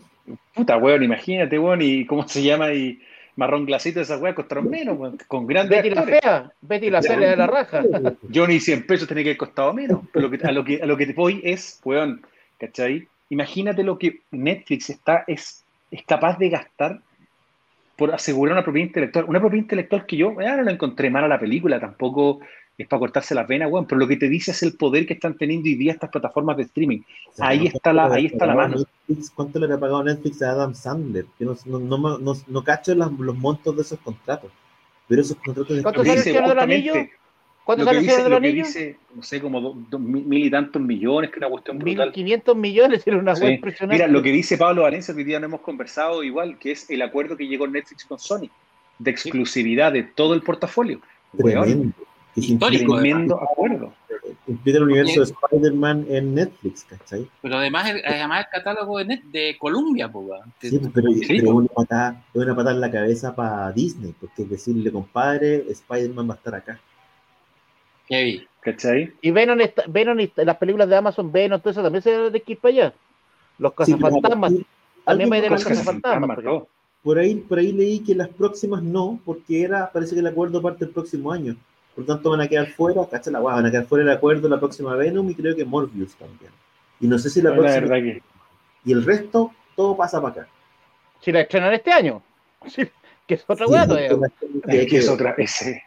[0.55, 3.01] Puta, weón, imagínate, weón, y cómo se llama, y
[3.37, 7.19] marrón glacito, esas weas costaron menos, weón, con grandes Betty la fea, Betty la fea
[7.21, 7.83] da la raja.
[8.35, 10.01] Johnny 100 pesos tenía que haber costado menos.
[10.13, 12.23] Pero lo que- a, lo que, a lo que te voy es, weón,
[12.59, 13.07] ¿cachai?
[13.31, 17.01] Imagínate lo que Netflix está, es, es capaz de gastar
[17.97, 19.25] por asegurar una propiedad intelectual.
[19.29, 22.41] Una propiedad intelectual que yo ya no la encontré mala la película, tampoco
[22.79, 25.15] es para cortarse las venas, weón, pero lo que te dice es el poder que
[25.15, 27.01] están teniendo hoy día estas plataformas de streaming.
[27.29, 28.77] O sea, Ahí ¿cuánto está la- ahí está la mano.
[28.79, 29.31] Netflix?
[29.31, 31.27] ¿Cuánto le habrá pagado Netflix a Adam Sandler?
[31.41, 34.53] Yo no, no, no, no, no cacho las- los montos de esos contratos.
[35.09, 36.95] Pero esos contratos de ¿Cuánto que sale el Señor del Anillo?
[37.65, 38.65] ¿Cuánto sale que el Señor del lo que Anillo?
[38.65, 42.13] dice, no sé, como do- do- mil y tantos millones, que es una cuestión brutal.
[42.13, 43.43] 1.500 millones, era una Sí.
[43.43, 44.03] web impresionante.
[44.05, 46.89] Mira, lo que dice Pablo Valencia, que hoy día no hemos conversado igual, que es
[46.91, 48.49] el acuerdo que llegó Netflix con Sony,
[49.01, 51.01] de exclusividad de todo el portafolio.
[51.35, 51.93] Weón,
[52.41, 53.93] Que se Histórico, tremendo acuerdo.
[54.47, 57.29] implica el universo de Spider-Man en Netflix, ¿cachai?
[57.43, 60.53] Pero además, el- además el catálogo de, Net, de Columbia, pues, weón.
[60.61, 64.15] Sí, pues, pero, Sí, pero una patada, es una patada en la cabeza para Disney,
[64.21, 66.81] porque es decirle, compadre, Spider-Man va a estar acá.
[68.09, 68.47] Heavy.
[68.61, 69.13] ¿Cachai?
[69.23, 72.43] Y Venom, está- Venom y las películas de Amazon, Venom, todo eso también se de
[72.47, 72.95] ir para allá.
[73.59, 74.53] Los Sí, cazafantasmas.
[74.53, 74.67] aquí-
[75.05, 76.39] También ir de los cazafantasmas.
[77.03, 80.61] por ahí, por ahí leí que las próximas no, porque era, parece que el acuerdo
[80.61, 81.57] parte el próximo año.
[81.99, 84.61] Por tanto, van a quedar fuera, cacha la van a quedar fuera el acuerdo la
[84.61, 86.53] próxima Venom y creo que Morbius también.
[87.01, 87.81] Y no sé si la La próxima.
[87.89, 88.23] verdad que.
[88.85, 90.49] Y el resto, todo pasa para acá.
[91.21, 92.23] Si la estrenan este año.
[92.69, 92.89] Sí,
[93.27, 94.11] que es otra hueá todavía.
[94.69, 95.83] que- Es que es otra, ese,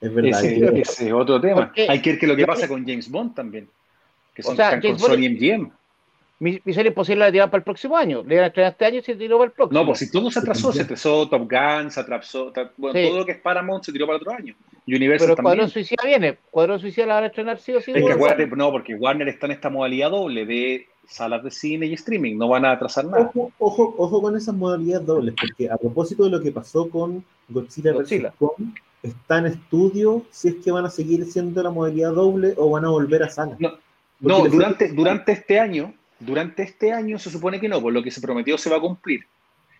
[0.00, 0.40] Es verdad.
[0.40, 1.66] que ese, otro tema.
[1.66, 3.68] Porque- Hay que ver qué es lo que pasa con James Bond también.
[4.34, 5.70] Que O son sea, están con Sony MGM.
[6.42, 8.22] Mi- Misión Imposible la tiran para el próximo año.
[8.26, 9.78] Le iban a estrenar este año y se tiró para el próximo.
[9.80, 13.06] No, pues si todo se atrasó, se atrasó Top Gun, se atrasó, tra- bueno, Sí.
[13.08, 14.54] todo lo que es Paramount se tiró para otro año.
[14.88, 15.54] Universal Pero también.
[15.58, 16.38] Cuadrón Suicida viene.
[16.50, 17.92] Cuadrón Suicida la van a estrenar sí o sí.
[17.94, 21.86] Es que acuérdate, no, porque Warner está en esta modalidad doble de salas de cine
[21.86, 23.30] y streaming, no van a atrasar nada.
[23.34, 27.24] Ojo, ojo, ojo con esas modalidades dobles, porque a propósito de lo que pasó con
[27.48, 28.30] Godzilla, Godzilla.
[28.30, 28.36] vs.
[28.38, 28.68] Kong,
[29.02, 32.84] está en estudio si es que van a seguir siendo la modalidad doble o van
[32.84, 33.56] a volver a sala.
[33.60, 33.72] No,
[34.20, 35.92] No, durante, durante este año,
[36.24, 38.80] durante este año se supone que no, por lo que se prometió se va a
[38.80, 39.26] cumplir.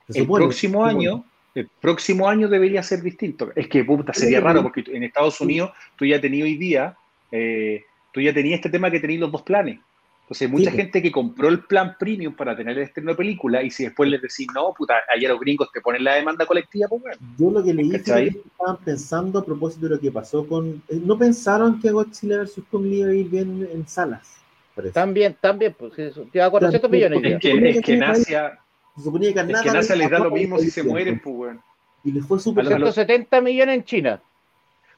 [0.08, 1.24] Se El supone, próximo año,
[1.54, 3.52] el próximo año debería ser distinto.
[3.54, 6.96] Es que puta, sería raro porque en Estados Unidos tú ya tenías hoy día,
[7.30, 9.78] eh, tú ya tenías este tema que tenías los dos planes.
[10.24, 10.76] Entonces, mucha Sí.
[10.76, 14.08] gente que compró el plan premium para tener el estreno de película y si después
[14.08, 17.16] les decís, no, puta, allá los gringos te ponen la demanda colectiva, pues bueno.
[17.38, 18.30] Yo lo que leí ¿Cachai?
[18.30, 20.82] que estaban pensando a propósito de lo que pasó con.
[20.88, 22.62] eh, No pensaron que Godzilla vs.
[22.70, 24.41] Kong iba a ir bien en salas.
[24.74, 24.94] Parece.
[24.94, 27.36] También, también, pues eso, lleva 400 Claro, millones ya.
[27.36, 28.58] Es que, es que en Asia,
[28.96, 30.82] Se suponía que a es nada que en Asia les da lo mismo si se
[30.82, 31.62] mueren, pues bueno.
[32.04, 34.22] Y le fue súper A lo- a lo- 170 millones en China.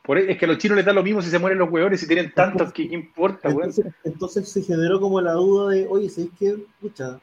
[0.02, 2.00] Por, es que a los chinos les da lo mismo si se mueren los hueones,
[2.00, 3.70] si tienen tantos, ¿qué, importa, weón?
[3.70, 6.56] Entonces, entonces se generó como la duda de, oye, ¿sabéis qué?
[6.80, 7.18] Pucha,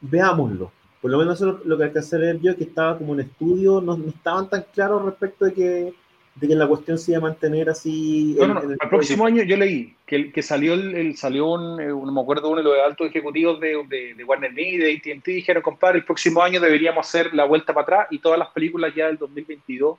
[0.00, 0.72] veámoslo.
[1.00, 3.14] Por lo menos eso es lo, lo que alcancé a leer yo, que estaba como
[3.14, 5.94] en estudio, no, no estaban tan claros respecto de que,
[6.36, 8.34] de que la cuestión se iba a mantener así.
[8.38, 8.62] No, en- no, no.
[8.64, 11.86] en el- Al próximo año yo leí que, que salió el, el- salió un, eh,
[11.86, 15.30] no me acuerdo uno de los altos ejecutivos de, de, de Warner Media, de AT&T,
[15.30, 18.92] dijeron, compadre, el próximo año deberíamos hacer la vuelta para atrás y todas las películas
[18.94, 19.96] ya del 2022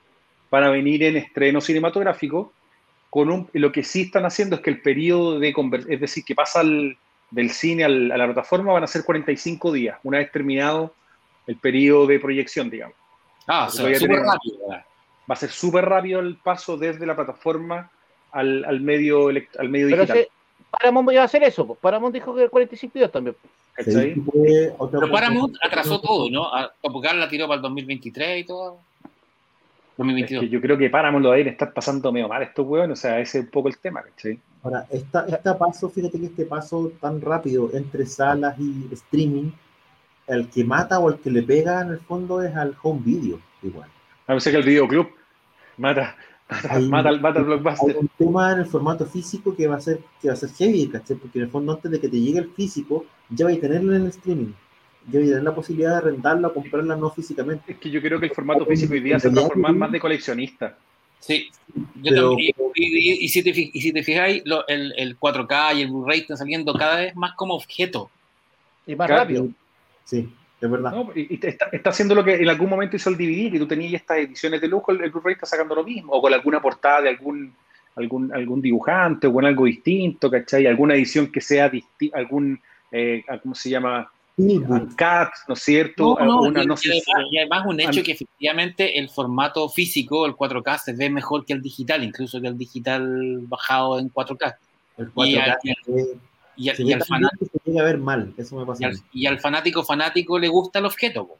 [0.50, 2.52] van a venir en estreno cinematográfico.
[3.08, 6.22] Con un, lo que sí están haciendo es que el periodo de conver- es decir,
[6.24, 6.96] que pasa al-
[7.30, 10.92] del cine al- a la plataforma van a ser 45 días, una vez terminado
[11.46, 12.94] el periodo de proyección, digamos.
[13.46, 14.58] Ah, o sea, súper rápido.
[15.28, 17.90] Va a ser súper rápido el paso desde la plataforma
[18.32, 20.18] al, al medio, elect- al medio Pero digital.
[20.18, 20.28] ese,
[20.70, 21.66] Paramount iba a hacer eso.
[21.66, 21.78] Pues.
[21.80, 23.36] Paramount dijo que el 45 días también.
[23.76, 24.14] ¿sabéis ¿cachai?
[24.14, 25.12] qué fue otra Pero?
[25.12, 26.44] Paramount atrasó todo, ¿no?
[26.54, 28.78] A- Top Gun la tiró para el 2023 y todo.
[29.02, 30.40] Es 2022.
[30.44, 33.18] que yo creo que Paramount lo deben estar pasando medio mal estos huevos, o sea,
[33.20, 34.38] ese es un poco el tema, ¿cachai?
[34.62, 39.50] Ahora, esta, este paso, fíjate que este paso tan rápido entre salas y streaming,
[40.26, 43.40] el que mata o el que le pega en el fondo es al home video,
[43.62, 43.88] igual.
[44.26, 45.08] A veces que el videoclub
[45.76, 46.16] mata,
[46.48, 47.96] mata, Hay- mata, al- mata Hay blockbuster.
[47.96, 50.88] un tema en el formato físico que va a ser, que va a ser heavy,
[50.88, 51.16] ¿cachai?
[51.16, 53.94] Porque en el fondo antes de que te llegue el físico, ya vais a tenerlo
[53.94, 54.52] en el streaming.
[55.08, 57.72] Ya vais a tener la posibilidad de rentarla o comprarla no físicamente.
[57.72, 60.76] Es que yo creo que el formato físico hoy día se transforma más de coleccionista.
[61.20, 62.52] Sí, yo Pero- también.
[62.74, 65.88] Y, y- y si te, y si te fijáis, lo- el, el 4K y el
[65.88, 68.10] Blu-ray están saliendo cada vez más como objeto.
[68.86, 69.48] Y más rápido.
[70.04, 70.28] Sí,
[70.60, 70.90] es verdad.
[70.92, 73.66] No, y, está, está haciendo lo que en algún momento hizo el DVD, que tú
[73.66, 76.60] tenías estas ediciones de lujo, el, el Blu-ray está sacando lo mismo, o con alguna
[76.60, 77.52] portada de algún,
[77.94, 80.66] algún, algún dibujante, o con algo distinto, ¿cachai?
[80.66, 82.60] Alguna edición que sea distinta, algún,
[82.92, 84.10] eh, ¿cómo se llama?
[84.38, 84.94] Steelbook.
[84.96, 86.16] Cat, ¿no es cierto?
[86.18, 89.66] No, no, Alguna, y, no sé además, y además un hecho que efectivamente el formato
[89.70, 94.10] físico, el 4K, se ve mejor que el digital, incluso que el digital bajado en
[94.12, 94.54] 4K.
[94.98, 96.16] El Y 4K al- se ve-
[96.56, 98.32] Y, al- y al fanático, se llega a ver mal.
[98.36, 98.82] Eso me pasa.
[98.82, 101.26] y al- y al fanático fanático le gusta el objeto.
[101.26, 101.38] po.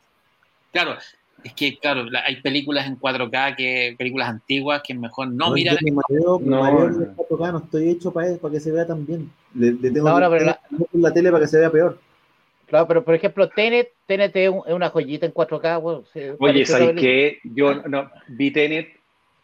[0.73, 0.97] Claro,
[1.43, 5.53] es que claro, la- hay películas en 4K, que películas antiguas que mejor no No,
[5.53, 5.77] miran.
[5.81, 6.97] yo me mareo, me No, mareo no.
[6.97, 9.31] en el 4K, no estoy hecho para, para que se vea tan bien.
[9.55, 11.13] Le, le tengo No, no, pero poner la...
[11.13, 11.99] tele para que se vea peor.
[12.67, 16.05] Claro, pero por ejemplo, Tenet, Tenet es, un- es una joyita en 4K, weón.
[16.13, 17.39] Se- Oye, ¿sabes qué?
[17.45, 18.89] Yo no, vi Tenet,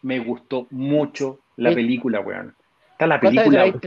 [0.01, 1.75] me gustó mucho la Sí.
[1.75, 2.53] película, weón.
[2.91, 3.79] Está la ¿Cuántas película, veces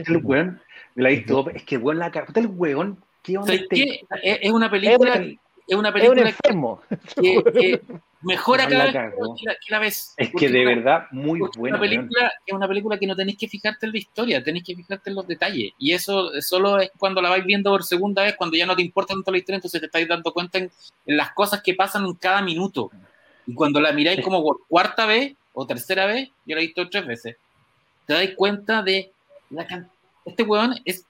[1.03, 3.75] la viste todo, es que weón la cara, puta el weón, ¿qué onda ¿Sabes este?
[3.75, 4.01] qué?
[4.41, 6.81] Es, una película, Es un- es una Es un película enfermo.
[7.21, 7.81] que, que
[8.21, 8.93] mejora No, cada la vez
[9.37, 10.13] que la, que la ves.
[10.17, 11.81] Es que de una- verdad, muy buena, una weón.
[11.81, 15.09] película, es una película que no tenéis que fijarte en la historia, tenéis que fijarte
[15.09, 15.71] en los detalles.
[15.77, 18.81] Y eso solo es cuando la vais viendo por segunda vez, cuando ya no te
[18.81, 20.71] importa tanto la historia, entonces te estáis dando cuenta en,
[21.05, 22.89] en las cosas que pasan en cada minuto.
[23.45, 26.89] Y cuando la miráis como por cuarta vez o tercera vez, yo la he visto
[26.89, 27.35] tres veces,
[28.05, 29.11] te dais cuenta de
[29.51, 29.89] la can-
[30.27, 31.05] este weón es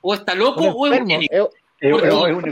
[0.00, 1.28] o está loco Un o es un genio.
[1.30, 1.40] Es,
[1.80, 2.48] Es, es un es un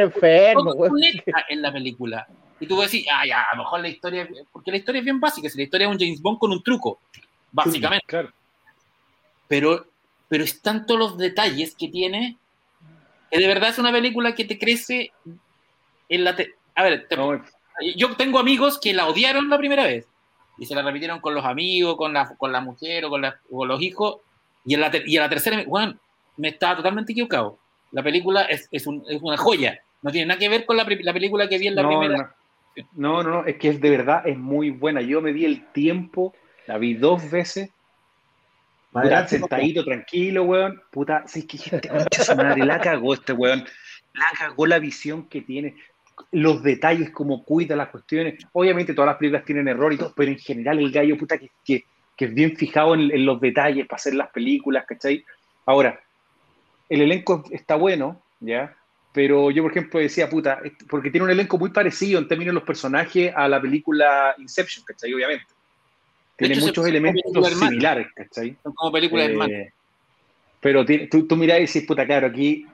[0.00, 2.26] enfermo, es un enfermo, en la película.
[2.58, 4.98] Y tú vas a decir, ah, ya, a lo mejor la historia, porque la historia
[4.98, 6.98] es bien básica, si la historia es un James Bond con un truco,
[7.52, 8.04] básicamente.
[8.06, 8.30] Claro.
[9.48, 9.86] Pero,
[10.28, 12.36] pero están todos los detalles que tiene,
[13.30, 15.12] que de verdad es una película que te crece
[16.08, 16.36] en la...
[16.36, 17.42] te- a ver, te- No,
[17.96, 20.06] yo tengo amigos que la odiaron la primera vez
[20.58, 23.40] y se la repitieron con los amigos, con la, con la mujer o con, la-
[23.50, 24.16] o con los hijos,
[24.64, 25.98] y en la, ter- y en la tercera, me- weón,
[26.36, 27.58] me estaba totalmente equivocado.
[27.92, 30.84] La película es, es, un- es una joya, no tiene nada que ver con la,
[30.84, 32.34] la película que vi en la no, primera.
[32.94, 35.00] no, no, no, es que es de verdad, es muy buena.
[35.00, 36.34] Yo me di el tiempo,
[36.66, 37.70] la vi dos veces,
[38.92, 40.80] adelante, sentadito, tranquilo, weón.
[40.90, 41.24] Puta.
[41.32, 43.64] Este concha su madre, la cagó este weón.
[44.14, 45.74] La cagó la visión que tiene.
[46.32, 48.34] Los detalles, cómo cuida las cuestiones.
[48.52, 51.50] Obviamente todas las películas tienen error y todo, pero en general el gallo, puta, que,
[51.64, 51.84] que,
[52.20, 55.24] que es bien fijado en, en los detalles para hacer las películas, ¿cachai?
[55.64, 55.98] Ahora,
[56.90, 58.76] el elenco está bueno, ¿ya?
[59.14, 60.60] Pero yo, por ejemplo, decía, puta,
[60.90, 64.84] porque tiene un elenco muy parecido en términos de los personajes a la película Inception,
[64.84, 65.14] ¿cachai?
[65.14, 65.46] Obviamente.
[66.36, 68.54] Tiene hecho, muchos elementos similares, ¿cachai?
[68.62, 69.72] Son como películas Eh, hermanas.
[70.60, 72.66] pero tú, tú mirás y dices, puta, claro, aquí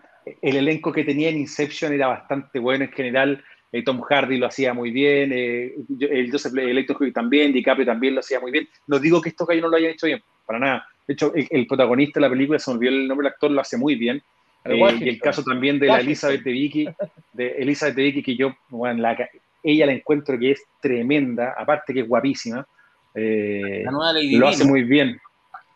[0.43, 3.45] el elenco que tenía en Inception era bastante bueno en general.
[3.73, 7.87] Eh, Tom Hardy lo hacía muy bien, eh, el Joseph el Héctor Hughes también, DiCaprio
[7.87, 8.69] también lo hacía muy bien.
[8.87, 10.89] No digo que estos gallos no lo hayan hecho bien, para nada.
[11.07, 13.51] De hecho, el, el protagonista de la película, se me olvidó el nombre del actor,
[13.51, 14.23] lo hace muy bien.
[14.65, 16.01] Eh, y el caso también de la.
[16.01, 16.89] Elizabeth de Vicky,
[17.33, 19.17] de Elizabeth de Vicky, que yo, bueno, la
[19.63, 22.67] ella la encuentro que es tremenda, aparte que es guapísima.
[23.15, 25.21] Eh, La nueva Lady lo Di, hace muy bien.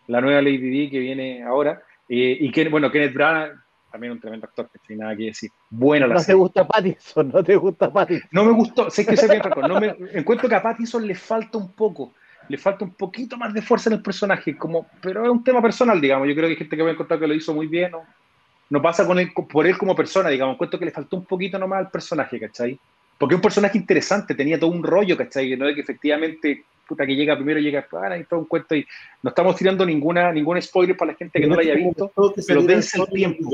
[0.06, 1.82] La nueva Lady Di que viene ahora.
[2.08, 3.52] Eh, y que, bueno, Kenneth Branagh,
[3.90, 5.50] también un tremendo actor, que sin nada que decir.
[5.68, 6.38] Buena la No te serie.
[6.38, 8.28] gusta Pattinson, no te gusta Pattinson.
[8.32, 11.58] No me gustó, sé que se bien no me, encuentro que a Pattinson le falta
[11.58, 12.12] un poco,
[12.48, 15.60] le falta un poquito más de fuerza en el personaje, como, pero es un tema
[15.60, 16.28] personal, digamos.
[16.28, 18.02] Yo creo que hay gente que me ha encontrado que lo hizo muy bien, no,
[18.70, 20.54] no pasa con él, por él como persona, digamos.
[20.54, 22.78] Encuentro que le faltó un poquito nomás al personaje, ¿cachai?
[23.18, 25.56] Porque es un personaje interesante, tenía todo un rollo, ¿cachai?
[25.56, 28.74] No es que efectivamente, puta, que llega primero, llega para y todo un cuento.
[28.74, 28.84] Y
[29.22, 32.12] no estamos tirando ninguna, ningún spoiler para la gente que no lo haya visto.
[32.46, 33.48] pero dense el tiempo.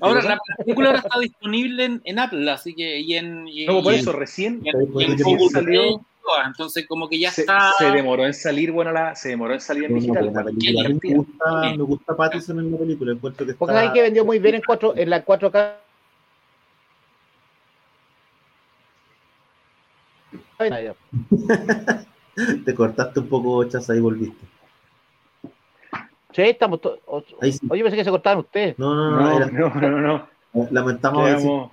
[0.00, 3.66] Ahora, ¿Qué la película ahora está disponible en, en Apple, así que, y en, y,
[3.66, 6.00] No, por y- eso, recién y en, y en Google salió.
[6.46, 7.72] Entonces como que ya se, está...
[7.78, 10.26] se demoró en salir, bueno, la, se demoró en salir en digital.
[10.26, 10.88] la bueno, película.
[10.90, 13.12] Me gusta, me gusta Pattinson en la película.
[13.12, 13.80] Encuentro que Porque está...
[13.88, 15.72] hay que vendió muy bien en, cuatro, en la 4K.
[22.64, 24.46] Te cortaste un poco, Chaza, y volviste.
[26.32, 27.66] Sí, estamos to- o- Ahí sí.
[27.70, 28.78] Oye, pensé que se cortaban ustedes.
[28.78, 29.20] No, no, no.
[29.20, 30.28] No, era- no, no, no.
[30.70, 31.70] lamentamos decir- Quedamos-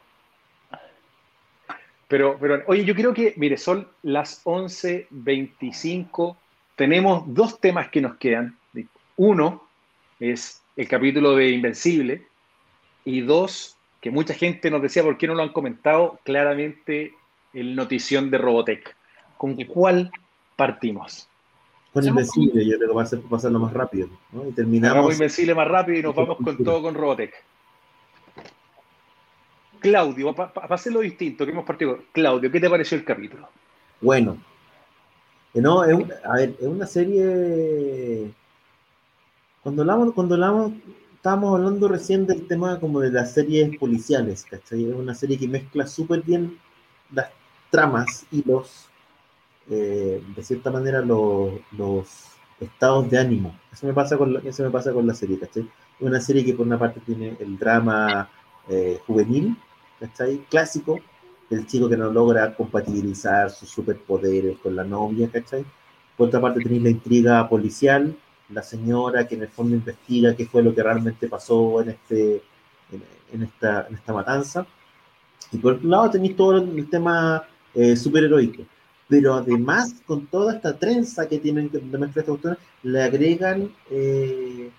[2.07, 6.37] Pero, pero, oye, yo creo que, mire, son las 11.25.
[6.75, 8.57] Tenemos dos temas que nos quedan.
[9.17, 9.63] Uno
[10.19, 12.27] es el capítulo de Invencible.
[13.05, 16.19] Y dos, que mucha gente nos decía, ¿por qué no lo han comentado?
[16.23, 17.13] Claramente,
[17.55, 18.95] el notición de Robotech.
[19.37, 20.11] ¿Con cuál
[20.55, 21.27] partimos?
[21.93, 24.09] Con Invencible, yo creo que va a ser pasarlo más rápido.
[24.31, 24.47] ¿no?
[24.47, 25.13] Y terminamos.
[25.13, 27.33] Invencible más rápido y nos vamos con todo con Robotech.
[29.79, 31.99] Claudio, para hacerlo distinto, que hemos partido.
[32.11, 33.47] Claudio, ¿qué te pareció el capítulo?
[34.01, 34.37] Bueno,
[35.53, 38.29] Eh, no, es, un- a ver, es una serie.
[39.63, 40.73] Cuando hablamos, cuando hablamos,
[41.15, 44.83] estábamos hablando recién del tema como de las series policiales, ¿cachai?
[44.89, 46.59] Es una serie que mezcla súper bien
[47.13, 47.29] las
[47.75, 48.87] tramas y los,
[49.69, 52.07] eh, de cierta manera, los, los
[52.59, 53.59] estados de ánimo.
[53.71, 55.69] Eso me pasa con la, eso me pasa con la serie, ¿cachai?
[55.99, 58.29] Una serie que por una parte tiene el drama
[58.69, 59.57] eh, juvenil,
[59.99, 60.45] ¿cachai?
[60.49, 60.99] Clásico,
[61.49, 65.65] el chico que no logra compatibilizar sus superpoderes con la novia, ¿cachai?
[66.15, 68.15] Por otra parte tenéis la intriga policial,
[68.49, 72.41] la señora que en el fondo investiga qué fue lo que realmente pasó en, este,
[72.91, 73.03] en,
[73.33, 74.65] en esta, en esta matanza.
[75.51, 77.43] Y por otro lado tenéis todo el tema
[77.75, 78.63] eh, superheroico.
[79.07, 84.71] Pero además, con toda esta trenza que tienen que estas cuestiones, le agregan eh,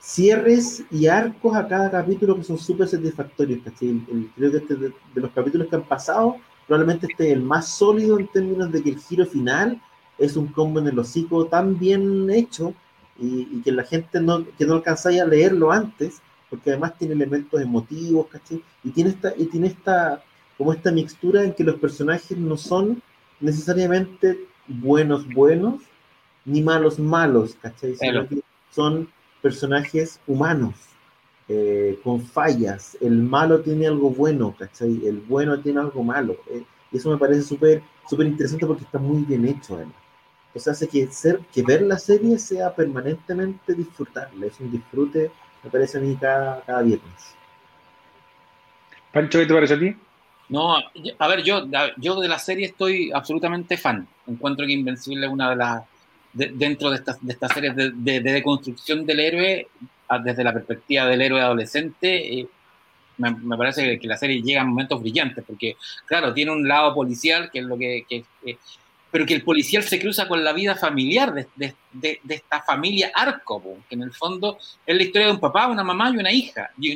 [0.00, 3.60] cierres y arcos a cada capítulo que son súper satisfactorios.
[3.80, 6.36] El- el- creo que este de, los capítulos que han pasado,
[6.66, 9.80] probablemente este es el más sólido en términos de que el giro final
[10.18, 12.74] es un combo en el hocico tan bien hecho
[13.18, 16.20] y, y que la gente no, que no alcanzáis a leerlo antes,
[16.50, 18.62] porque además tiene elementos emotivos, ¿cachai?
[18.84, 20.22] Y tiene esta, y tiene esta,
[20.56, 23.02] como esta mixtura en que los personajes no son
[23.40, 25.82] necesariamente buenos buenos,
[26.44, 27.96] ni malos malos, ¿cachai?
[27.96, 28.40] Sino que
[28.70, 29.08] son
[29.42, 30.74] personajes humanos,
[31.48, 32.96] eh, con fallas.
[33.00, 35.06] El malo tiene algo bueno, ¿cachai?
[35.06, 36.36] El bueno tiene algo malo.
[36.50, 39.96] eh, y eso me parece súper súper interesante porque está muy bien hecho, además.
[40.48, 44.46] Entonces hace que, ser, que ver la serie sea permanentemente disfrutable.
[44.46, 45.30] Es un disfrute,
[45.62, 47.34] me parece a mí, cada, cada viernes.
[49.12, 49.96] Pancho, ¿qué te parece a ti?
[50.54, 50.76] No,
[51.18, 51.66] a ver, yo,
[51.96, 54.06] yo de la serie estoy absolutamente fan.
[54.28, 55.82] Encuentro que Invencible es una de las,
[56.32, 58.30] de- dentro de estas, de estas series de, de, de
[59.04, 59.66] del héroe,
[60.08, 62.46] a- desde la perspectiva del héroe adolescente, eh,
[63.18, 65.76] me, parece que la serie llega en momentos brillantes, porque,
[66.06, 68.04] claro, tiene un lado policial, que es lo que...
[68.08, 68.58] que- que-
[69.10, 71.74] pero que el policial se cruza con la vida familiar de, de-
[72.22, 75.84] de- esta familia Arco, que en el fondo es la historia de un papá, una
[75.84, 76.92] mamá y una hija, y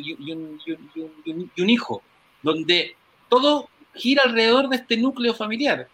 [1.62, 2.02] un hijo,
[2.42, 2.96] donde
[3.28, 5.88] todo gira alrededor de este núcleo familiar.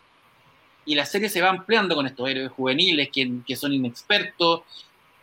[0.86, 4.62] Y la serie se va ampliando con estos héroes juveniles que, que son inexpertos.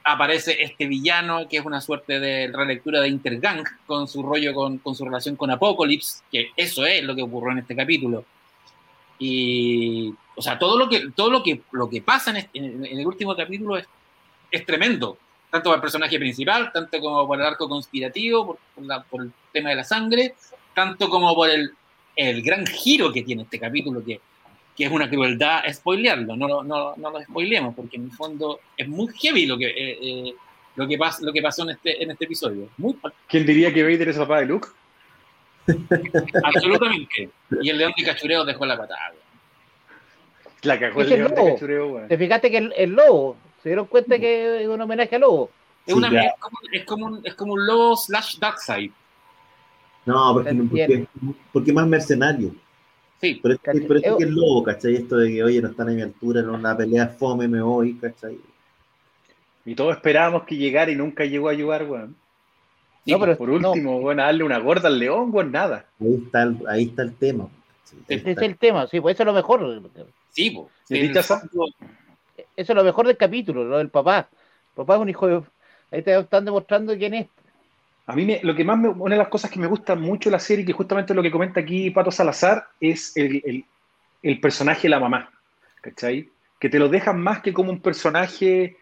[0.04, 4.80] Aparece este villano que es una suerte de relectura de Intergang con su rollo, con,
[4.80, 8.26] con su relación con Apocalypse, que eso es lo que ocurrió en este capítulo.
[9.20, 12.86] Y, o sea, todo lo que, todo lo que, lo que pasa en, este- en-
[12.86, 13.86] el último capítulo es,
[14.50, 15.18] es tremendo,
[15.52, 19.22] tanto para el personaje principal, tanto como por el arco conspirativo, por, por la- por
[19.22, 20.34] el tema de la sangre,
[20.74, 21.72] tanto como por el,
[22.16, 24.20] el gran giro que tiene este capítulo, que,
[24.76, 28.60] que es una crueldad spoilearlo, no, lo- no, no lo spoilemos, porque en el fondo
[28.78, 30.34] es muy heavy lo que, eh, eh,
[30.76, 32.70] lo que, pas, lo que pasó en este, en este episodio.
[32.78, 32.96] Muy,
[33.28, 34.68] ¿Quién diría que Vader es el papá de Luke?
[36.44, 37.30] absolutamente.
[37.62, 39.14] Y el león de cachureo dejó la patada.
[40.64, 42.08] La cagó el león de cachureo, weón.
[42.08, 43.36] ¿Te fijaste que el, el lobo?
[43.64, 45.50] ¿Se dieron cuenta que es un homenaje al lobo?
[45.86, 48.92] Es, Sí, una, es, como, es, como un, es como un lobo slash Darkseid.
[50.06, 51.08] No, porque, Entiendo.
[51.14, 52.54] porque, porque más mercenario.
[53.20, 54.96] Sí, Pero es, pero es que es lobo, ¿cachai?
[54.96, 57.94] Esto de que, oye, no están a mi altura, en una pelea fome, me voy,
[57.94, 58.40] ¿cachai?
[59.64, 62.16] Y todos esperábamos que llegara y nunca llegó a ayudar, weón.
[63.06, 65.86] sí, No, pero- Por último, weón, a darle una gorda al león, weón, nada.
[66.00, 67.48] Ahí está el, ahí está el tema.
[67.84, 68.00] ¿cachai?
[68.10, 69.82] Ahí Ese es el tema, sí, pues eso es lo mejor.
[70.32, 71.68] sí, fondo,
[72.36, 74.30] Eso es lo mejor del capítulo, lo del papá.
[74.32, 75.44] El papá es un hijo de...
[75.92, 77.28] Ahí te están demostrando quién es.
[78.08, 80.34] A mí me- lo que más me, una las cosas que me gusta mucho de
[80.34, 83.66] la serie, que justamente lo que comenta aquí Pato Salazar, es el,
[84.42, 85.30] personaje de la mamá,
[85.82, 86.30] ¿cachai?
[86.60, 88.78] Que te lo dejan más que como un personaje,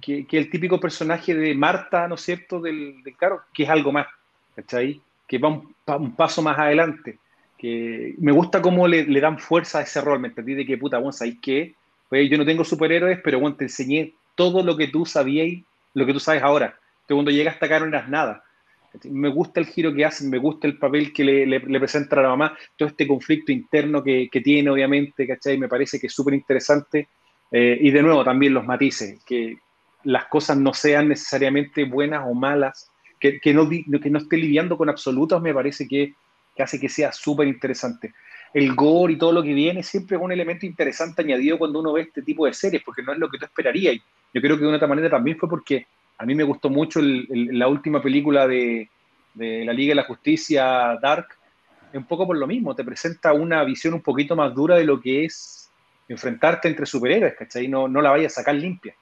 [0.00, 3.14] que, el típico personaje de Marta, ¿no es cierto?, del, del
[3.54, 4.06] que es algo más,
[4.54, 5.00] ¿cachai?
[5.26, 7.18] Que va un, pa- un paso más adelante.
[7.56, 10.54] Que me gusta cómo le, dan fuerza a ese rol, ¿me entendí?
[10.54, 11.74] De que, puta, bueno, ¿sabes qué?
[12.08, 15.62] Pues yo no tengo superhéroes, pero bueno, te enseñé todo lo que tú sabías,
[15.94, 16.78] lo que tú sabes ahora.
[17.14, 18.44] Cuando llegaste acá no eras nada.
[19.04, 22.20] Me gusta el giro que hacen, me gusta el papel que le, le, le presentan
[22.20, 25.58] a la mamá, todo este conflicto interno que, que tiene, obviamente, ¿cachai?
[25.58, 27.08] Me parece que es súper interesante.
[27.50, 29.56] Eh, y de nuevo, también los matices, que
[30.04, 32.90] las cosas no sean necesariamente buenas o malas,
[33.20, 36.14] que, que, no, que no esté lidiando con absolutos, me parece que,
[36.54, 38.14] que hace que sea súper interesante.
[38.54, 41.92] El gore y todo lo que viene siempre es un elemento interesante añadido cuando uno
[41.92, 43.96] ve este tipo de series, porque no es lo que tú esperarías.
[44.32, 45.86] Yo creo que de una otra manera también fue porque
[46.18, 48.90] a mí me gustó mucho el- el- la última película de,
[49.34, 51.26] de la Liga de la Justicia, Dark,
[51.94, 55.00] un poco por lo mismo, te presenta una visión un poquito más dura de lo
[55.00, 55.70] que es
[56.08, 57.68] enfrentarte entre superhéroes, ¿cachai?
[57.68, 58.94] No, no la vayas a sacar limpia.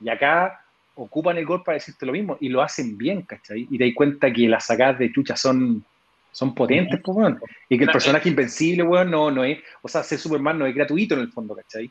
[0.00, 0.60] Y acá
[0.94, 3.66] ocupan el gol para decirte lo mismo y lo hacen bien, ¿cachai?
[3.70, 5.84] Y te das cuenta que las sacadas de chucha son
[6.32, 7.40] Son potentes, pues, weón.
[7.68, 9.58] Y que el personaje invencible, weón, no, no es.
[9.82, 11.90] O sea, ser Superman no es gratuito en el fondo, ¿cachai?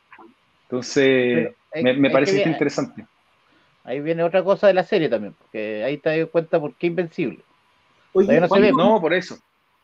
[0.63, 3.05] Entonces, Pero, me, me es parece que vi- interesante.
[3.83, 6.87] Ahí viene otra cosa de la serie también, porque ahí te das cuenta por qué
[6.87, 7.39] Invencible.
[8.13, 9.37] Oye, no se ¿cuándo- ve, No, por eso.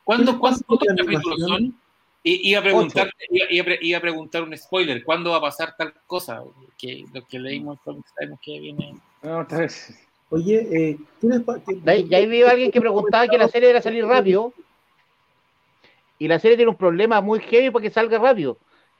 [0.04, 1.76] ¿Cuándo, ¿Qué cuántos la capítulos son?
[2.24, 5.04] I- Iba a preguntar, iba, iba a pre- iba a preguntar un spoiler.
[5.04, 6.44] ¿Cuándo va a pasar tal cosa?
[6.78, 7.78] Que lo que leímos
[8.16, 8.96] sabemos que viene.
[9.22, 9.94] No, otra vez.
[10.32, 13.48] Oye, eh, ¿qué les pa- qué- De ahí, vi a alguien que preguntaba que la
[13.48, 14.54] serie era salir rápido.
[16.18, 18.58] Y la serie tiene un problema muy heavy para que salga rápido.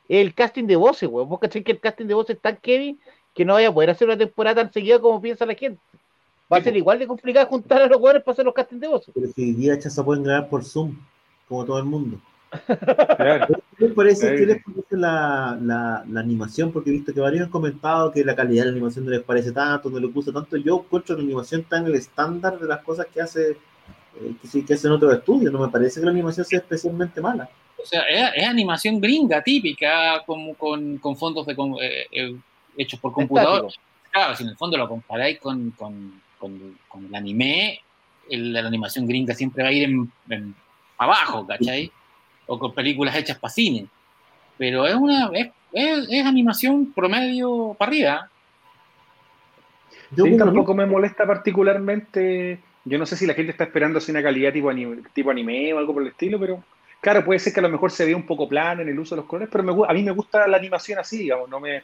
[0.08, 1.28] El casting de voces, weón.
[1.30, 3.00] Vos cachai que el casting de voces es tan heavy
[3.36, 5.80] que no vaya a poder hacer una temporada tan seguida como piensa la gente.
[6.52, 8.88] Va a ser igual de complicado juntar a los jugadores para hacer los castings de
[8.88, 9.12] voces.
[9.14, 10.96] Pero hoy día ya se pueden grabar por Zoom,
[11.48, 12.18] como todo el mundo.
[13.18, 13.48] Claro.
[13.78, 14.36] ¿Qué les parece, Sí.
[14.38, 16.72] qué les parece la, la, la animación?
[16.72, 19.22] Porque he visto que varios han comentado que la calidad de la animación no les
[19.24, 20.56] parece tanto, no les gusta tanto.
[20.58, 24.34] Yo encuentro que la animación está en el estándar de las cosas que hace eh,
[24.42, 25.52] que, sí- que hacen otros estudios.
[25.52, 27.50] No me parece que la animación sea especialmente mala.
[27.82, 32.36] O sea, es, es animación gringa típica, como con, con fondos de, com- eh, eh,
[32.78, 33.68] hechos por computador.
[34.12, 37.80] Claro, si en el fondo lo comparáis con, con, con- con el anime,
[38.30, 40.56] el- la animación gringa siempre va a ir en, en
[40.98, 41.92] abajo, ¿cachai?
[42.48, 43.88] O con películas hechas para cine.
[44.58, 48.30] Pero es una es, es- es animación promedio para arriba.
[50.12, 52.60] Yo Sí, tampoco me molesta particularmente.
[52.86, 55.74] Yo no sé si la gente está esperando así una calidad tipo anime, tipo anime
[55.74, 56.64] o algo por el estilo, pero
[57.02, 59.16] claro, puede ser que a lo mejor se vea un poco plano en el uso
[59.16, 61.82] de los colores, pero me a mí me gusta la animación así, digamos, no me,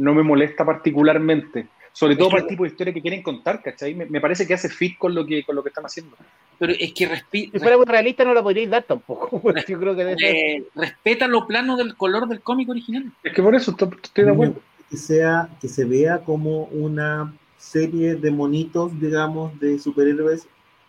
[0.00, 1.68] no me molesta particularmente.
[1.92, 3.94] Sobre todo Es para que- el tipo de historia que quieren contar, ¿cachai?
[3.94, 6.16] Me, me parece que hace fit con lo que, con lo que están haciendo.
[6.58, 9.42] Pero es que respi- Si fuera muy realista no la podríais dar tampoco.
[9.68, 13.10] Yo creo que debe eh, respeta lo plano del color del cómic original.
[13.24, 14.54] Es que por eso estoy, estoy de acuerdo.
[14.88, 20.46] que sea que se vea como una serie de monitos, digamos, de superhéroes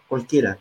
[0.08, 0.58] cualquiera.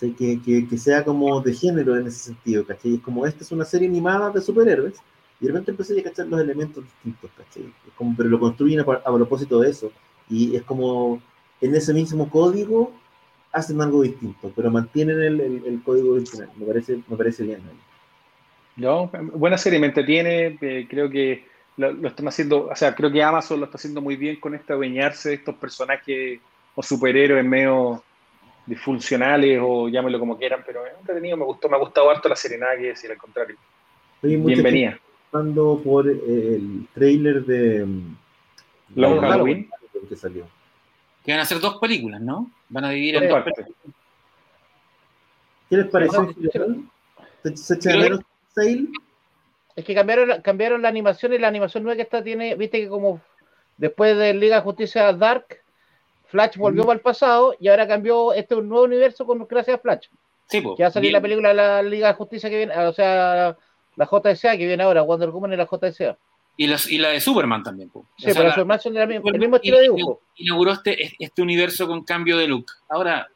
[0.00, 2.98] Que, que, que sea como de género en ese sentido, ¿cachai?
[2.98, 4.94] Como esta es una serie animada de superhéroes,
[5.40, 7.72] y de repente empecé a cachar los elementos distintos, ¿cachai?
[7.96, 9.92] Como, pero lo construyen a, propósito de eso.
[10.28, 11.20] Y es como
[11.60, 12.92] en ese mismo código
[13.52, 16.50] hacen algo distinto, pero mantienen el, el, el código original.
[16.56, 17.60] Me parece, me parece bien.
[17.64, 17.72] ¿no?
[18.76, 21.46] No, buena serie, me entretiene, eh, creo que
[21.78, 24.54] lo, lo están haciendo, o sea, creo que Amazon lo está haciendo muy bien con
[24.54, 26.40] este adueñarse de estos personajes
[26.74, 28.02] o superhéroes medio
[28.66, 32.36] disfuncionales o llámenlo como quieran, pero es entretenido, me gustó, me ha gustado harto la
[32.36, 33.56] serie, nada que decir, al contrario.
[34.20, 34.62] Gente
[35.82, 38.16] Por eh, el trailer de mm,
[38.94, 39.70] Long de Halloween.
[40.08, 40.46] que salió.
[41.24, 42.50] Que van a hacer dos películas, ¿no?
[42.68, 43.44] Van a dividir en Dos.
[45.68, 46.34] ¿Qué les pareció?
[49.74, 52.80] Es que cambiaron, la- cambiaron la animación y la animación nueva que está tiene, viste
[52.80, 53.20] que como
[53.76, 55.46] después de Liga de Justicia Dark,
[56.28, 56.86] Flash volvió Mm.
[56.86, 60.06] para el pasado y ahora cambió este es un nuevo universo con gracias a Flash.
[60.46, 60.76] Sí, po.
[60.76, 61.12] Que va a salir Bien.
[61.14, 63.56] la película de la Liga de Justicia que viene, o sea,
[63.96, 66.16] la JSA que viene ahora, Wonder Woman y la JSA.
[66.58, 66.66] Y,
[66.98, 67.90] la de Superman también.
[67.92, 70.22] Sí, O sea, pero la- Superman son del mismo, el mismo estilo de dibujo.
[70.36, 72.66] Inauguró este, este universo con cambio de look.
[72.88, 73.28] Ahora,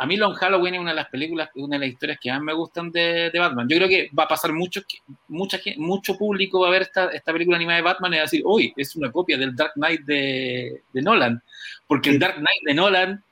[0.00, 2.40] a mí Long Halloween es una de las películas, una de las historias que más
[2.40, 3.68] me gustan de, de Batman.
[3.68, 4.80] Yo creo que va a pasar mucho,
[5.28, 8.24] mucha, mucho público va a ver esta, esta película animada de Batman y va a
[8.24, 11.42] decir, uy, es una copia del Dark Knight de, de Nolan.
[11.86, 12.18] Porque el.
[12.18, 13.22] Dark Knight de Nolan,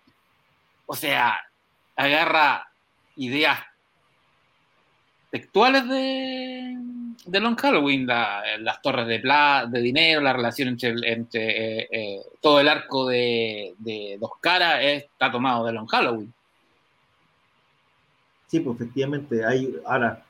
[0.85, 1.41] o sea,
[1.97, 2.69] agarra
[3.17, 3.59] ideas
[5.31, 6.77] textuales de,
[7.27, 11.89] de Long Halloween, la- las torres de, pla, de dinero, la relación entre, entre eh,
[11.91, 16.33] eh, todo el arco de, de dos caras está tomado de Long Halloween.
[18.47, 19.45] Sí, pues efectivamente.
[19.45, 20.25] Hay, ahora,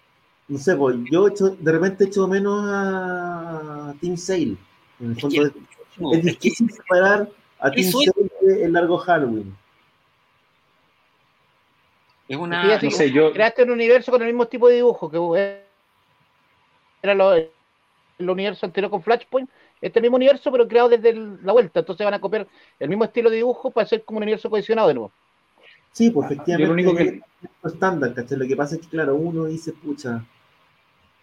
[0.48, 4.56] no sé, pues, yo echo- de repente echo menos a Team Sale.
[5.00, 5.52] En el Es fondo, que- es,
[5.98, 7.28] No, es es que- difícil separar
[7.60, 8.12] a Team Sale
[8.42, 9.56] de El Largo Halloween.
[12.28, 12.78] Es una.
[12.80, 15.64] No sé, yo, Creaste un universo con el mismo tipo de dibujo que
[17.02, 19.48] era lo- el universo anterior con Flashpoint,
[19.80, 22.46] este mismo universo pero creado desde el- la vuelta, entonces van a copiar
[22.80, 25.12] el mismo estilo de dibujo para hacer como un universo cohesionado de nuevo.
[25.92, 26.66] Sí, pues yo efectivamente.
[26.66, 27.20] lo único que,
[27.64, 28.38] es estándar, ¿cachai?
[28.38, 30.24] Lo que pasa es que, claro, uno dice, pucha,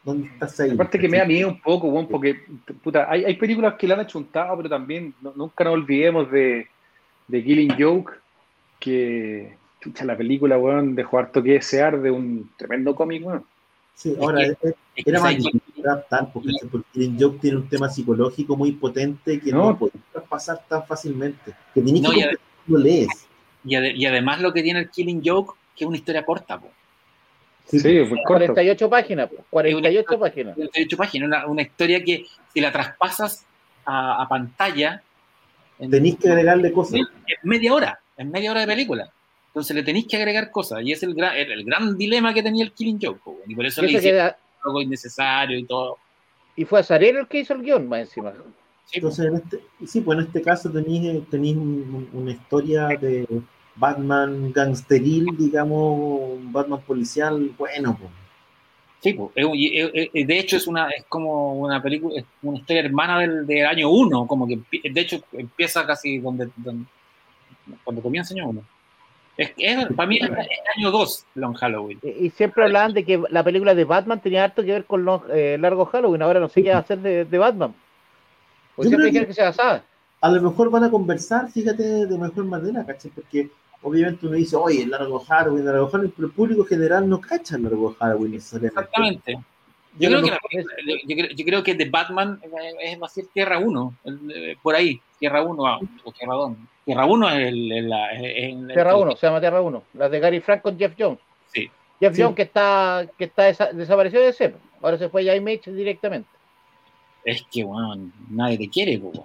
[0.03, 0.73] ¿dónde está Sale?
[0.73, 2.35] Aparte que me da miedo un poco, weón, porque
[2.83, 6.67] puta, hay, hay películas que la han achuntado, pero también no- nunca nos olvidemos de,
[7.27, 8.13] de Killing Joke,
[8.79, 9.57] que
[10.03, 13.45] la película, weón, dejó harto que desear de un tremendo cómic, weón.
[13.93, 17.57] Sí, ahora, que- es- es que era más difícil adaptar, porque, porque Killing Joke tiene
[17.57, 19.69] un tema psicológico muy potente que No.
[19.71, 21.53] no, puedes traspasar tan fácilmente.
[21.73, 22.19] Que tenés No, que
[22.67, 23.07] y lo lees.
[23.63, 26.59] Y, ade- y además lo que tiene el Killing Joke, que es una historia corta,
[26.59, 26.69] po.
[27.67, 28.23] Sí, Sí, fue corto.
[28.27, 30.55] 48 páginas, pues, 48 páginas.
[30.55, 33.45] de 8 páginas, una, una historia que si la traspasas
[33.85, 35.01] a, a pantalla,
[35.79, 36.93] en, Tenés que agregarle cosas.
[36.95, 37.05] en
[37.43, 39.09] media hora, en media hora de película.
[39.55, 42.65] Entonces le tenéis que agregar cosas, y es el gran, el, gran dilema que tenía
[42.65, 45.97] el Killing Joke, y por eso Y le hicieron queda- algo innecesario y todo.
[46.57, 48.33] Y fue Azarelo el que hizo el guion más encima.
[48.87, 48.95] Sí.
[48.97, 53.25] Entonces, en este, sí, pues en este caso tenéis, tenéis un- un- una historia de
[53.77, 58.11] Batman gangsteril, digamos, Batman policial, bueno, pues.
[58.99, 59.31] Sí, po.
[59.35, 62.57] Es un- y- eh, eh, de hecho es una es como una película, es una
[62.57, 64.59] historia hermana del, del año 1, como que
[64.89, 66.87] de hecho empieza casi donde, donde-
[67.85, 68.61] cuando comienza el año 1.
[69.37, 70.35] Es, es- para mí es el
[70.77, 71.99] año 2 Long Halloween.
[72.03, 75.03] Y, y siempre hablaban de que la película de Batman tenía harto que ver con
[75.05, 76.21] los eh, largos Halloween.
[76.21, 77.73] Ahora no sé qué va a hacer de, de Batman.
[78.75, 79.83] Pues Yo siempre que- que se basaba.
[80.21, 83.11] A lo mejor van a conversar, fíjate, de mejor manera, ¿cachai?
[83.11, 83.49] Porque
[83.81, 87.21] obviamente uno dice, oye, el largo Halloween, el largo Halloween, pero el público general no
[87.21, 88.79] cacha el largo Halloween necesariamente.
[88.79, 89.39] Exactamente.
[89.97, 90.39] Yo creo, que la
[91.07, 92.49] yo, creo, yo creo que de Batman eh,
[92.93, 96.33] es, va a ser Tierra 1, el- eh, por ahí, Tierra 1 ah, o Tierra
[96.33, 96.53] 2.
[96.85, 97.69] Tierra 1 es el...
[98.73, 99.83] Tierra el- 1, se llama Tierra 1.
[99.95, 101.19] La de Gary Frank con Jeff Jones.
[101.51, 101.69] Sí.
[101.99, 102.21] Jeff Sí.
[102.21, 104.53] Jones que está, que está desa- desaparecido de ese.
[104.81, 106.29] Ahora se fue a Image directamente.
[107.23, 109.23] Es que, bueno, nadie te quiere, weón.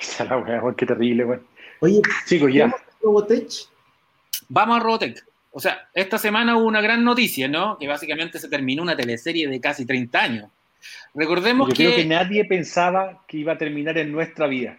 [0.00, 1.46] Esa la weá, weón, qué terrible, weón.
[1.80, 2.72] Oye, Chicos, ya.
[3.02, 3.52] Robotech,
[4.48, 5.24] Vamos a Robotech.
[5.52, 7.78] O sea, esta semana hubo una gran noticia, ¿no?
[7.78, 10.50] Que básicamente se terminó una teleserie de casi 30 años.
[11.14, 14.78] Recordemos Yo que, creo que nadie pensaba que iba a terminar en nuestra vida.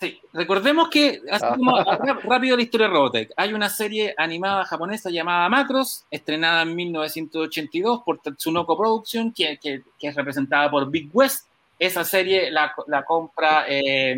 [0.00, 4.64] Sí, recordemos que, así como rá- rápido la historia de Robotech, hay una serie animada
[4.64, 10.90] japonesa llamada Macros, estrenada en 1982 por Tatsunoko Production, que, que- que es representada por
[10.90, 11.46] Big West.
[11.78, 14.16] Esa serie la, la compra eh,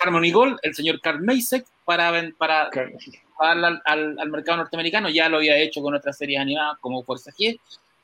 [0.00, 2.70] Harmony Gold, el señor Carl Masek, para, para
[3.40, 5.08] darla al, al- al mercado norteamericano.
[5.10, 7.58] Ya lo había hecho con otras series animadas como Fuerza G,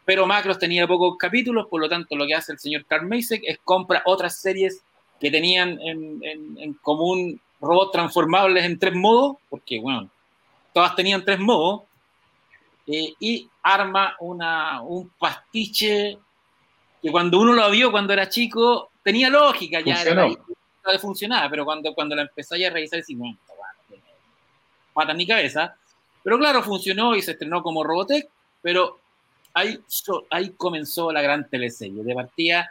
[0.04, 3.42] pero Macros tenía pocos capítulos, por lo tanto lo que hace el señor Carl Masek
[3.44, 4.82] es compra otras series
[5.22, 10.10] que tenían en, en- en común robots transformables en tres modos, porque bueno,
[10.72, 11.82] todas tenían tres modos,
[12.88, 16.18] eh, y arma una, un pastiche
[17.00, 20.36] que cuando uno lo vio cuando era chico tenía lógica, ya Funcionó.
[20.84, 24.02] era, funcionaba, pero cuando, cuando la empezáis a revisar, decís, bueno, esta weá no tiene
[24.92, 25.76] patas ni cabeza.
[26.24, 28.28] Pero claro, funcionó y se estrenó como Robotech,
[28.60, 28.98] pero
[29.54, 29.78] ahí,
[30.30, 32.02] ahí comenzó la gran teleserie.
[32.02, 32.70] De partida,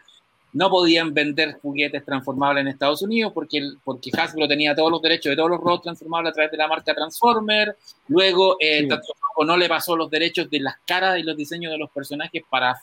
[0.54, 5.02] no podían vender juguetes transformables en Estados Unidos porque, el- porque Hasbro tenía todos los
[5.02, 7.76] derechos de todos los robots transformables a través de la marca Transformer.
[8.08, 9.46] Luego, eh, Sí.
[9.48, 12.76] No le pasó los derechos de las caras y los diseños de los personajes para,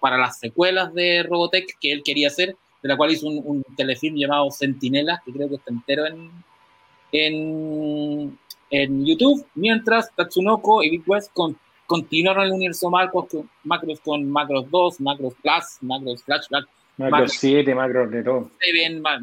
[0.00, 3.62] para las secuelas de Robotech que él quería hacer, de la cual hizo un, un
[3.76, 6.30] telefilm llamado Centinelas, que creo que está entero en,
[7.12, 8.38] en,
[8.70, 11.56] en YouTube, mientras Tatsunoko y Big West con-
[11.86, 16.66] continuaron el universo Macros con, Macros con Macros 2, Macros Plus, Macros Flashback,
[16.96, 17.28] Macro Macro.
[17.28, 18.50] 7, macro de todo.
[18.60, 19.20] Seven, Ma-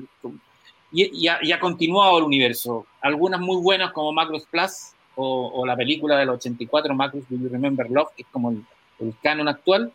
[0.92, 2.86] y, y ha, y ha continuado el universo.
[3.02, 7.50] Algunas muy buenas como Macros Plus o, o la película del 84, Macros Do You
[7.50, 8.62] Remember Love, que es como el,
[9.00, 9.92] el canon actual,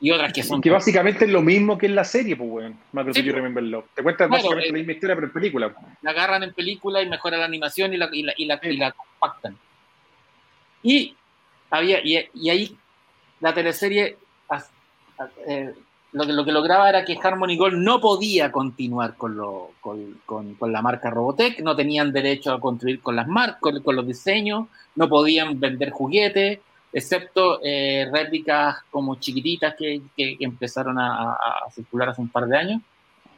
[0.00, 0.60] y otras que son...
[0.60, 2.78] Que básicamente es lo mismo que en la serie, pues, weón.
[2.92, 3.36] Macro Sí, Do You pues.
[3.42, 3.84] Remember Love.
[3.94, 5.74] Te cuentas Claro, básicamente eh, la misma historia, pero en película.
[6.02, 8.76] la agarran en película y mejora la animación y la, y la, y la, y
[8.76, 9.56] la compactan.
[10.82, 11.14] Y,
[11.70, 12.76] había, y, y ahí
[13.40, 14.16] la teleserie
[15.46, 15.74] eh,
[16.12, 20.18] lo, que, lo que lograba era que Harmony Gold no podía continuar con, lo, con,
[20.26, 24.66] con- la marca Robotech, no tenían derecho a construir con las marcas, con, los diseños,
[24.96, 26.60] no podían vender juguetes,
[26.92, 30.00] excepto eh, réplicas como chiquititas que,
[30.40, 31.36] empezaron a,
[31.74, 32.82] circular hace un par de años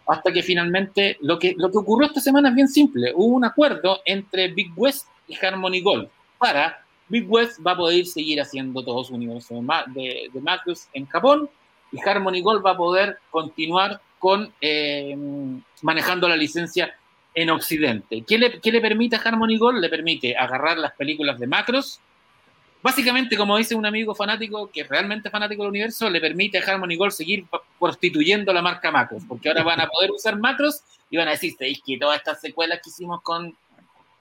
[0.07, 3.13] hasta que finalmente lo que, lo que ocurrió esta semana es bien simple.
[3.15, 8.07] Hubo un acuerdo entre Big West y Harmony Gold para Big West va a poder
[8.07, 9.55] seguir haciendo todo su universo
[9.95, 11.49] de, de, en Japón
[11.93, 15.17] y Harmony Gold va a poder continuar con eh,
[15.83, 16.95] manejando la licencia
[17.35, 18.23] en Occidente.
[18.27, 19.81] ¿Qué le, qué le permite a Harmony Gold?
[19.81, 22.01] Le permite agarrar las películas de Macros.
[22.83, 26.63] Básicamente, como dice un amigo fanático, que es realmente fanático del universo, le permite a
[26.63, 27.45] Harmony Gold seguir
[27.79, 31.53] prostituyendo la marca Macros, porque ahora van a poder usar Macros y van a decir,
[31.53, 33.55] "¿Sabéis que todas estas secuelas que hicimos con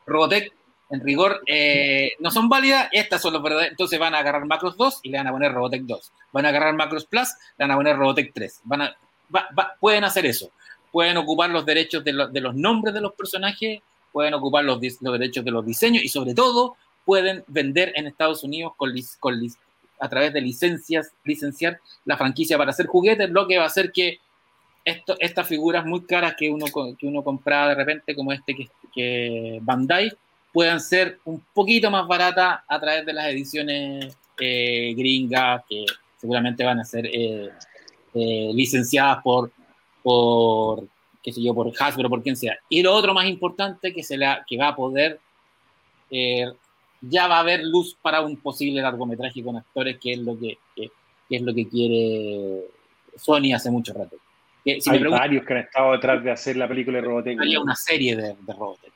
[0.05, 0.51] Robotech,
[0.89, 3.71] en rigor, eh, no son válidas, estas son las verdaderas.
[3.71, 6.11] Entonces van a agarrar Macros 2 y le van a poner Robotech 2.
[6.31, 8.61] Van a agarrar Macros Plus, le van a poner Robotech 3.
[8.63, 8.97] Van a,
[9.79, 10.51] pueden hacer eso.
[10.91, 15.19] Pueden ocupar los derechos de, de los nombres de los personajes, pueden ocupar los, los
[15.19, 16.75] derechos de los diseños y sobre todo
[17.05, 18.91] pueden vender en Estados Unidos con,
[19.99, 23.91] a través de licencias, licenciar la franquicia para hacer juguetes, lo que va a hacer
[23.91, 24.19] que
[24.85, 26.65] esto, estas figuras muy caras que uno,
[26.97, 30.11] que uno compraba de repente, como este que, que Bandai,
[30.53, 35.85] puedan ser un poquito más baratas a través de las ediciones eh, gringas, que
[36.17, 37.49] seguramente van a ser eh,
[38.13, 39.51] eh, licenciadas por,
[40.01, 40.87] por,
[41.21, 42.57] qué sé yo, por Hasbro, por quien sea.
[42.69, 45.19] Y lo otro más importante que, se la, que va a poder
[47.01, 50.57] ya va a haber luz para un posible largometraje con actores, que es lo que,
[50.75, 50.91] que-
[51.29, 52.63] que es lo que quiere
[53.15, 54.17] Sony hace mucho rato.
[54.65, 57.39] Que, si Hay varios que han estado detrás de hacer la película de Robotech.
[57.39, 58.88] haría una serie de, de Robotech,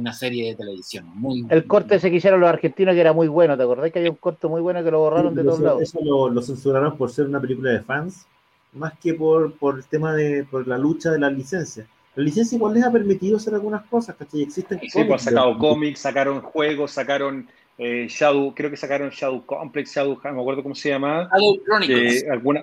[0.00, 1.06] una serie de televisión.
[1.14, 3.98] Muy, El corte ese que hicieron los argentinos que era muy bueno, ¿te acordás que
[4.00, 5.82] había un corte muy bueno que lo borraron de todos lados?
[5.82, 8.26] eso lo, lo censuraron por ser una película de fans,
[8.72, 11.86] más que por, por el tema de por la lucha de la licencia.
[12.16, 14.42] La licencia igual les ha permitido hacer algunas cosas, ¿cachai?
[14.42, 17.48] Existen Sí, pues han cómics sacado de- cómics, sacaron juegos, sacaron
[17.78, 21.28] eh, Shadow, creo que sacaron Shadow Complex, Shadow, no me acuerdo cómo se llamaba.
[21.32, 22.24] Shadow Chronicles.
[22.24, 22.62] que alguna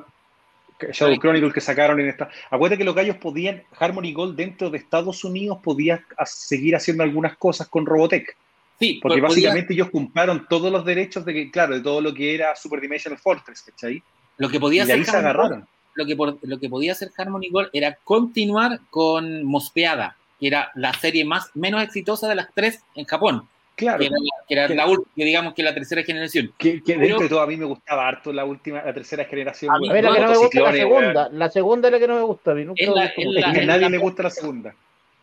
[0.79, 2.29] Shadow Chronicles que sacaron en esta.
[2.51, 7.35] Acuérdate que los gallos podían, Harmony Gold dentro de Estados Unidos podía seguir haciendo algunas
[7.37, 8.35] cosas con Robotech.
[8.79, 12.13] sí, Porque podía- básicamente ellos compraron todos los derechos de que, claro, de todo lo
[12.13, 14.03] que era Super Dimensional Fortress, ¿cachai?
[14.37, 15.67] lo que Y podía ahí hacer se Harmony Gold- agarraron.
[15.95, 20.71] lo que, por- lo que podía hacer Harmony Gold era continuar con Mospeada, que era
[20.75, 23.47] la serie más menos exitosa de las tres en Japón,
[23.77, 23.99] Claro.
[23.99, 26.51] que era, la- que era Que- la última, digamos que la tercera generación.
[26.57, 29.23] Que, que Pero- dentro de todo a mí me gustaba harto la última, la tercera
[29.25, 29.73] generación.
[29.73, 31.29] A mí la que no me gusta es la segunda.
[31.31, 32.51] La segunda es la que no me gusta.
[32.51, 33.37] A mí nunca me la- es weón.
[33.37, 34.75] Es que a la- nadie la- le gusta la segunda.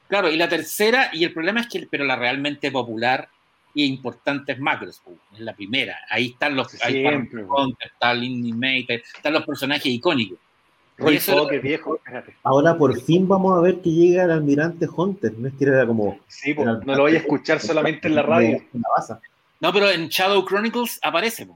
[0.09, 3.29] Claro, y la tercera, y el problema es que, pero la realmente popular
[3.75, 5.03] y importante es Macros,
[5.33, 5.99] es la primera.
[6.09, 10.39] Ahí están los, ahí está Siempre, Ron Hunter, está Lindy Mater, están los personajes icónicos.
[10.99, 12.35] Viejo, espérate.
[12.45, 15.87] Ahora por fin vamos a ver que llega el almirante Hunter, no es que era
[15.87, 18.57] como Sí, pues, no lo voy a escuchar solamente en la radio.
[18.57, 19.21] en la baza.
[19.61, 21.49] No, pero en Shadow Chronicles aparece.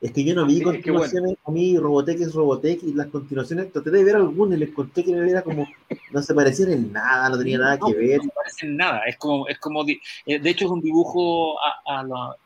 [0.00, 3.72] Es que yo no vi Sí, continuaciones, a mí Robotech es Robotech y las continuaciones,
[3.72, 5.66] traté de ver algunas y les conté que era como,
[6.10, 8.18] no se parecían en nada, no tenía nada No, que ver.
[8.22, 9.00] No parece en nada.
[9.06, 12.36] Es como, es como eh, de hecho, es un dibujo a, a la-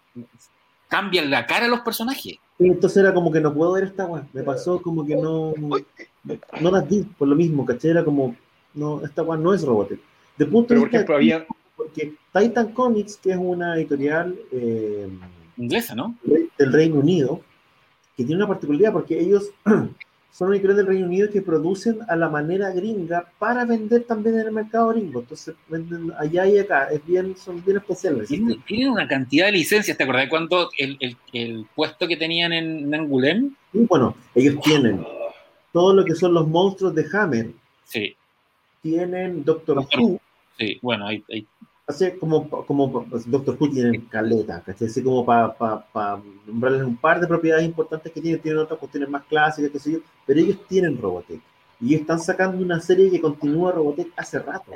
[0.87, 2.37] cambian la cara a los personajes.
[2.61, 5.53] Y entonces era como que no puedo ver esta weá, me pasó como que no,
[6.61, 7.91] no las vi por lo mismo, ¿cachai?
[7.93, 8.35] Era como,
[8.75, 10.01] no, esta weá no es Robotech.
[10.37, 11.47] De punto de vista ejemplo, había.
[11.77, 15.09] porque Titan Comics, que es una editorial eh,
[15.57, 16.15] Inglesa, ¿no?
[16.59, 17.41] del Reino Unido,
[18.17, 22.15] que tiene una particularidad porque ellos son una editorial del Reino Unido que producen a
[22.15, 25.21] la manera gringa para vender también en el mercado gringo.
[25.21, 28.29] Entonces venden allá y acá, es bien, son bien especiales.
[28.29, 29.97] Tienen, tienen una cantidad de licencias.
[29.97, 33.51] ¿Te acordás cuando el, el- el puesto que tenían en Angoulême?
[33.73, 35.05] Y bueno, ellos tienen
[35.73, 37.51] todo lo que son los monstruos de Hammer,
[37.85, 38.15] Sí,
[38.83, 40.21] tienen Doctor Doctor Who,
[40.59, 40.79] sí.
[40.83, 41.47] Bueno, ahí, ahí-
[41.87, 44.89] así como, como pues, Doctor Who tienen caleta, ¿cachai?
[44.89, 45.55] Así como para
[46.47, 49.93] nombrarles un par de propiedades importantes que tienen, tienen otras cuestiones más clásicas, qué sé
[49.93, 51.41] yo, pero ellos tienen Robotech.
[51.81, 54.73] Y están sacando una serie que continúa Robotech hace rato.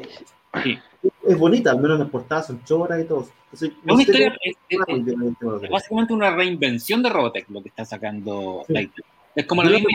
[0.62, 0.78] Sí.
[1.24, 3.26] Es bonita, al menos las portadas son choras y todo.
[3.44, 7.60] Entonces, es no una sé historia, es- es- es básicamente una reinvención de Robotech lo
[7.62, 8.90] que está sacando Sí.
[9.34, 9.88] Es como la misma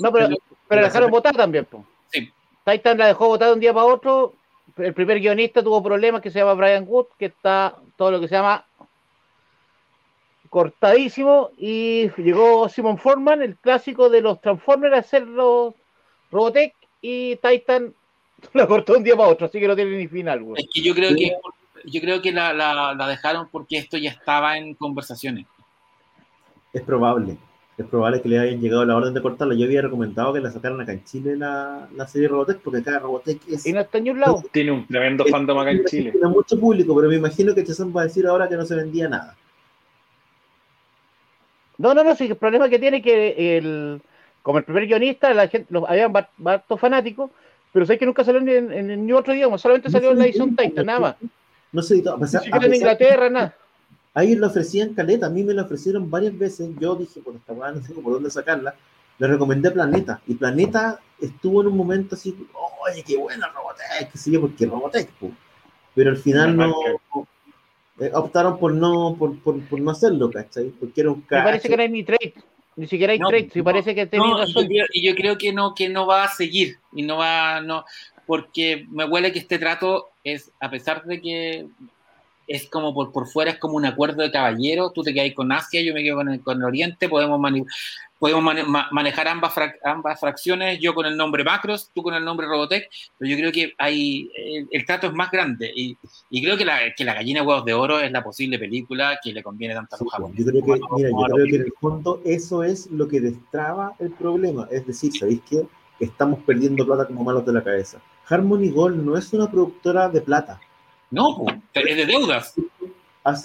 [0.00, 0.28] No, pero,
[0.68, 1.64] pero la dejaron votar también.
[1.64, 1.84] po.
[2.12, 2.30] Sí.
[2.64, 4.34] Titan la dejó votar de un día para otro.
[4.76, 8.28] El primer guionista tuvo problemas que se llama Brian Wood, que está todo lo que
[8.28, 8.64] se llama
[10.50, 11.50] cortadísimo.
[11.56, 15.74] Y llegó Simon Forman, el clásico de los Transformers, a hacer los
[16.30, 16.74] Robotech.
[17.00, 17.94] Y Titan
[18.54, 20.42] la cortó de un día para otro, así que no tiene ni final.
[20.42, 20.62] güey.
[20.62, 21.32] Es que yo creo que
[21.84, 25.46] yo creo que la, la- la dejaron porque esto ya estaba en conversaciones.
[26.72, 27.36] Es probable.
[27.78, 29.54] Es probable que le hayan llegado la orden de cortarla.
[29.54, 32.98] Yo había recomendado que la sacaran acá en Chile la, la serie Robotech, porque acá
[32.98, 33.64] Robotech es.
[33.66, 34.42] Y no está en ningún lado.
[34.50, 36.10] Tiene un tremendo fandom acá en Chile.
[36.10, 38.74] Tiene mucho público, pero me imagino que Chazán va a decir ahora que no se
[38.74, 39.36] vendía nada.
[41.76, 44.02] No, no, no, sí, el problema que tiene es que el,
[44.42, 46.12] como el primer guionista, la gente, los, habían
[46.44, 47.30] hartos fanáticos,
[47.72, 50.24] pero sé que nunca salió ni en, en, ni otro idioma, solamente salió en la
[50.24, 51.14] edición Titan, nada más.
[51.70, 53.54] No sé, a pesar, a siquiera en pesar- Inglaterra, nada.
[54.14, 56.70] A ellos le ofrecían caleta, a mí me la ofrecieron varias veces.
[56.80, 58.74] Yo dije, por esta weá no sé por dónde sacarla.
[59.18, 60.20] Le recomendé Planeta.
[60.26, 62.34] Y Planeta estuvo en un momento así,
[62.88, 65.30] oye, qué buena Robotech, qué sé yo, porque Robotech, po.
[65.94, 66.74] Pero al final no.
[68.00, 70.68] eh, optaron por no, por, por, por no hacerlo, ¿cachai?
[70.78, 71.68] Porque era un Me parece cacho.
[71.70, 72.34] que no hay ni trade,
[72.76, 74.66] ni siquiera hay No, trade, sí no, parece que tenía No, y yo, razón.
[74.66, 76.78] creo, y yo creo que no, que no va a seguir.
[76.92, 77.84] Y no va, no,
[78.26, 81.66] porque me huele que este trato es, a pesar de que
[82.48, 85.52] es como por, por fuera, es como un acuerdo de caballeros, tú te quedas con
[85.52, 87.64] Asia, yo me quedo con el, con el Oriente, podemos, mani-
[88.18, 92.14] podemos mane- ma- manejar ambas, frac- ambas fracciones, yo con el nombre Macros, tú con
[92.14, 92.88] el nombre Robotech,
[93.18, 95.96] pero yo creo que hay, el, el trato es más grande y,
[96.30, 99.18] y creo que la, que la gallina de huevos de oro es la posible película
[99.22, 100.44] que le conviene tanto a Sí, los pues, japoneses.
[100.46, 102.90] yo creo que, como a- mira, como yo creo que en el fondo eso es
[102.90, 104.66] lo que destraba el problema.
[104.70, 105.62] Es decir, ¿sabéis qué?
[106.00, 108.00] Estamos perdiendo plata como malos de la cabeza.
[108.28, 110.60] Harmony Gold no es una productora de plata.
[111.10, 112.54] No, po, es de deudas.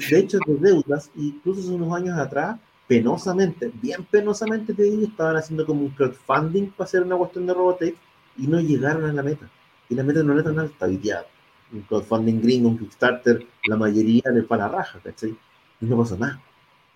[0.10, 2.58] De hecho, es de deudas, incluso hace unos años atrás,
[2.88, 7.54] penosamente, bien penosamente te digo, estaban haciendo como un crowdfunding para hacer una cuestión de
[7.54, 7.96] Robotech
[8.38, 9.50] y no llegaron a la meta.
[9.90, 11.26] Y la meta no era tan alta hoy día.
[11.72, 15.36] un crowdfunding gringo, un Kickstarter, la mayoría le va a la raja, ¿cachai?
[15.82, 16.40] Y no pasa nada.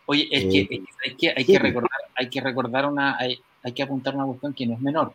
[0.05, 3.73] Oye, es Eh, que, hay que, hay que recordar, hay que recordar una, hay, hay
[3.73, 5.13] que apuntar una cuestión que no es menor.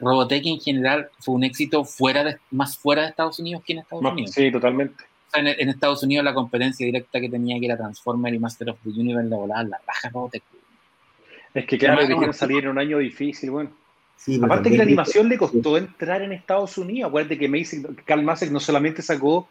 [0.00, 3.78] Robotech en general fue un éxito fuera de, más fuera de Estados Unidos que en
[3.80, 4.30] Estados Unidos.
[4.32, 5.02] Sí, totalmente.
[5.02, 8.38] O sea, en, en Estados Unidos la competencia directa que tenía que era Transformer y
[8.38, 10.42] Master of the Universe la volaban la raja Robotech.
[11.54, 13.70] Es que claro, dijeron no, salir en un año difícil, bueno.
[14.16, 17.08] Sí, Aparte que la animación le costó entrar en Estados Unidos.
[17.08, 19.48] Acuérdate que Macy- Karl Masek no solamente sacó,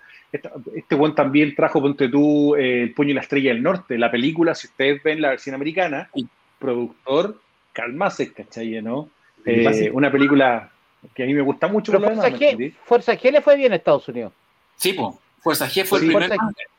[0.76, 3.98] este buen también trajo, ponte tú, eh, El Puño y la Estrella del Norte.
[3.98, 6.28] La película, si ustedes ven la versión americana, Sí.
[6.60, 7.40] productor
[7.72, 8.82] Karl Masek, ¿cachai?
[8.82, 9.10] ¿no?
[9.48, 10.70] Eh, una película
[11.14, 11.92] que a mí me gusta mucho.
[11.92, 12.74] Pero Fuerza demás, ¿me G?
[12.84, 14.34] Fuerza G le fue bien a Estados Unidos.
[14.76, 15.16] Sí, pues.
[15.40, 16.32] Fuerza G fue, Sí, el primer,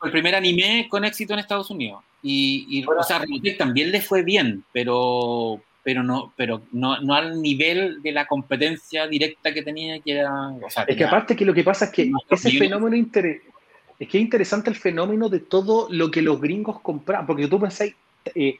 [0.03, 2.03] el primer anime con éxito en Estados Unidos.
[2.21, 7.15] Y, y o sea, Robotech también le fue bien, pero pero no pero no, no
[7.15, 10.49] al nivel de la competencia directa que tenía, que era.
[10.61, 13.41] O sea, Es que aparte que lo que pasa es que ese fenómeno inter-
[13.97, 17.59] es que es interesante el fenómeno de todo lo que los gringos compraban, porque tú
[17.59, 17.95] pensáis,
[18.35, 18.57] eh,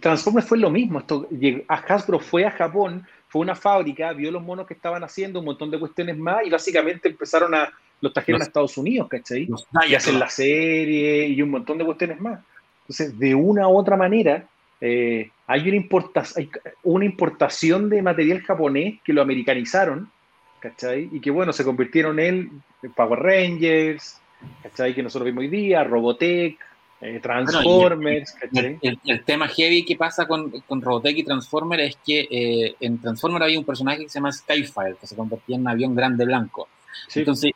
[0.00, 1.28] Transformers fue lo mismo, esto,
[1.68, 5.46] a Hasbro fue a Japón, fue una fábrica, vio los monos que estaban haciendo, un
[5.46, 7.70] montón de cuestiones más, y básicamente empezaron a,
[8.00, 9.46] los trajeron Los- a Estados Unidos, ¿cachai?
[9.46, 12.40] los Y hacen la serie y un montón de cuestiones más.
[12.82, 14.44] Entonces, de una u otra manera,
[14.80, 16.50] eh, hay, una importa- hay
[16.82, 20.10] una importación de material japonés que lo americanizaron,
[20.60, 21.08] ¿cachai?
[21.12, 22.62] Y que, bueno, se convirtieron en
[22.96, 24.20] Power Rangers,
[24.62, 24.94] ¿cachai?
[24.94, 26.58] Que nosotros vimos hoy día, Robotech,
[27.02, 28.78] eh, Transformers, ¿cachai?
[28.80, 32.76] El, el- el tema heavy que pasa con, con Robotech y Transformer es que eh,
[32.80, 35.94] en Transformer había un personaje que se llama Skyfire, que se convertía en un avión
[35.94, 36.68] grande blanco.
[37.08, 37.20] Sí.
[37.20, 37.52] Entonces,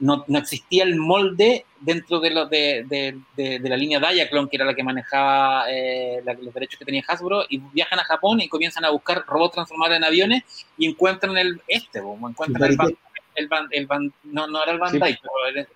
[0.00, 4.48] no, no existía el molde dentro de, lo, de, de, de- de la línea Diaclone,
[4.48, 8.04] que era la que manejaba eh, la- los derechos que tenía Hasbro, y viajan a
[8.04, 10.42] Japón y comienzan a buscar robots transformados en aviones
[10.78, 12.94] y encuentran el este, bo, encuentran el, Bandai.
[12.94, 12.98] Ban-
[13.36, 15.18] el, Ban- el Ban- no, no era el Bandai,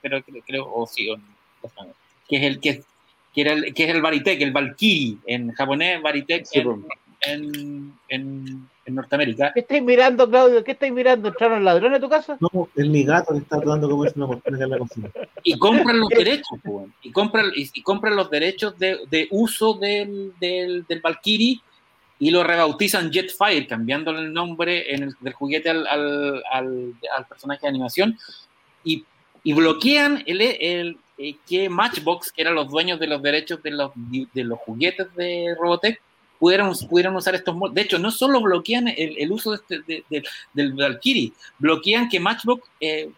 [0.02, 1.24] pero, pero creo- o sí, o no,
[1.62, 1.96] déjame ver.
[2.28, 2.82] que es el que,
[3.38, 6.84] que, era el, que es el Baritech, el Valkyrie, en japonés, Baritech Sí, en,
[7.22, 9.52] en, en- en Norteamérica.
[9.52, 10.64] ¿Qué estáis mirando, Claudio?
[10.64, 11.28] ¿Qué estáis mirando?
[11.28, 12.38] ¿Entraron ladrones a tu casa?
[12.40, 15.10] No, es mi gato que está tratando de comerse una acá en la cocina.
[15.44, 16.94] y compran los derechos, weón.
[17.02, 21.60] y compran, y, y compran los derechos de, de uso del, del, del Valkyrie
[22.18, 27.26] y lo rebautizan Jetfire, cambiándole el nombre en el, del juguete al, al, al, al
[27.26, 28.18] personaje de animación,
[28.84, 29.04] y,
[29.44, 33.70] y bloquean el, el, eh, que Matchbox, que eran los dueños de los derechos de
[33.72, 36.00] los, de los juguetes de Robotech,
[36.38, 36.68] pudieran,
[37.16, 37.56] usar estos.
[37.74, 42.08] De hecho, no solo bloquean el, el uso de este, de- de- del Valkyrie, bloquean
[42.08, 43.10] que Matchbox eh,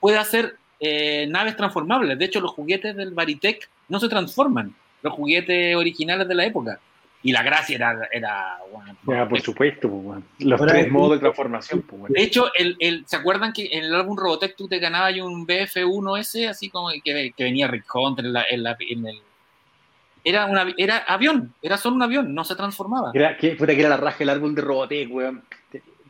[0.00, 2.18] pueda hacer eh, naves transformables.
[2.18, 6.80] De hecho, los juguetes del Baritech no se transforman, los juguetes originales de la época.
[7.22, 8.08] Y la gracia era...
[8.12, 11.82] era bueno, Ya, por supuesto, pues, los tres modos de transformación.
[11.82, 15.14] Pues, de hecho, el, el- ¿se acuerdan que en el álbum Robotech tú te ganabas
[15.18, 19.18] un BF1S, así como que, que venía Rick Hunter en, la- en la- en el...
[20.24, 23.12] Era, una, era avión, era solo un avión, no se transformaba.
[23.14, 25.42] Era, que, puta, que era la raja el árbol de Robotech, weón.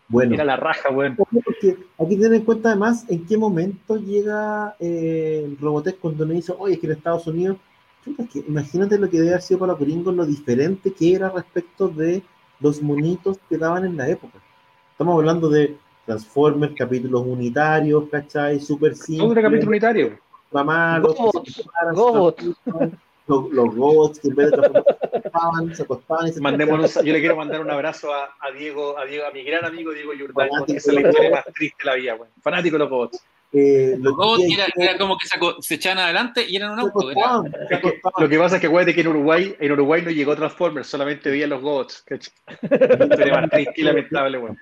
[0.09, 1.14] Bueno, Era la raja, weón.
[1.16, 6.35] Porque aquí tener en cuenta además en qué momento llega eh, el Robotech cuando me
[6.35, 7.62] dice, oye, es que en Estados Unidos, que
[8.47, 12.23] imagínate lo que debe haber sido para los gringos, lo diferente que era respecto de
[12.61, 14.39] los monitos que daban en la época.
[14.93, 15.77] Estamos hablando de
[16.07, 18.61] Transformers, capítulos unitarios, ¿cachai?
[18.61, 20.19] Super simples, un capítulo unitario.
[20.51, 21.03] transforman,
[23.29, 27.12] los, los robots que en vez de se acostaban, se acostaban y se Mandémonos, yo
[27.12, 30.12] le quiero mandar un abrazo a, a Diego, a Diego, a mi gran amigo Diego
[30.33, 32.19] porque esa es la historia más triste de la vida.
[32.43, 33.23] Fanático de los robots.
[33.51, 37.11] Eh, Los que- era, era como que se, se echaban adelante y eran un auto.
[37.11, 37.43] Era.
[38.19, 41.31] Lo que pasa es que acuérdate que en Uruguay, en Uruguay no llegó Transformers, solamente
[41.31, 41.62] veían los
[43.77, 44.59] y lamentable, weón.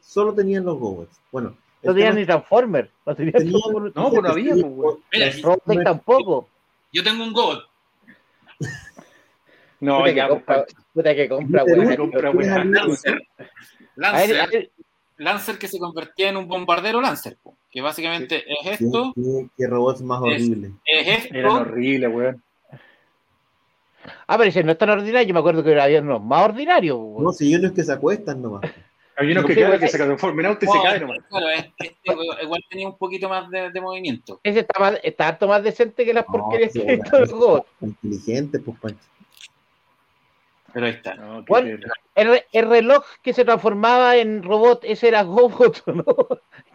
[0.00, 1.20] solo tenían los robots.
[1.32, 2.88] Bueno, No tenían ni Transformers.
[3.04, 3.96] No tenían Tenían- Transformers.
[3.96, 4.96] No, pues no había, pues.
[5.66, 6.48] Mira, tampoco.
[6.92, 7.64] yo tengo un Gobot.
[9.80, 12.70] No, Puta que compra, pues, puta que compra, weón.
[12.72, 13.20] Lancer.
[13.38, 13.44] A
[13.96, 14.46] Lancer, a
[15.22, 19.66] Lancer que se convertía en un bombardero Lancer, po, que básicamente es esto, qué- qué
[19.66, 20.72] robots más Es- horribles.
[20.84, 22.42] es Eran esto, horribles, weón.
[24.26, 25.28] Ah, pero ese no es tan ordinario.
[25.28, 26.96] Yo me acuerdo que había unos más ordinarios.
[26.98, 27.24] weón.
[27.24, 28.62] No, si hay unos que se acuestan nomás.
[29.16, 31.18] Hay unos que caen, que se transforman en auto y se Oh, caen nomás.
[31.28, 31.96] claro, este,
[32.42, 34.40] igual tenía un poquito más de, de movimiento.
[34.42, 37.66] Ese está, más, está harto más decente que las No, porquerías que robots.
[37.80, 38.98] Inteligentes, pues, Pancho.
[40.72, 41.14] Pero ahí está.
[42.14, 46.04] El, re- el reloj que se transformaba en robot, ese era Gobot, ¿no?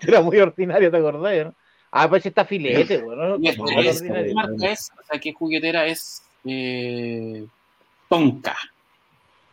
[0.01, 1.45] Era muy ordinario, ¿te acordás?
[1.45, 1.55] ¿no?
[1.91, 3.29] Ah, pues está filete, weón.
[3.29, 3.37] ¿no?
[3.39, 4.27] Y este Muy es, ordinario.
[4.27, 4.91] ¿qué marca es?
[4.99, 6.21] O sea, ¿qué juguetera es?
[6.45, 7.45] Eh,
[8.09, 8.55] Tonka.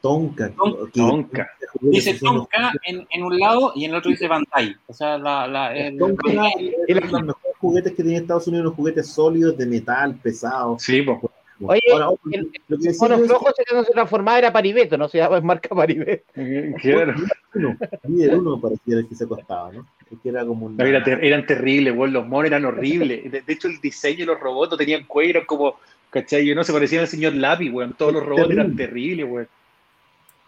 [0.00, 0.52] Tonka.
[0.92, 1.50] Tonka.
[1.80, 4.76] Dice los- Tonka en, en un lado y en el otro dice Bandai.
[4.86, 6.42] O sea, la, la, el- Tonka uno
[6.86, 10.82] de los mejores juguetes que tenía Estados Unidos, unos juguetes sólidos de metal, pesados.
[10.82, 11.18] Sí, pues.
[11.60, 15.08] Oye, Ahora, el- lo que El mono es se, no se transformaba, era Paribeto, no
[15.08, 16.24] se llama es marca Paribeto.
[16.82, 17.14] Claro.
[17.54, 17.76] uno,
[18.08, 19.86] líder uno parecía el que se acostaba, ¿no?
[20.24, 20.76] Era como un...
[20.76, 23.30] No, era ter- eran terribles, weón, los monos eran horribles.
[23.30, 25.76] De, de hecho, el diseño de los robots no tenían cuello, eran como,
[26.10, 26.44] ¿cachai?
[26.46, 27.94] Yo no se parecían al señor Lápiz, weón.
[27.94, 29.48] Todos los robots eran terribles, weón.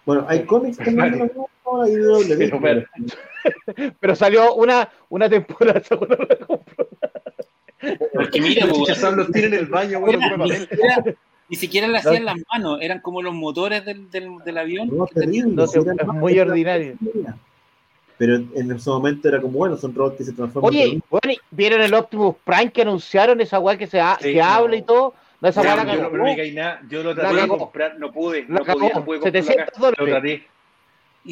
[0.04, 2.84] Bueno, hay cómics también de la misma hora y de doble Pero, pero-
[4.00, 6.28] Pero salió una, una temporada, ¿se acuerdan?
[8.14, 11.04] Porque mira, Los po, chichazos los tienen en el baño, ni, siquiera,
[11.48, 14.88] ni siquiera le hacían las manos, eran como los motores del, del, del avión.
[14.92, 15.54] No, terrible.
[15.54, 16.94] No es muy ordinario.
[18.18, 20.70] Pero en ese momento era como, bueno, son robots que se transforman.
[20.70, 24.32] Oye, bueno, ¿y ¿vieron el Optimus Prime que anunciaron esa weá que se ha- Sí,
[24.32, 25.12] que habla y todo?
[25.42, 28.60] No, esa Ya, weá la yo no, yo lo traté de comprar, no pude, La
[28.60, 29.00] no podía, cagó.
[29.00, 29.94] no pude comprarlo 700 acá.
[29.98, 30.46] Lo traté.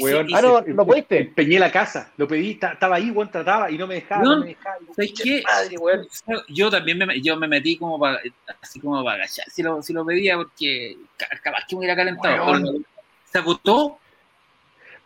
[0.02, 1.18] Weón, Ah, se- no, ¿lo pudiste?
[1.20, 4.34] Empeñé la casa, lo pedí, ta- estaba ahí, weón, trataba y no me dejaba, No,
[4.36, 4.76] no me dejaba.
[4.94, 5.42] ¿sabes qué?
[5.44, 6.06] Madre, weón.
[6.48, 8.20] Yo también me, yo me metí como para,
[8.62, 11.96] así como para agachar si lo, si lo pedía, porque ca- capaz que me hubiera
[11.96, 12.46] calentado.
[12.46, 12.86] Weón.
[13.30, 13.98] Se agotó.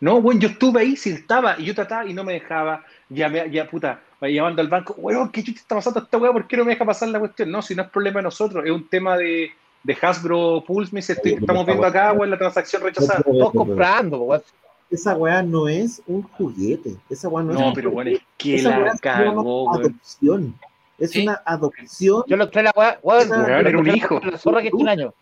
[0.01, 2.85] No, weón, yo estuve ahí, sí estaba, y yo trataba y no me dejaba.
[3.09, 6.31] Ya, me, ya puta, llamando al banco, weón, ¿qué chucha está pasando esta weá?
[6.31, 7.51] ¿Por qué no me deja pasar la cuestión?
[7.51, 9.51] No, si no es problema de nosotros, es un tema de,
[9.83, 13.23] de Hasbro Pulse, me dice, estoy- estamos viendo acá, weón, la transacción rechazada.
[13.23, 14.41] Todos comprando, weón.
[14.91, 16.95] Esa weá no es un juguete.
[17.09, 18.09] Esa weá no, es No, un pero juguete.
[18.11, 19.79] bueno, es que Esa weá la cagó, weón.
[19.79, 20.55] adopción.
[20.97, 21.23] Es Sí.
[21.23, 22.23] una adopción.
[22.27, 24.19] Yo lo traje la weá, yo era un hijo.
[24.23, 25.13] La zorra que tiene un año.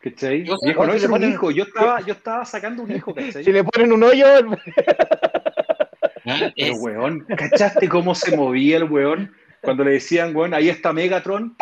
[0.00, 0.44] ¿Cachai?
[0.44, 3.42] Yo- Viejo, no, si era un hijo, yo estaba, yo estaba sacando un hijo, ¿cachai?
[3.42, 4.40] Si le ponen un hoyo, ¿ah?
[6.24, 9.32] Pero, Es- weón, ¿cachaste cómo se movía el weón?
[9.62, 11.56] Cuando le decían, weón, ahí está Megatron.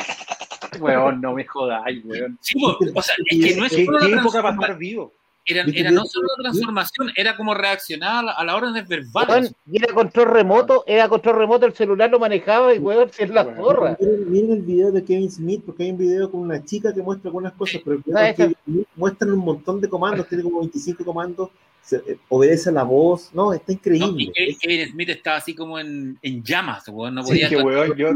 [0.81, 2.39] Weón, no me jodáis, weón.
[2.41, 5.13] sí, o sea, es que no es ¿Qué, qué época para estar vivo?
[5.45, 8.87] Era, ¿Viste era que- no solo la transformación, era como reaccionar a, la- las órdenes
[8.89, 9.55] verbales.
[9.71, 13.45] y era control remoto, era control remoto, el celular lo manejaba y weón, es la
[13.57, 13.97] zorra.
[14.01, 17.29] Miren, el video de Kevin Smith, porque hay un video con una chica que muestra
[17.29, 18.37] algunas cosas, pero el video de esa.
[18.37, 21.51] Kevin Smith muestran un montón de comandos, tiene como 25 comandos,
[21.83, 23.75] se- eh, obedece a la voz, no, está ¿no?
[23.75, 24.33] increíble.
[24.37, 27.67] Y Kevin Smith estaba así como en, en llamas, weón, no Sí, podía que estar-
[27.67, 28.09] weón, yo.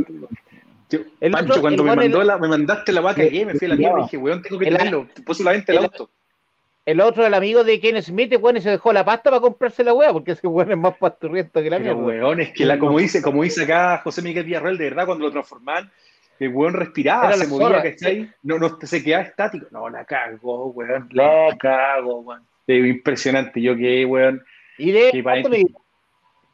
[0.89, 3.44] yo- El Pancho, otro- cuando el me, mandó el- la, me mandaste la vaca y
[3.44, 5.09] me fui a la mierda y dije, weón, tengo que el- tenerlo.
[5.24, 6.11] Puso la venta el el- auto.
[6.86, 9.82] El otro, el amigo de Ken Smith, weón, y se dejó la pasta para comprarse
[9.82, 12.24] la weá, porque ese weón es más pasturriento que la Pero, mierda.
[12.26, 15.24] weón, es que la, como dice, como dice acá José Miguel Villarreal, de verdad, cuando
[15.24, 15.90] lo transformaban,
[16.38, 17.82] el weón respiraba, Era se movía, zorra.
[17.82, 18.30] ¿cachai?
[18.44, 19.66] No, no se quedaba estático.
[19.72, 22.46] No, la cago, weón, la cago, weón.
[22.68, 24.44] Impresionante, yo que, weón.
[24.78, 25.78] ¿Y de Qué cuánto medirá?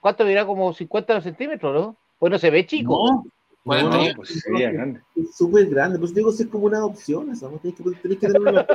[0.00, 0.46] ¿Cuánto medirá?
[0.46, 1.96] Como 50 centímetros, ¿no?
[2.18, 3.06] Pues no se ve chico.
[3.06, 3.24] No,
[3.64, 5.00] cuarenta No, y- No, pues sería grande.
[5.16, 7.58] Es súper grande, pues digo, si es como una adopción, esa, ¿no?
[7.58, 8.66] Tenés que, tenés que tener una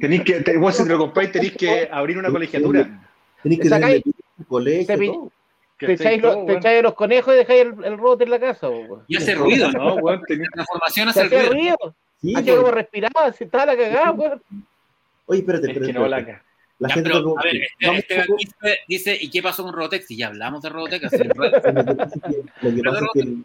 [0.00, 3.00] Tenéis que, te- vos si te lo compráis, tenéis que abrir una colegiatura.
[3.42, 4.02] tenés que tener
[4.38, 5.32] un colegio, pi- todo.
[5.78, 6.58] Te echáis, Todo, los, te weón.
[6.58, 9.02] echáis los conejos y dejáis el, el robot en la casa, weón.
[9.08, 9.96] y hace ruido, ¿no?
[9.96, 11.76] Tenés- La transformación Se hace hacía ruido.
[11.80, 11.94] ruido.
[12.20, 14.42] Sí, como respiraba, se estaba la cagada, weón.
[15.26, 15.92] Oye, espérate, es espérate.
[15.92, 16.20] que no la
[16.80, 19.72] La Ya, gente pero, como- a ver, este, este dice, dice, ¿y qué pasó con
[19.74, 20.02] Robotech?
[20.02, 21.72] Si ya hablamos de Robotech hace Lo es que-
[22.62, 23.36] lo que pasa es que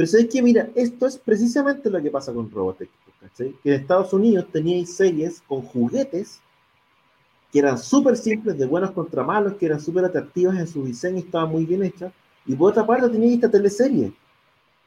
[0.00, 2.88] Pero sabes que, mira, esto es precisamente lo que pasa con Robotech.
[3.20, 3.54] ¿cachai?
[3.62, 6.40] Que en Estados Unidos teníais series con juguetes
[7.52, 11.18] que eran súper simples, de buenos contra malos, que eran súper atractivas en su diseño
[11.18, 12.14] y estaban muy bien hechas.
[12.46, 14.10] Y por otra parte teníais esta teleserie.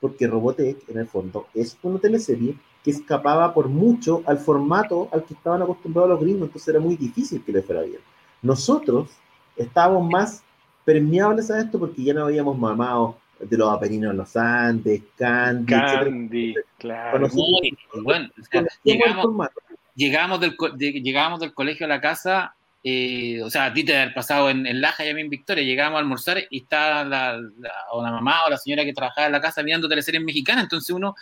[0.01, 5.25] Porque Robotech, en el fondo, es una teleserie que escapaba por mucho al formato al
[5.25, 8.01] que estaban acostumbrados los gringos, entonces era muy difícil que le fuera bien.
[8.41, 9.11] Nosotros
[9.57, 10.43] estábamos más
[10.83, 15.73] permeables a esto porque ya no habíamos mamado de los apeninos de los Andes, Candy,
[15.73, 16.03] etcétera.
[16.03, 17.19] Candy, claro.
[17.19, 19.49] Bueno, No, y- y bueno, o sea, llegamos,
[19.95, 23.83] llegamos, del, co- de- llegamos del colegio a la casa, eh, o sea, a ti
[23.85, 26.57] te haber pasado en, en Laja y a mí en Victoria, llegamos a almorzar y
[26.63, 29.87] está la, la- o la mamá o la señora que trabajaba en la casa mirando
[29.87, 31.15] teleseries mexicanas, entonces uno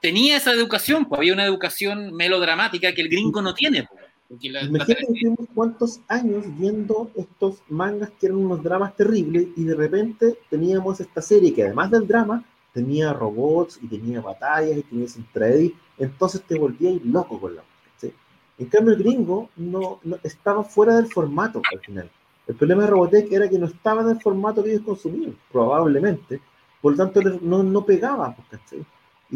[0.00, 3.84] tenía esa educación, pues había una educación melodramática que el gringo no tiene.
[3.84, 9.48] pues, la- la Imagínate tuvimos cuántos años viendo estos mangas que eran unos dramas terribles
[9.56, 14.78] y de repente teníamos esta serie que además del drama tenía robots y tenía batallas
[14.78, 17.62] y tenía intraedit, entonces te volvías loco con la
[17.96, 18.12] ¿sí?
[18.58, 22.10] En cambio el gringo no, no- estaba fuera del formato al final.
[22.46, 26.40] El problema de Robotech era que no estaba en el formato que ellos consumían, probablemente,
[26.82, 28.84] por lo tanto no, no pegaba, ¿cachai?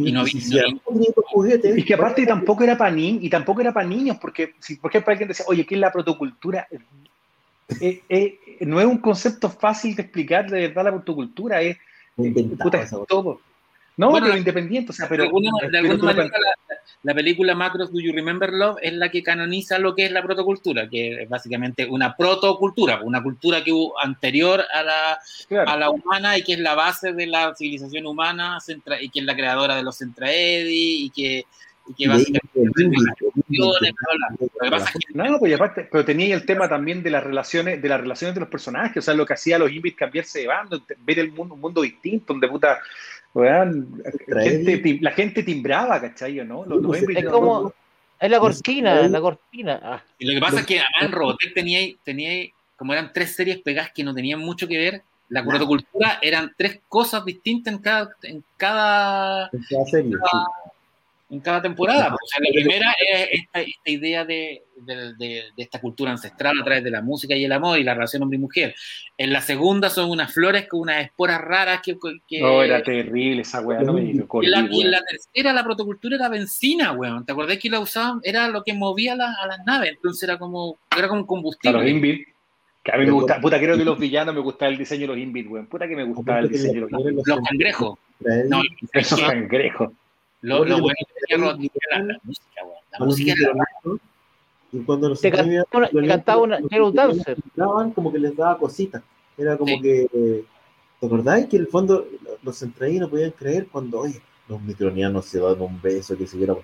[0.06, 0.38] Y, no vi-
[1.76, 4.90] Y que aparte tampoco era para niños, y tampoco era para niños, porque si por
[4.90, 6.66] ejemplo alguien decía, oye, ¿qué es la protocultura?
[7.80, 11.76] Eh, eh, no es un concepto fácil de explicar de verdad la protocultura, es
[12.62, 12.98] puta, cosa.
[13.06, 13.40] todo.
[13.96, 16.38] No, Bueno, pero independiente, o sea, pero, de alguna, de pero alguna tú lo manera,
[16.38, 16.67] la,
[17.04, 20.22] la película Macros Do You Remember Love es la que canoniza lo que es la
[20.22, 25.70] protocultura, que es básicamente una protocultura, una cultura que hubo anterior a la, Claro.
[25.70, 29.20] a la humana y que es la base de la civilización humana centra- y que
[29.20, 31.44] es la creadora de los Centraedi y que,
[31.88, 32.06] y que
[35.14, 38.40] No, pues aparte, pero tenía el tema también de las relaciones, de las relaciones de
[38.40, 41.32] los personajes, o sea, lo que hacía a los Invis cambiarse de bando, ver el
[41.32, 42.78] mundo, un mundo distinto, donde puta,
[43.38, 44.02] weón,
[44.42, 46.40] gente tim- la gente timbraba, ¿cachai?
[46.40, 46.64] ¿o ¿no?
[46.64, 47.72] Los, los Pues, Es como-
[48.20, 49.80] Es la cortina, la cortina.
[49.82, 53.34] Ah, Y lo que pasa es que además en Robotech tenía, tenía, como eran tres
[53.36, 57.78] series pegadas que no tenían mucho que ver, la protocultura eran tres cosas distintas en
[57.80, 60.38] cada, en cada, En cada serie, sí.
[61.30, 62.14] En cada temporada.
[62.14, 66.58] O sea, la primera es esta, esta idea de, de- de- de esta cultura ancestral
[66.60, 68.74] a través de la música y el amor y la relación hombre y mujer.
[69.18, 71.98] En la segunda son unas flores con unas esporas raras que...
[72.26, 74.90] que no, era terrible esa weá, no me digas, y, en la, y en weón.
[74.90, 77.26] la tercera, la protocultura era benzina, weón.
[77.26, 78.20] ¿Te acordás que la usaban?
[78.22, 79.90] Era lo que movía la- a las naves.
[79.96, 81.90] Entonces era como, era como A los combustible.
[81.90, 82.26] Invis,
[82.82, 85.06] que a mí me gusta, puta, creo que los villanos me gustaba el diseño de
[85.08, 87.26] los Invis, weón, puta que me gustaba el diseño de los Invis.
[87.26, 87.98] los- cangrejos.
[88.48, 88.62] No,
[88.94, 89.90] Esos cangrejos.
[90.42, 92.74] Lo, lo bueno que tenía Robotech era la, la música, weón.
[92.98, 94.08] La música era micronetos,
[94.72, 97.36] y cuando los Te cantaba una- te cantaba una- era un dancer.
[97.56, 99.02] Daban como que les daba cositas.
[99.36, 99.82] Era como Sí.
[99.82, 100.08] que.
[100.12, 100.44] eh,
[101.00, 102.06] ¿Te acordáis que en el fondo
[102.42, 106.36] los centraí no podían creer cuando, oye, los micronianos se dan un beso, que se
[106.36, 106.54] quiera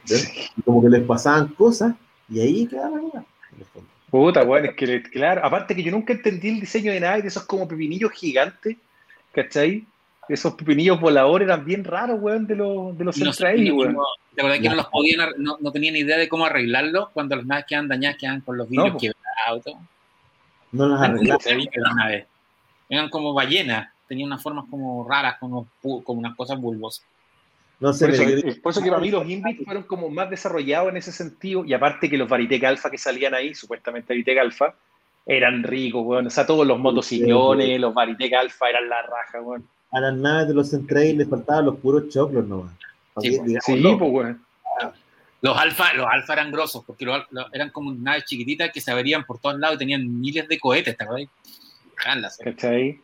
[0.57, 1.95] Y como que les pasaban cosas
[2.29, 3.13] y ahí quedaban.
[4.11, 7.29] Puta, weón, es que, claro, aparte que yo nunca entendí el diseño de nada de
[7.29, 8.77] esos como pepinillos gigantes,
[9.33, 9.87] ¿cachai?
[10.29, 13.93] Esos pepinillos voladores eran bien raros, weón, de los, de los Centraeli, no- weón.
[13.95, 14.03] no-
[14.35, 17.47] ¿Te acordás que no los podían, no, no tenían idea de cómo arreglarlos cuando las
[17.47, 19.77] naves quedan dañadas, quedan con los vidrios quebrados?
[20.73, 22.27] No las naves.
[22.89, 27.05] Eran como ballenas, tenían unas formas como raras, como, como unas cosas bulbosas.
[27.81, 30.31] No sé, Por eso, eh, por eso que para mí los Inbit fueron como más
[30.31, 34.39] desarrollados en ese sentido, y aparte que los Varitec Alpha que salían ahí, supuestamente Varitec
[34.39, 34.75] Alpha,
[35.27, 36.27] eran ricos, weón.
[36.27, 39.67] O sea, todos los motosillones, los Varitec Alpha eran la raja, weón.
[39.95, 42.73] A las naves de los centraí les faltaban los puros choclos nomás.
[43.21, 44.45] Sí, pues, digamos, Sí, no, pues, weón.
[45.41, 48.91] Los alfa, los alfa eran grosos, porque los, los- eran como naves chiquititas que se
[48.91, 51.29] abrían por todos lados y tenían miles de cohetes, ¿te acuerdas?
[52.43, 52.99] ¿Cachai?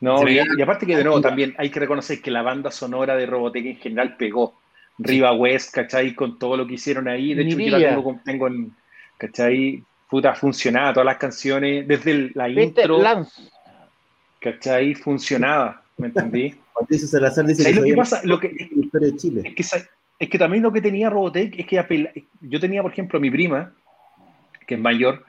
[0.00, 3.24] No, y, aparte que de nuevo también hay que reconocer que la banda sonora de
[3.26, 4.58] Robotech en general pegó.
[4.98, 6.14] Riva West, ¿cachai?
[6.14, 7.34] Con todo lo que hicieron ahí.
[7.34, 8.74] De hecho, yo la tengo, con- tengo en,
[9.18, 9.82] ¿cachai?
[10.08, 12.62] Puta, funcionaba todas las canciones, desde el- la ¿Viste?
[12.82, 13.42] intro, Lance.
[14.40, 14.94] ¿cachai?
[14.94, 16.54] Funcionaba, ¿me entendí?
[16.78, 18.20] Patricio Salazar dice ¿Sabes lo que pasa?
[18.24, 19.42] Lo que, la historia de Chile.
[19.44, 19.78] es que,
[20.18, 23.22] es que también lo que tenía Robotech es que apela- yo tenía, por ejemplo, a
[23.22, 23.72] mi prima,
[24.66, 25.24] que es mayor,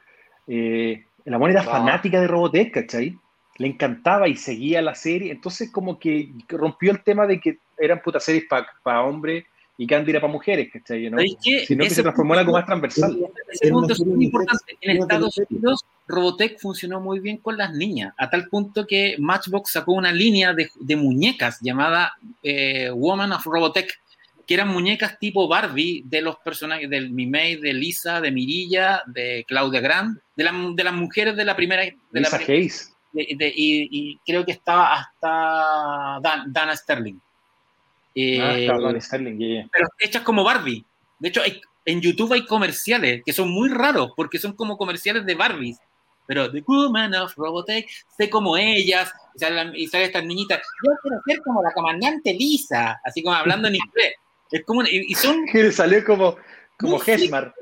[0.47, 1.63] eh, la era Ah.
[1.63, 3.17] fanática de Robotech, ¿cachai?
[3.57, 8.01] Le encantaba y seguía la serie, entonces como que rompió el tema de que eran
[8.01, 8.45] putas series
[8.83, 9.45] para hombres
[9.77, 11.09] y Candy era para mujeres, ¿cachai?
[11.09, 11.17] ¿no?
[11.19, 13.17] Sino que Ese se transformó en algo punto- más transversal.
[13.51, 14.77] Ese Es punto es muy importante.
[14.81, 15.37] En Estados.
[15.49, 20.11] Unidos, Robotech funcionó muy bien con las niñas, a tal punto que Matchbox sacó una
[20.11, 23.91] línea de, de muñecas llamada eh, Woman of Robotech,
[24.45, 29.43] que eran muñecas tipo Barbie de los personajes del Mimei, de Lisa, de Mirilla, de
[29.45, 31.81] Claudia Grant, de, la- de las mujeres de la primera.
[31.83, 32.93] De la Lisa pri- Hayes.
[33.11, 37.19] de- de- y, y creo que estaba hasta Dan- Dana Sterling.
[38.15, 39.67] Eh, Ah, estaba Ron Sterling, yeah.
[39.71, 40.83] pero hechas como Barbie.
[41.19, 45.25] De hecho, hay- en YouTube hay comerciales que son muy raros porque son como comerciales
[45.25, 45.77] de Barbies.
[46.27, 47.87] Pero The Woman of Robotech,
[48.17, 50.59] sé como ellas, y salen y sale estas niñitas.
[50.85, 54.13] Yo quiero ser como la comandante Lisa, así como hablando en inglés.
[54.51, 56.35] Es como, y, y son Que le salió como,
[56.77, 57.53] como Hesmar.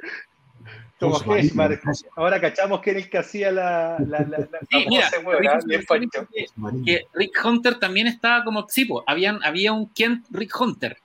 [1.00, 1.80] Como Hesmar.
[2.16, 5.60] Ahora cachamos que era el que hacía la, la, la, la Sí, mira, famosa hueá,
[5.66, 6.28] bien pancho.
[6.34, 6.46] que,
[6.86, 10.98] que Rick Hunter también estaba como sí, po, habían, había un Kent Rick Hunter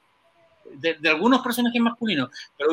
[0.74, 2.70] de, de algunos personajes masculinos, pero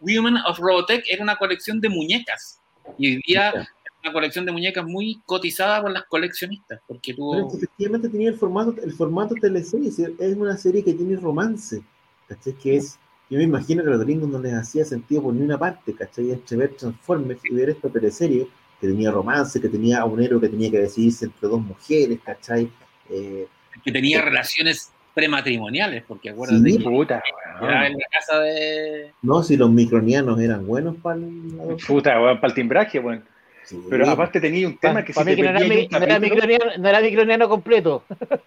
[0.00, 2.60] Women of Robotech era una colección de muñecas
[2.98, 3.68] y hoy día
[4.02, 8.74] una colección de muñecas muy cotizada por las coleccionistas, porque tuvo efectivamente tenía el formato,
[8.82, 11.82] el formato teleserie, es una serie que tiene romance,
[12.28, 12.52] ¿cachai?
[12.54, 12.98] Que es,
[13.28, 15.94] yo me imagino que a los gringos no les hacía sentido por ni una parte,
[15.94, 16.30] ¿cachai?
[16.30, 18.46] Entre ver Transformers y ver esta teleserie,
[18.80, 22.20] que tenía romance, que tenía a un héroe que tenía que decidirse entre dos mujeres,
[22.24, 22.70] ¿cachai?
[23.10, 23.46] Eh,
[23.84, 27.20] que tenía relaciones prematrimoniales, porque acuérdate Sí, que Puta,
[27.60, 27.84] era weón.
[27.86, 31.76] en la casa de no, si los micronianos eran buenos para el...
[31.86, 33.24] Puta, para el timbraje, weón.
[33.68, 33.78] Sí.
[33.90, 35.96] Pero aparte tenía un tema que si te que no era, perdías mi- un no
[35.98, 38.02] era capítulo, microniano, no era microniano completo.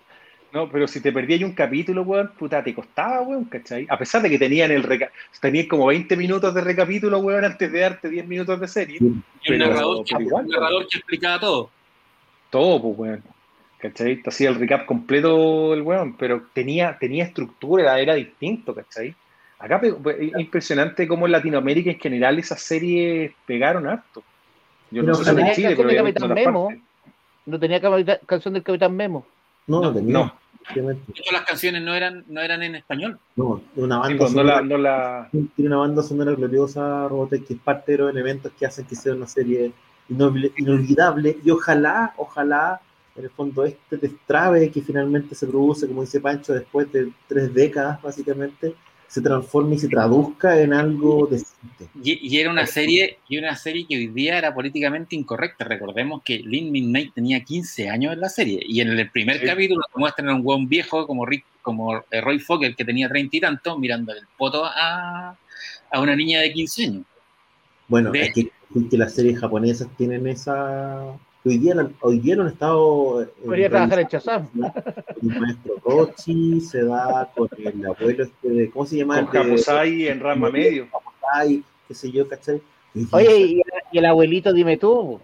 [0.54, 3.86] no, pero si te perdías un capítulo, weón, puta, te costaba, weón, ¿cachai?
[3.88, 7.72] A pesar de que tenían el reca tenían como 20 minutos de recapítulo, weón, antes
[7.72, 8.98] de darte 10 minutos de serie.
[9.00, 11.70] Y un Pero- narrador, que, igual, un narrador que explicaba todo.
[12.50, 13.24] Todo, pues, weón.
[13.78, 14.18] ¿Cachai?
[14.18, 19.16] Te hacía el recap completo el weón, pero tenía, tenía estructura, era, era distinto, ¿cachai?
[19.60, 24.24] Acá es impresionante cómo en Latinoamérica en general esas series pegaron harto.
[24.92, 26.70] Yo Pero no sé Chile, canción pero de obviamente en Capitán Memo.
[27.46, 27.82] No tenía
[28.26, 29.26] canción del Capitán Memo.
[29.68, 30.14] No, no tenía.
[30.14, 30.34] No,
[30.72, 31.04] obviamente.
[31.08, 33.18] De hecho, las canciones no eran, no eran en español.
[33.36, 37.46] No, una sí, banda pues, no la, no la- tiene una banda sonora gloriosa, Robotech,
[37.48, 39.72] que es parte de los elementos que hacen que sea una serie
[40.10, 41.38] inolvi- inolvidable.
[41.44, 42.80] Y ojalá, ojalá,
[43.16, 47.54] en el fondo, este destrave que finalmente se produce, como dice Pancho, después de tres
[47.54, 48.76] décadas, básicamente,
[49.12, 51.90] se transforme y se traduzca en algo decente.
[52.02, 55.66] Y, y era una serie, y una serie que hoy día era políticamente incorrecta.
[55.66, 58.62] Recordemos que Lin Min May tenía 15 años en la serie.
[58.66, 59.46] Y en el primer Sí.
[59.46, 63.36] capítulo te muestran a un hueón viejo como Rick, como Roy Fokker, que tenía 30
[63.36, 65.38] y tantos, mirando el poto a,
[65.92, 67.04] a una niña de 15 años.
[67.90, 71.18] Bueno, De- es que, es que las series japonesas tienen esa...
[71.44, 73.24] Hoy día, hoy día no han estado...
[73.24, 74.48] eh, Podría trabajar en Chazam.
[75.22, 78.70] El maestro Rochi se da con el abuelo este de...
[78.70, 79.26] ¿Cómo se llama?
[79.26, 80.88] con Japosai en Rama Medio.
[81.34, 82.62] Ay, qué sé yo, ¿cachai?
[83.12, 83.62] Oye, y,
[83.92, 85.20] y el abuelito, dime tú.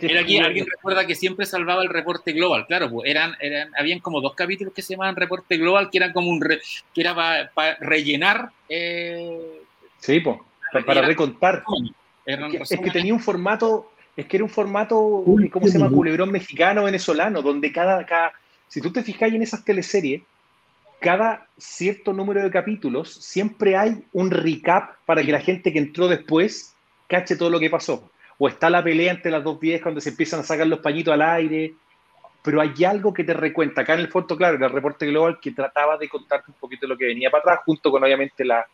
[0.00, 2.66] Era aquí, alguien recuerda que siempre salvaba el reporte global.
[2.68, 6.12] Claro, pues eran, eran, habían como dos capítulos que se llamaban reporte global, que eran
[6.12, 6.60] como un re-
[6.94, 7.14] que era
[7.52, 8.50] para rellenar.
[8.68, 9.62] eh,
[10.06, 10.38] Sí, pues,
[10.84, 11.64] para recontar.
[12.24, 12.92] eran Es que, es que resúmenes.
[12.92, 15.90] tenía un formato, es que era un formato, Uy, ¿cómo se llama?
[15.90, 18.32] Culebrón mexicano, venezolano, donde cada, cada,
[18.68, 20.22] si tú te fijas en esas teleseries,
[21.00, 26.06] cada cierto número de capítulos, siempre hay un recap para que la gente que entró
[26.06, 26.72] después
[27.08, 28.08] cache todo lo que pasó.
[28.38, 31.14] O está la pelea entre las dos viejas donde se empiezan a sacar los pañitos
[31.14, 31.74] al aire,
[32.44, 33.80] pero hay algo que te recuenta.
[33.80, 36.86] Acá en el fondo, claro, era el reporte global que trataba de contarte un poquito
[36.86, 38.64] lo que venía para atrás, junto con obviamente la,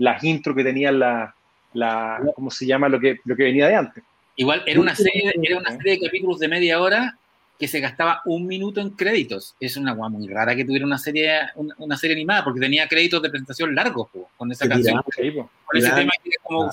[0.00, 1.34] las intro que tenían la,
[1.74, 2.88] la, ¿cómo se llama?
[2.88, 4.02] Lo que, lo que venía de antes.
[4.36, 7.18] Igual era una serie, era una serie de capítulos de media hora
[7.58, 9.54] que se gastaba un minuto en créditos.
[9.60, 12.88] Es una guay muy rara que tuviera una serie, una, una serie animada, porque tenía
[12.88, 15.02] créditos de presentación largos po, con esa Te canción.
[15.14, 16.70] tiraba, Con ese tema que es como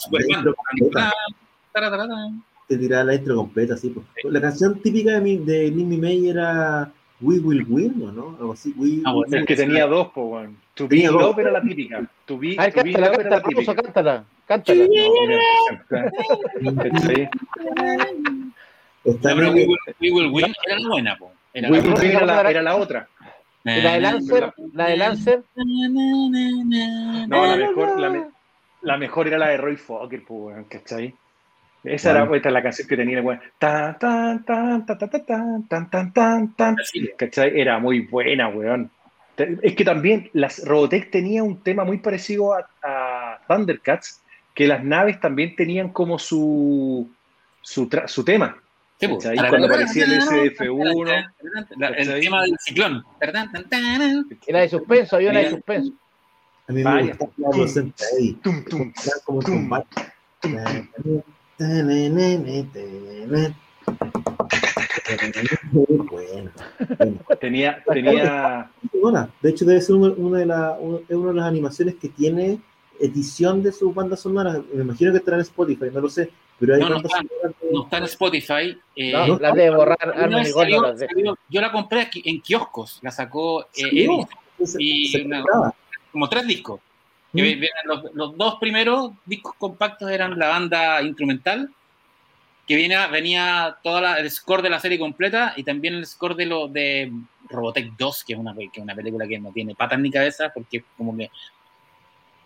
[0.95, 1.11] ah.
[1.73, 2.07] Tararara.
[2.69, 3.89] te tiraba la intro completa, sí.
[3.89, 4.05] pues.
[4.31, 6.89] La canción típica de, mi, de Lin Mi May era
[7.19, 8.37] We Will Win, ¿o ¿no?
[8.39, 8.73] Algo así.
[8.77, 10.55] We Ah, bueno, El que tenía dos, pues, bueno.
[10.77, 12.01] To be love era la típica.
[12.25, 13.75] To be, A ver, to be in cántala, love era la típica.
[13.75, 14.83] cántala, cántala.
[19.03, 21.31] Está No, We Will, We Will Win era la buena, po.
[21.53, 21.83] Era We la.
[21.93, 23.07] Win era la, era la otra.
[23.63, 24.53] ¿Y la de Lancer?
[24.73, 25.43] ¿La de Lancer?
[25.55, 28.25] No, la mejor, la, me-
[28.81, 31.13] la mejor era la de Roy Fokker, pues, weón, ¿cachai?
[31.83, 32.25] Esa Bueno.
[32.25, 33.39] era esta es la canción que tenía, weón.
[33.57, 36.79] Tan, tan, tan, tan, tan, tan, tan, tan, tan, tan.
[36.79, 37.09] Así.
[37.17, 37.59] ¿Cachai?
[37.59, 38.89] Era muy buena, weón.
[39.37, 44.21] Es que también las Robotech tenía un tema muy parecido a, a Thundercats,
[44.55, 47.07] que las naves también tenían como su,
[47.61, 48.57] su, tra- su tema.
[48.99, 49.17] Sí, po.
[49.19, 49.37] ¿Cachai?
[49.49, 51.05] Cuando aparecía el SDF-1.
[51.77, 52.21] La- El ¿cachai?
[52.21, 53.03] tema del ciclón.
[54.47, 55.91] Era de suspenso, había una de suspenso.
[56.67, 57.55] A mí me gustaba
[58.19, 58.33] ahí.
[58.43, 58.91] Tum, tum,
[59.41, 59.69] tum.
[65.71, 66.51] Bueno, bueno.
[67.39, 68.69] Tenía, tenía,
[69.01, 72.09] Bueno, de hecho debe ser una, de la- una- es una de las animaciones que
[72.09, 72.59] tiene
[72.99, 74.59] edición de sus bandas sonoras.
[74.73, 77.19] Me imagino que estará en Spotify, no lo sé, pero hay No, no está.
[77.21, 78.77] de- No está en Spotify.
[78.95, 82.99] eh, No, las de borrar Arnold salió- de- salió- yo la compré aquí en kioscos.
[83.03, 84.07] La sacó eh,
[84.65, 85.75] se- y se una- compraba.
[86.11, 86.79] como tres discos.
[87.33, 87.39] Mm.
[88.13, 91.69] los dos primeros discos compactos eran la banda instrumental,
[92.67, 96.45] que viene, venía todo el score de la serie completa y también el score de
[96.45, 97.11] lo de
[97.49, 100.51] Robotech 2, que es una, que es una película que no tiene patas ni cabeza,
[100.53, 101.29] porque como que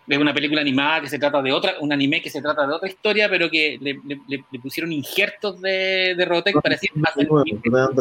[0.08, 2.72] es una película animada que se trata de otra, un anime que se trata de
[2.72, 6.90] otra historia, pero que le, le- le- le pusieron injertos de, de Robotech para decir
[7.00, 7.94] pasa De en, nuevo, el, nuevo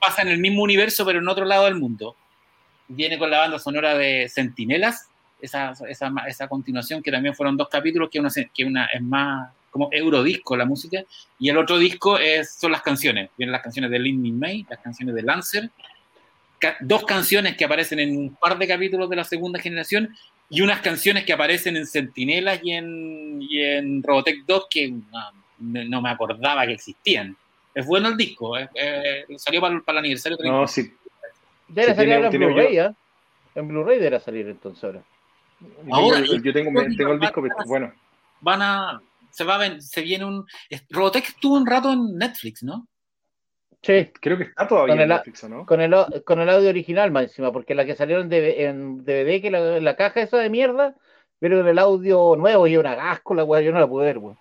[0.00, 2.14] pasa en el mismo universo, pero en otro lado del mundo.
[2.88, 5.08] Viene con la banda sonora de Centinelas,
[5.40, 9.50] esa, esa, esa continuación que también fueron dos capítulos, que una, que una es más
[9.70, 11.02] como eurodisco la música,
[11.38, 13.30] y el otro disco es, son las canciones.
[13.38, 15.70] Vienen las canciones de Lin May, las canciones de Lancer,
[16.58, 20.14] ca- dos canciones que aparecen en un par de capítulos de la segunda generación,
[20.48, 25.30] y unas canciones que aparecen en Centinelas y en, y en Robotech 2 que ah,
[25.58, 27.36] no, no me acordaba que existían.
[27.72, 30.58] Es bueno el disco, eh, eh, salió para, para el aniversario 30.
[30.58, 30.92] no, sí,
[31.68, 32.94] Debe Sí, salir tiene- ahora en Blu-ray, ¿ah?
[33.54, 35.02] En Blu-ray deberá salir entonces ahora.
[35.92, 37.92] Ahora, yo, yo tengo, tengo el disco, pero bueno,
[38.40, 39.00] van a
[39.32, 40.46] se va a ven- se viene un
[40.90, 42.86] Robotech estuvo un rato en Netflix, ¿no?
[43.82, 45.64] Sí, creo que está todavía Con en el- Netflix, ¿o ¿no?
[45.66, 45.94] con el,
[46.24, 49.80] con el audio original más encima, porque la que salieron de, en DVD, que la,
[49.80, 50.94] la caja esa de mierda,
[51.38, 54.18] pero en el audio nuevo y una gasco, la weá, yo no la pude ver,
[54.18, 54.36] weón.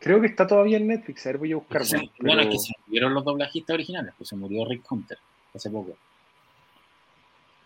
[0.00, 1.82] Creo que está todavía en Netflix, a ver, voy a buscar.
[1.88, 5.18] Bueno, Bueno, es pero- que se murieron los doblajistas originales, pues se murió Rick Hunter.
[5.54, 5.96] hace poco.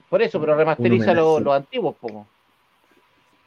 [0.09, 2.27] Por eso, pero remasteriza Un los los antiguos, po.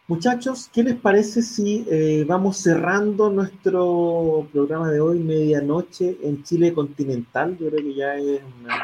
[0.07, 6.75] Muchachos, ¿qué les parece si eh, vamos cerrando nuestro programa de hoy, medianoche, en Chile
[6.75, 7.57] continental?
[7.57, 8.39] Yo creo que ya es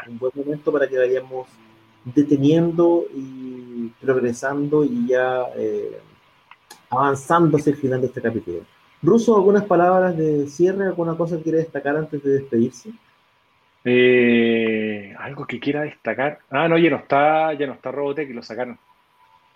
[0.08, 1.46] un buen momento para que vayamos
[2.04, 5.96] deteniendo y progresando y ya eh,
[6.90, 8.62] avanzando hacia el final de este capítulo.
[9.00, 10.86] Ruso, ¿algunas palabras de cierre?
[10.86, 12.90] ¿Alguna cosa que quiere destacar antes de despedirse?
[13.84, 16.40] Eh, algo que quiera destacar.
[16.50, 18.76] Ah, no, ya no está, ya no está Robotech lo sacaron,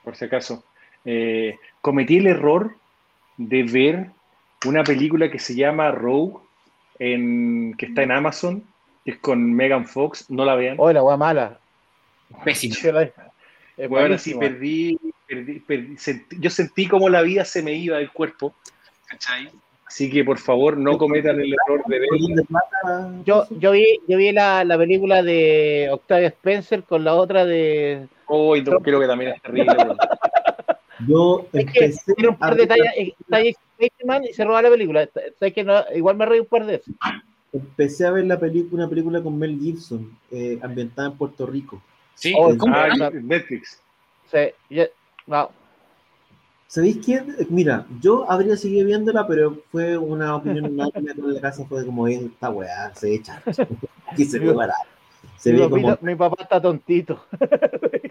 [0.04, 0.62] por si acaso.
[1.06, 2.74] Eh, cometí el error
[3.38, 4.06] de ver
[4.66, 6.34] una película que se llama Rogue,
[6.98, 8.64] en, que está en Amazon,
[9.04, 10.28] que es con Megan Fox.
[10.30, 10.76] No la vean.
[10.78, 11.58] Oh, la weá mala.
[12.44, 13.10] La-
[13.76, 14.40] Es Bueno, malísima.
[14.40, 18.54] perdí, perdí- perdí- sentí- yo sentí como la vida se me iba del cuerpo.
[19.06, 19.48] ¿cachai?
[19.86, 22.08] Así que por favor no cometan el error de ver.
[22.08, 27.04] ¿Colón de plata, Yo, yo vi, yo vi la, la película de Octavia Spencer con
[27.04, 28.08] la otra de.
[28.26, 29.76] Hoy creo que también es terrible.
[31.06, 32.94] Yo empecé tiene un a par de ver- tallas,
[33.28, 35.08] tallas Bateman y se roba la película.
[35.38, 36.94] Sabes que no, igual me reí un par de veces.
[37.52, 41.82] empecé a ver la película, una película con Mel Gibson, eh, ambientada en Puerto Rico.
[42.14, 42.88] Sí, Oh, ¿cómo Ah?
[43.12, 43.80] Netflix.
[44.30, 44.38] Sí,
[44.70, 44.88] ya-
[45.26, 45.50] no.
[46.68, 47.22] ¿Sabéis qué?
[47.48, 50.64] Mira, yo habría seguido viéndola, pero fue una opinión
[50.94, 53.42] unánime en la casa, fue como, "Eh, esta weá se echa.
[54.16, 54.78] y se ve barata.
[55.38, 57.24] Se mi, ve papita- como, mi papá está tontito.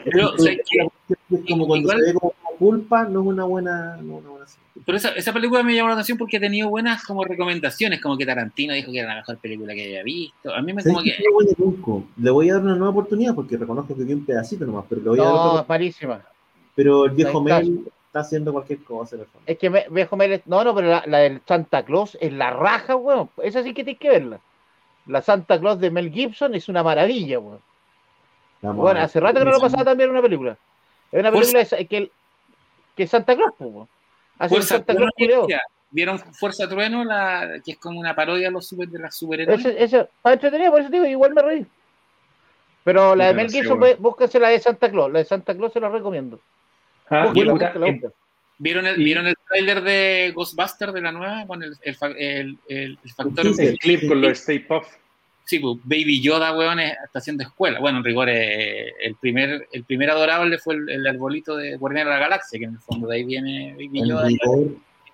[0.06, 0.88] Pero, ¿sabes qué?
[1.10, 4.30] es como cuando Igual- se ve como culpa, no es una buena, no es una
[4.30, 4.46] buena.
[4.86, 8.18] Pero esa, esa película me llamó la atención porque ha tenido buenas como recomendaciones, como
[8.18, 10.54] que Tarantino dijo que era la mejor película que había visto.
[10.54, 11.24] A mí me como ¿Sabéis que...
[12.22, 15.02] Le voy a dar una nueva oportunidad porque reconozco que vi un pedacito nomás, pero
[15.02, 16.22] le voy a dar No, es malísima.
[16.76, 17.42] Pero el viejo.
[17.42, 19.44] Mel está haciendo cualquier cosa en el fondo.
[19.48, 22.52] Es que me, viejo Mel- No, no, pero la, la del Santa Claus es la
[22.52, 23.30] raja, weón.
[23.44, 24.40] Esa sí que tienes que verla.
[25.08, 27.62] La Santa Claus de Mel Gibson es una maravilla, weón.
[28.62, 30.58] Bueno, hace rato que no lo pasaba también en una película.
[31.12, 32.12] Es una película que,
[32.96, 33.88] que es Santa Claus, weón.
[34.40, 35.16] Hace un Fuerza Santa Claus.
[35.92, 37.06] ¿Vieron Fuerza Trueno?
[37.06, 39.60] La, que es como una parodia de los super, de las superhéroes.
[39.60, 41.66] Ese, ese, está entretenido, por eso digo, igual me reí.
[42.84, 45.12] Pero la de Mel Gibson, búsquense la de Santa Claus.
[45.12, 46.40] La de Santa Claus se la recomiendo.
[47.10, 48.12] Ah, Búsquenla,
[48.58, 51.46] ¿Vieron el, Y- ¿Vieron el trailer de Ghostbuster de la nueva?
[51.48, 53.44] Con el, el, el, el- el factor.
[53.44, 53.68] teaser.
[53.70, 54.86] el clip con los Stay Puff.
[55.48, 57.80] Sí, pues, Baby Yoda, weón, es- está haciendo escuela.
[57.80, 62.06] Bueno, en rigor, eh, el primer el primer adorable fue el, el arbolito de Guardián
[62.08, 64.28] de la Galaxia, que en el fondo de ahí viene Baby En Yoda.
[64.28, 64.70] rigor,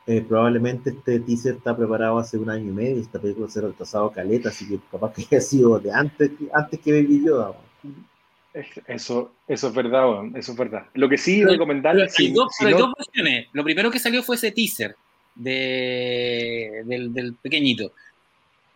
[0.08, 3.60] eh, probablemente este teaser está preparado hace un año y medio y esta película se
[3.60, 7.50] ha retrasado caleta, así que capaz que haya sido de antes, antes que Baby Yoda.
[7.84, 8.11] weón.
[8.54, 10.86] Es- Eso, eso es verdad, weón, eso es verdad.
[10.94, 13.48] Lo que sí recomendarle, si, hay, dos, si hay no- dos versiones.
[13.54, 14.96] Lo primero que salió fue ese teaser
[15.36, 17.92] de, del, del pequeñito.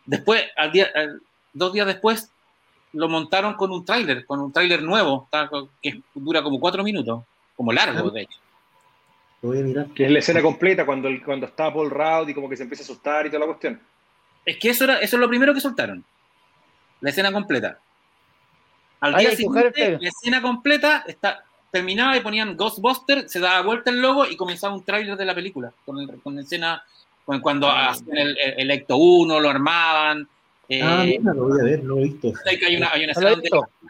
[0.05, 1.21] Después, al día, al-
[1.53, 2.31] dos días después,
[2.93, 5.27] lo montaron con un tráiler, con un tráiler nuevo,
[5.81, 7.23] que dura como cuatro minutos,
[7.55, 8.39] como largo, de hecho.
[9.41, 9.87] Lo voy a mirar.
[9.93, 12.63] que es la escena completa cuando, el- cuando está Paul Rudd y como que se
[12.63, 13.79] empieza a asustar y toda la cuestión.
[14.45, 16.03] Es que eso, era, eso es lo primero que soltaron.
[17.01, 17.79] La escena completa.
[18.99, 24.01] Al día siguiente, la escena completa está, terminaba y ponían Ghostbuster, se daba vuelta el
[24.01, 25.71] logo y comenzaba un tráiler de la película.
[25.85, 26.81] Con, el, con escena,
[27.25, 27.89] con- cuando Ah.
[27.89, 30.27] hacían el, el, Ecto 1, lo armaban.
[30.69, 32.33] eh, Ah, mira, lo voy a ver, no lo he visto.
[32.45, 33.49] hay, una, hay una escena donde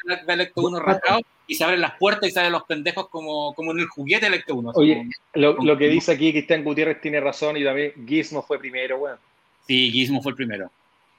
[0.09, 3.53] está el Ecto 1 rascado y se abren las puertas y salen los pendejos como,
[3.53, 4.71] como en el juguete del Ecto 1.
[4.71, 8.41] así Oye, como- Lo, lo que dice aquí Cristian Gutiérrez tiene razón y también Gizmo
[8.41, 9.17] fue primero, weón.
[9.67, 10.69] sí, Gizmo fue el primero.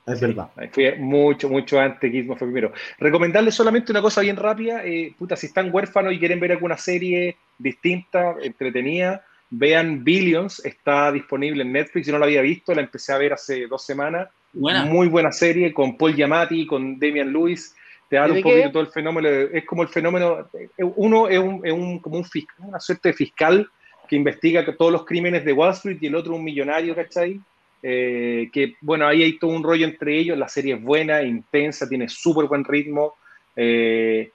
[0.06, 0.48] Es verdad.
[0.70, 2.72] Fue mucho, mucho antes, Gizmo fue primero.
[2.98, 4.84] Recomendarles solamente una cosa bien rápida.
[4.84, 10.64] eh, puta, si están huérfanos y quieren ver alguna serie distinta, entretenida, vean Billions.
[10.64, 12.06] Está disponible en Netflix.
[12.06, 14.28] Yo no la había visto, la empecé a ver hace dos semanas.
[14.52, 14.84] Buena.
[14.84, 17.74] Muy buena serie con Paul Giamatti, con Damian Lewis.
[18.08, 18.70] Te da ¿Y un de poquito qué?
[18.70, 19.28] todo el fenómeno.
[19.28, 20.48] Es como el fenómeno.
[20.78, 23.68] Uno es, un, es un- como un fis- una suerte de fiscal
[24.08, 27.40] que investiga que todos los crímenes de Wall Street y el otro un millonario, ¿cachai?
[27.88, 30.36] Eh, que bueno, ahí hay todo un rollo entre ellos.
[30.36, 33.14] La serie es buena, intensa, tiene súper buen ritmo.
[33.54, 34.32] Eh,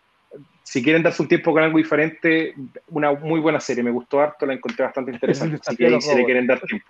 [0.64, 2.56] si quieren darse un tiempo con algo diferente,
[2.88, 3.84] una muy buena serie.
[3.84, 5.60] Me gustó harto, la encontré bastante interesante.
[5.66, 6.86] Así que ahí, si le quieren dar tiempo.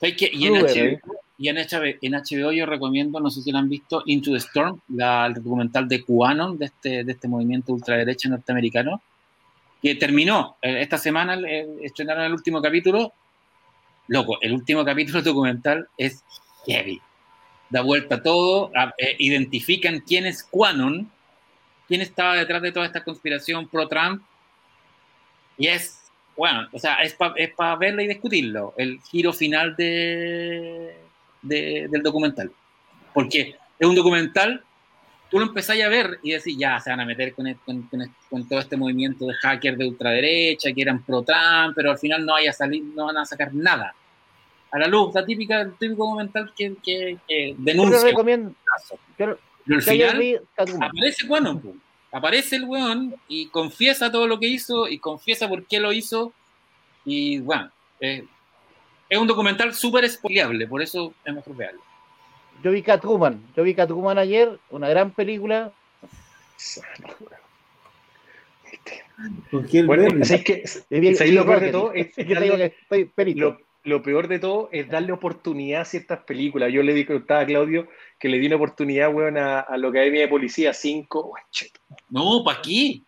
[0.00, 3.68] Y en HBO, y en HBO, en HBO yo recomiendo, no sé si lo han
[3.68, 8.28] visto, Into the Storm, la, el documental de QAnon, de este, de este movimiento ultraderecha
[8.28, 9.02] norteamericano,
[9.82, 13.12] que terminó eh, esta semana, eh, estrenaron el último capítulo.
[14.08, 16.22] Loco, el último capítulo documental es
[16.66, 17.00] heavy.
[17.70, 21.10] Da vuelta todo, eh, identifican quién es QAnon,
[21.88, 24.22] quién estaba detrás de toda esta conspiración pro-Trump,
[25.56, 26.00] y es,
[26.36, 30.96] bueno, o sea, es para pa verlo y discutirlo, el giro final de,
[31.42, 32.50] de- del documental.
[33.12, 34.62] Porque es un documental
[35.30, 38.14] tú lo empezás a ver y decís, ya, se van a meter con, con, con,
[38.30, 42.32] con todo este movimiento de hackers de ultraderecha, que eran pro-Trump, pero al final no,
[42.32, 43.94] vaya a salir, no van a sacar nada
[44.70, 47.98] a la luz, la típica, el típico documental que, que, que Yo denuncia.
[48.00, 48.54] lo recomiendo.
[49.16, 50.88] Pero Pero, al final vi Catwoman.
[50.88, 51.62] aparece bueno,
[52.10, 56.32] aparece el weón y confiesa todo lo que hizo y confiesa por qué lo hizo.
[57.04, 57.70] Y bueno,
[58.00, 58.24] eh,
[59.08, 61.80] es un documental súper spoileable, por eso es mejor verlo.
[62.64, 63.40] Yo vi Catwoman.
[63.56, 65.70] Yo vi Catwoman ayer, una gran película.
[69.50, 69.86] Con Hellberry.
[69.86, 73.04] Bueno, es que es ahí lo peor de todo es que darle- digo que estoy
[73.04, 73.40] perito.
[73.40, 76.72] lo, lo peor de todo es darle oportunidad a ciertas películas.
[76.72, 77.86] Yo le di contaba a Claudio
[78.18, 81.20] que le di una oportunidad, weón, a, a la Academia de Policía 5.
[81.20, 81.80] Weón, cheto.
[82.10, 83.00] No, ¿para qué?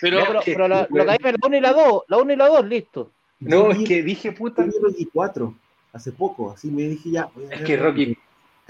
[0.00, 2.32] Pero, No, pero, que- pero la, la academia, la 1 y la 2, la 1
[2.32, 3.10] y la 2, listo.
[3.40, 5.54] No, es que dije, puta, Rocky 4
[5.92, 7.28] hace poco, así me dije ya.
[7.34, 8.16] voy a es que Rocky,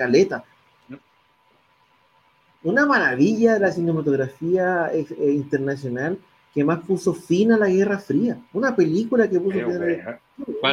[0.03, 0.45] Caleta.
[2.65, 6.19] Una maravilla de la cinematografía eh, eh, internacional
[6.55, 8.37] que más puso fin a la Guerra Fría.
[8.53, 9.85] Una película que puso fin a la.
[9.87, 10.21] Guerra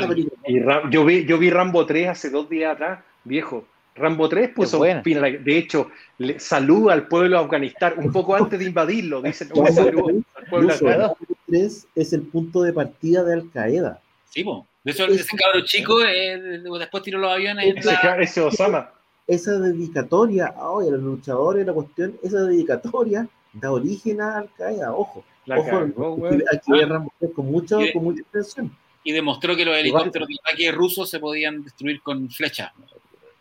[0.08, 0.42] película.
[0.46, 3.66] Y Ram- yo, vi, yo vi Rambo 3 hace dos días atrás, viejo.
[3.96, 5.90] Rambo 3 puso fin a la- De hecho,
[6.20, 9.22] le saluda al pueblo de Afganistán un poco antes de invadirlo.
[9.22, 10.96] Dicen, un saludo al pueblo de.
[10.96, 14.02] Rambo 3 es el punto de partida de Al Qaeda.
[14.30, 14.66] sí, po.
[14.84, 18.18] De hecho, ese cabro chico eh, después tiró los aviones Ese, la...
[18.22, 18.90] ese Osama.
[19.30, 24.92] Esa dedicatoria ay, a los luchadores, la cuestión, esa dedicatoria da origen a Al Qaeda.
[24.94, 28.76] Ojo, La ojo, 3 con mucha, Y- con mucha atención.
[29.04, 32.72] y demostró que los helicópteros de ataque rusos se podían destruir con flechas.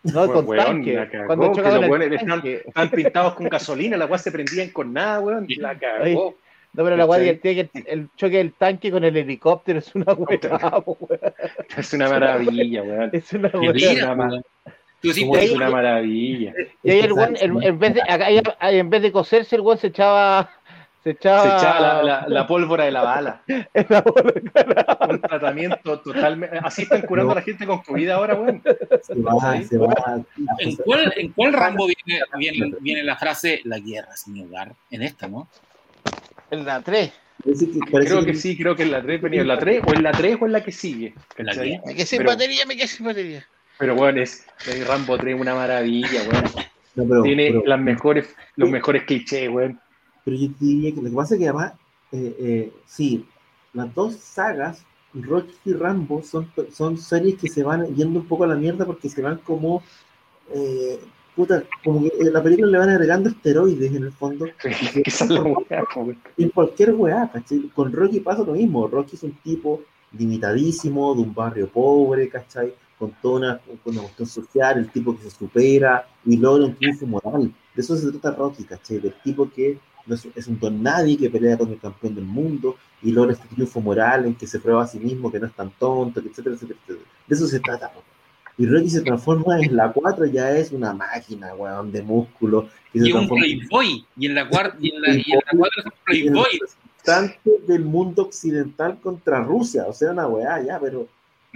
[0.04, 0.94] No, con Weón, tanque.
[1.10, 2.62] cagó, Cuando chocaban los weones están- tanque.
[2.66, 5.46] Están pintados con gasolina, la weá se prendían con nada, weón.
[5.56, 6.36] La cagó.
[6.74, 7.54] No, pero la guay ¿Cachai?
[7.54, 10.38] divertida que el, el choque del tanque con el helicóptero es una weá.
[11.76, 13.10] Es una maravilla, weón.
[13.12, 14.40] Es una weá.
[15.00, 16.52] Tú ahí- es una maravilla.
[16.82, 19.54] Y ahí el que, el- en vez de, acá, ahí- ahí en vez de coserse,
[19.56, 20.50] el weón se echaba.
[21.04, 21.42] Se echaba.
[21.42, 23.42] Se echaba la, la- la pólvora de la bala.
[23.46, 24.04] en la.
[25.08, 26.58] Un tratamiento totalmente.
[26.62, 28.60] Así están curando a la gente con COVID ahora, weón.
[29.02, 30.20] Se va, se va.
[30.58, 34.74] ¿En cuál, ¿En cuál Rambo viene, viene, viene la frase la guerra es mi hogar?
[34.90, 35.48] En esta, ¿no?
[36.50, 37.12] En la 3.
[37.44, 39.82] Parece que, parece Creo que sí, creo que en la 3 venía en la 3
[39.86, 41.14] o en la 3 o en la que sigue.
[41.36, 41.68] La ¿cachai?
[41.70, 41.82] guerra.
[41.86, 43.46] Me quedé sin Pero- batería, me quedé sin batería.
[43.78, 44.44] Pero bueno, es
[44.86, 46.44] Rambo 3 una maravilla, weón.
[46.94, 49.78] No, pero, Tiene pero- las mejores, los mejores clichés, weón.
[50.24, 51.72] pero yo diría que lo que pasa es que además,
[52.10, 53.24] eh, eh, sí,
[53.72, 54.84] las dos sagas,
[55.14, 58.84] Rocky y Rambo, son, son series que se van yendo un poco a la mierda
[58.84, 59.80] porque se van como,
[60.52, 60.98] eh,
[61.36, 64.46] puta, como que en la película le van agregando esteroides en el fondo.
[66.36, 67.70] En cualquier weá, ¿cachai?
[67.74, 68.88] Con Rocky pasa lo mismo.
[68.88, 69.82] Rocky es un tipo
[70.18, 72.74] limitadísimo, de un barrio pobre, ¿cachai?
[72.98, 76.74] Con toda una, con una cuestión social, el tipo que se supera y logra un
[76.74, 77.52] triunfo moral.
[77.74, 78.98] De eso se trata Rocky, ¿cachai?
[78.98, 82.76] Del tipo que no es, un don nadie, que pelea con el campeón del mundo
[83.02, 85.52] y logra este triunfo moral en que se prueba a sí mismo que no es
[85.52, 87.10] tan tonto, etcétera, etcétera, etcétera.
[87.26, 87.92] De eso se trata.
[88.56, 92.68] Y Rocky se transforma en la 4, ya es una máquina, weón, de músculo.
[92.92, 94.04] que se Y un playboy.
[94.16, 94.48] Y en la,
[94.80, 96.44] y en la, y en la cuatro es un playboy.
[96.52, 101.06] representante del mundo occidental contra Rusia, o sea, una weá ya, pero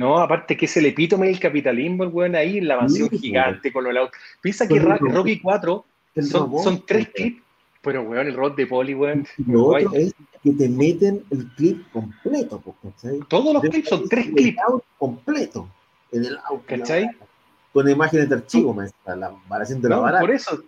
[0.03, 3.19] No, aparte que es el epítome del capitalismo, el weón ahí en la mansión Sí,
[3.19, 4.19] gigante con los autos.
[4.41, 5.15] Piensa que Ra- robot.
[5.15, 5.85] Rocky 4
[6.17, 7.41] el son, son tres clips,
[7.81, 9.27] pero weón, el robot de Poli, weón.
[9.47, 9.85] Lo guay.
[9.85, 10.13] otro es
[10.43, 13.21] que te meten el clip completo, ¿cachai?
[13.29, 14.61] Todos los clips son tres clips,
[14.99, 15.69] completo,
[16.11, 16.65] en el auto.
[16.67, 17.09] ¿cachai?
[17.73, 20.65] Con imágenes de archivo, maestra, la variación de la No, por eso,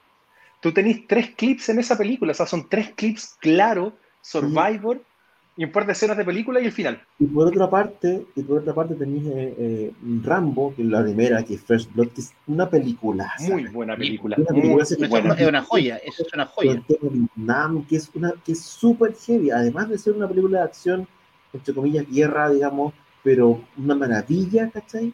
[0.60, 5.02] tú tenés tres clips en esa película, o sea, son tres clips claros, Survivor,
[5.56, 7.00] y un par de escenas de película y el final.
[7.18, 11.02] Y por otra parte, y por otra parte tenéis eh, eh, Rambo, que es la
[11.02, 13.32] primera, que es Fresh Blood, que es una película.
[13.40, 15.34] Muy buena película, Una muy película que- buena.
[15.34, 16.72] Es una joya, es una joya.
[16.72, 20.26] el tema de Vietnam, que es una que es súper heavy, además de ser una
[20.28, 21.06] película de acción,
[21.52, 25.12] entre comillas, guerra, digamos, pero una maravilla, ¿cachai?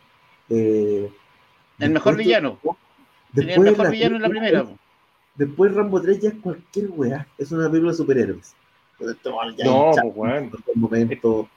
[0.48, 1.10] Eh,
[1.78, 2.58] El mejor villano.
[3.32, 4.64] Después el mejor la- villano en la primera.
[5.34, 8.54] Después Rambo 3 ya es cualquier weá, es una película de superhéroes.
[9.56, 10.50] Ya No, pues, weón.
[10.74, 11.48] en momento.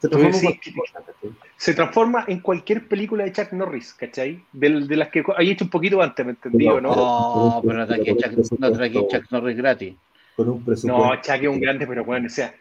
[0.00, 1.30] Se transforma ¿cachai?
[1.56, 4.42] Se transforma en cualquier película de Chuck Norris, ¿cachai?
[4.52, 6.94] Del- De, las que hay hecho un poquito antes, ¿me entendió, no?
[6.94, 9.94] No, pero no traje Chuck, no Chuck Norris gratis.
[10.36, 11.14] Con un presupuesto.
[11.14, 12.54] No, Chuck es un grande, pero bueno, o sea,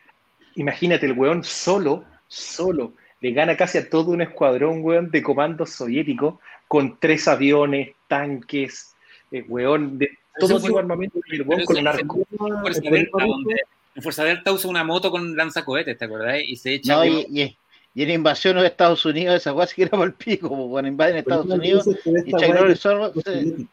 [0.55, 5.71] imagínate, el weón solo, solo, le gana casi a todo un escuadrón, weón, de comandos
[5.71, 6.35] soviéticos,
[6.69, 8.95] con tres aviones, tanques,
[9.31, 10.09] eh, weón, de
[10.39, 12.19] todo tipo de armamento, y el weón con un arco.
[12.31, 13.55] Ruso- donde
[13.95, 16.41] en Fuerza Delta usa una moto con lanzacohetes, ¿te acordás?
[16.45, 16.95] Y se echa.
[16.95, 17.57] No, y, y,
[17.95, 20.69] y en invasión de Estados Unidos, esa weá sí que era por el pico, po,
[20.69, 23.65] cuando invaden el Estados Unidos y que solo los se-.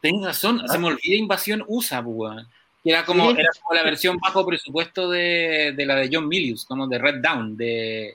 [0.00, 2.48] Tenés razón, se me olvida Invasión USA, pues, weón.
[2.82, 3.36] Que Era como, Sí.
[3.38, 7.20] era como la versión bajo presupuesto de, de la de John Milius, como de Red
[7.22, 8.14] Down, de...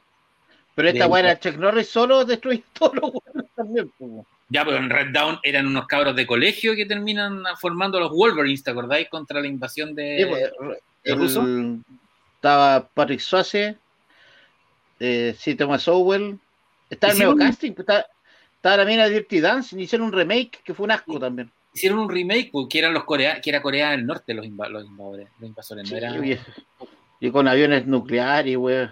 [0.76, 4.26] Pero esta De- weá era Chuck Norris solo destruir todos los weones también, pues, weón.
[4.50, 8.64] Ya, pero en Red Down eran unos cabros de colegio que terminan formando los Wolverines,
[8.64, 9.10] ¿te acordáis?
[9.10, 10.18] Contra la invasión de...
[10.20, 10.44] Sí, pues,
[11.04, 11.46] ¿el el- ruso?
[12.36, 13.76] Estaba Patrick Swayze,
[15.00, 16.38] eh, sí, Thomas Owell.
[16.90, 18.06] Estaba el Hicieron- casting, pues, estaba,
[18.56, 21.52] estaba la mina Dirty Dance, y hicieron un remake que fue un asco también.
[21.74, 24.70] Hicieron un remake, pues, que eran los Corea, que era Corea del Norte los, inva-
[24.70, 26.26] los invasores, los invasores, no era...
[26.26, 26.40] y,
[27.20, 28.92] y con aviones nucleares, weón.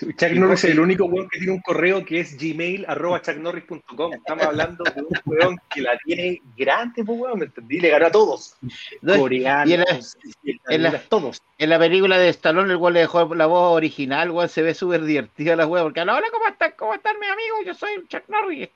[0.00, 4.12] Chuck Norris es el único weón que tiene un correo que es gmail arroba chucknorris.com.
[4.14, 7.80] Estamos hablando de un weón que la tiene grande, pues weón, ¿me entendí?
[7.80, 8.56] Le ganó a todos.
[9.02, 11.42] No, Coreanos, y en la- en la- todos.
[11.58, 14.74] En la película de Stallone, el weón le dejó la voz original, weón, se ve
[14.74, 16.72] súper divertida la weón, porque hola, ¿cómo están?
[16.78, 17.58] ¿Cómo están mis amigos?
[17.66, 18.68] Yo soy Chuck Norris.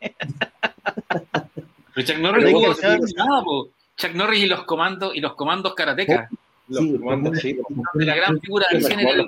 [1.94, 3.68] Pero Chuck Norris Pero no tuvo nada, po.
[3.96, 6.28] Chuck Norris y los comandos y los comandos karatecas.
[6.68, 7.56] Los Sí, comandos, sí.
[7.94, 9.22] De la gran figura de Los acción era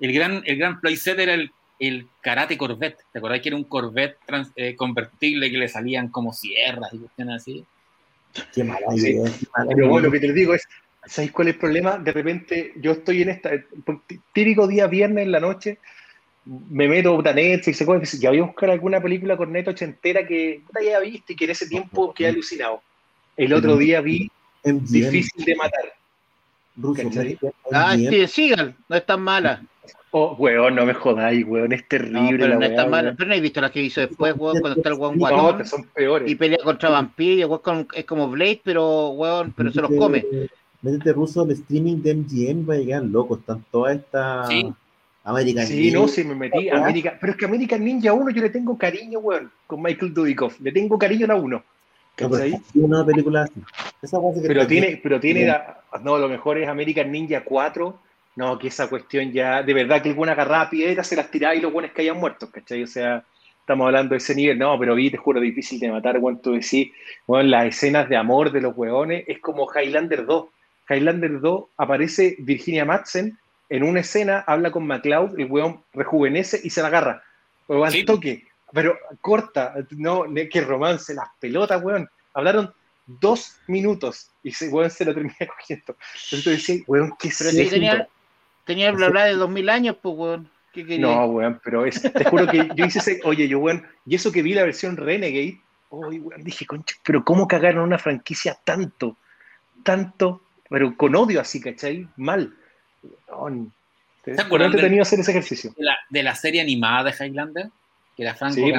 [0.00, 2.98] el, gran, el gran playset era el, el karate Corvette.
[3.12, 6.98] ¿Te acordás que era un Corvette trans- eh, convertible que le salían como sierras y
[6.98, 7.64] cuestiones así?
[8.54, 9.10] Qué mala Sí.
[9.10, 9.30] idea.
[9.38, 10.66] qué mala Pero bueno, lo que te digo es,
[11.06, 11.98] ¿sabéis cuál es el problema?
[11.98, 13.50] De repente yo estoy en esta,
[14.32, 15.78] típico día viernes en la noche,
[16.46, 20.60] me meto a Netflix, que ya voy a buscar alguna película con neto ochentera que
[20.74, 22.82] ya había visto y que en ese tiempo quedé alucinado.
[23.36, 24.30] El otro día vi
[24.62, 25.92] MGM, Difícil de matar.
[26.76, 27.10] ruso,
[27.72, 27.94] Ah.
[27.96, 29.62] Steven Seagal, no es tan mala.
[30.16, 32.90] Oh, weón, no me jodáis, weón, es No, terrible pero la no es weá, tan
[32.90, 33.02] mala.
[33.08, 33.16] weón.
[33.16, 35.58] Pero no he visto las que hizo después, weón, cuando está el weón No, guatón
[35.58, 36.30] que son peores.
[36.30, 40.24] y pelea contra vampiros, weón con- es como Blade, pero weón, pero se los come.
[40.82, 43.36] Métete ruso al streaming de MGM, va a llegar loco.
[43.36, 44.72] Están todas estas Sí.
[45.24, 46.14] American Sí, no, Ninja.
[46.14, 46.68] sí, me metí.
[46.68, 46.76] Ah.
[46.78, 50.60] América, pero es que American Ninja 1 yo le tengo cariño, weón, con Michael Dudikoff.
[50.60, 51.56] Le tengo cariño a la 1.
[51.56, 51.64] No,
[52.16, 52.52] pero ¿cachai?
[52.52, 53.54] está haciendo una película así.
[54.00, 57.42] Esa cosa que Pero está tiene, pero tiene, la- no, lo mejor es American Ninja
[57.42, 57.98] 4.
[58.36, 61.60] No, que esa cuestión ya, de verdad que alguna agarraba piedras, se las tiraba y
[61.60, 62.82] los buenos caían muertos, ¿cachai?
[62.82, 63.24] O sea,
[63.60, 66.52] estamos hablando de ese nivel, no, pero vi, te juro, difícil de matar, weón, tú
[66.52, 66.90] decís,
[67.26, 70.46] bueno, las escenas de amor de los weones es como Highlander 2.
[70.90, 73.38] Highlander 2 aparece Virginia Madsen
[73.70, 77.22] en una escena, habla con McLeod, el weón rejuvenece y se la agarra.
[77.68, 78.04] O al Sí.
[78.04, 82.08] toque, pero corta, no, que romance, las pelotas, weón.
[82.34, 82.74] Hablaron
[83.06, 85.96] dos minutos y ese weón se lo termina cogiendo.
[86.32, 88.08] Entonces decía, weón, ¿qué Pero sí tenía,
[88.64, 90.50] tenía el bla bla de 2000 años, pues weón.
[90.72, 91.06] ¿Qué quería?
[91.06, 94.32] No, weón, pero es, te juro que yo hice ese, oye, yo, weón, y eso
[94.32, 95.60] que vi la versión Renegade,
[95.90, 99.16] oye, weón, dije, concha, pero ¿cómo cagaron una franquicia tanto,
[99.84, 102.08] tanto, pero con odio así, ¿cachai?
[102.16, 102.52] Mal.
[103.30, 103.70] No,
[104.24, 105.70] ¿Se te acuerdan del- entretenido hacer ese ejercicio.
[105.76, 107.68] De la, de la serie animada de Highlander,
[108.16, 108.72] que era franco Sí.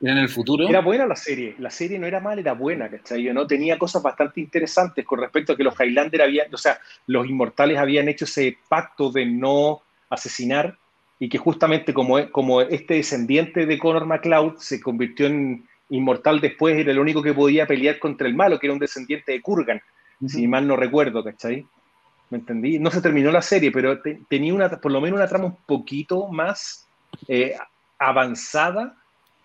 [0.00, 0.68] Era en el futuro.
[0.68, 3.22] Era buena la serie, la serie no era mala, era buena, ¿cachai?
[3.22, 6.78] Yo no tenía cosas bastante interesantes con respecto a que los Highlander habían, o sea,
[7.06, 10.76] los inmortales habían hecho ese pacto de no asesinar
[11.18, 16.76] y que justamente como, como este descendiente de Conor McLeod se convirtió en inmortal después,
[16.76, 19.80] era el único que podía pelear contra el malo, que era un descendiente de Kurgan,
[20.26, 21.64] si mal no recuerdo, ¿cachai?
[22.30, 22.78] ¿Me entendí?
[22.78, 25.56] No se terminó la serie, pero te- tenía una, por lo menos una trama un
[25.66, 26.86] poquito más
[27.26, 27.54] eh,
[27.98, 28.94] avanzada,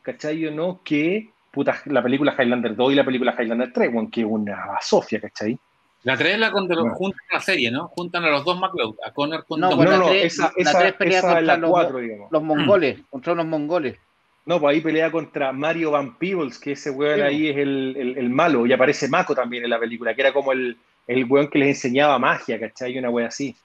[0.03, 0.45] ¿cachai?
[0.48, 4.22] O no, que puta, la película Highlander 2 y la película Highlander 3, weón, que
[4.22, 5.57] es una sofia, ¿cachai?
[6.03, 6.95] La 3 es la cuando Bueno.
[6.95, 7.88] juntan la serie, ¿no?
[7.90, 9.77] Juntan a los dos McLeod, a Connor con No, Tom.
[9.77, 11.99] bueno, no, la no, esa, la esa, tres pelea esa es contra la los- 4,
[11.99, 12.32] digamos.
[12.32, 13.98] Los mongoles, contra unos mongoles.
[14.45, 17.95] No, pues ahí pelea contra Mario Van Peebles, que ese weón Sí, ahí es el,
[17.98, 20.75] el- el malo, y aparece Mako también en la película, que era como el,
[21.07, 22.98] el weón que les enseñaba magia, ¿cachai?
[22.98, 23.56] Una wea así.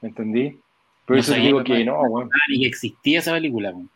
[0.00, 0.58] ¿Me entendí?
[1.06, 2.28] Pero No eso digo que que no, weón.
[2.48, 3.70] Ni existía esa película.
[3.70, 3.88] weón.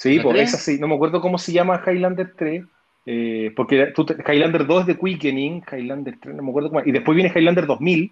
[0.00, 0.48] Sí, ¿La pues tres?
[0.54, 2.64] esa sí, no me acuerdo cómo se llama Highlander 3,
[3.04, 6.90] eh, porque tú Highlander 2 es de Quickening, Highlander 3, no me acuerdo cómo, y
[6.90, 8.10] después viene Highlander 2000,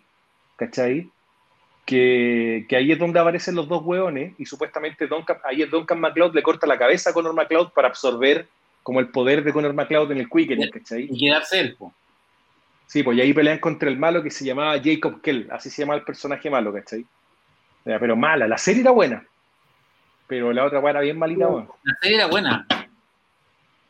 [0.56, 1.08] ¿cachai?
[1.86, 5.98] Que, que ahí es donde aparecen los dos hueones, y supuestamente Duncan, ahí es Duncan
[5.98, 8.46] MacLeod le corta la cabeza a Conor MacLeod para absorber
[8.82, 11.08] como el poder de Conor MacLeod en el Quickening, ¿cachai?
[11.10, 11.94] Y quedarse él, po.
[12.86, 15.80] Sí, pues y ahí pelean contra el malo que se llamaba Jacob Kell, así se
[15.80, 17.06] llama el personaje malo, ¿cachai?
[17.82, 19.24] Pero mala, la serie era buena,
[20.28, 21.68] pero la otra weá era bien malita, weón.
[21.82, 22.66] La serie era buena.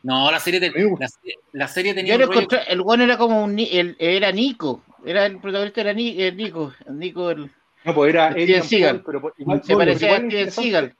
[0.03, 3.19] No, la serie, te- la, serie- la serie tenía un rollo- encontré, el weón era
[3.19, 7.51] como un el- era Nico, era el protagonista era Ni- el Nico, el Nico el,
[7.85, 9.03] No, pues era Steven Seagal.
[9.05, 10.95] Pero igual, se parecía a Steven Seagal.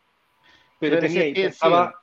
[0.81, 1.95] Pero tenía, estaba,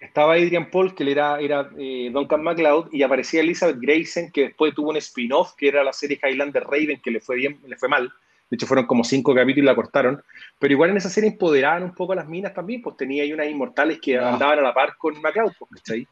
[0.00, 4.74] estaba Adrian Paul, que era, era eh, Duncan MacLeod, y aparecía Elizabeth Grayson, que después
[4.74, 7.88] tuvo un spin-off, que era la serie Highlander Raven, que le fue bien, le fue
[7.88, 8.12] mal.
[8.54, 10.22] De hecho, fueron como cinco capítulos y la cortaron.
[10.60, 13.32] Pero igual en esa serie empoderaban un poco a las minas también, pues tenía ahí
[13.32, 14.26] unas inmortales que No.
[14.28, 16.06] andaban a la par con MacLeod, pues, ¿cachai?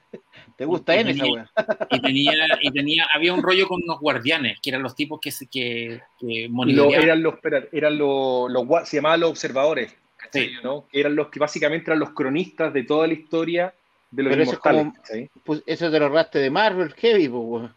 [0.56, 1.50] ¿Te gusta Y en esa weá?
[1.90, 5.30] Y tenía, y tenía, había un rollo con unos guardianes, que eran los tipos que,
[5.30, 7.04] se- que, que lo- monitoreaban.
[7.04, 10.48] eran los, espera, eran los, los se llamaban los observadores, ¿cachai?
[10.48, 10.54] Sí.
[10.64, 10.88] ¿no?
[10.90, 13.72] Que eran los que básicamente eran los cronistas de toda la historia
[14.10, 15.30] de los Pero eso es inmortales, como- ¿cachai?
[15.44, 17.70] Pues eso te lo raste de Marvel Heavy, pues.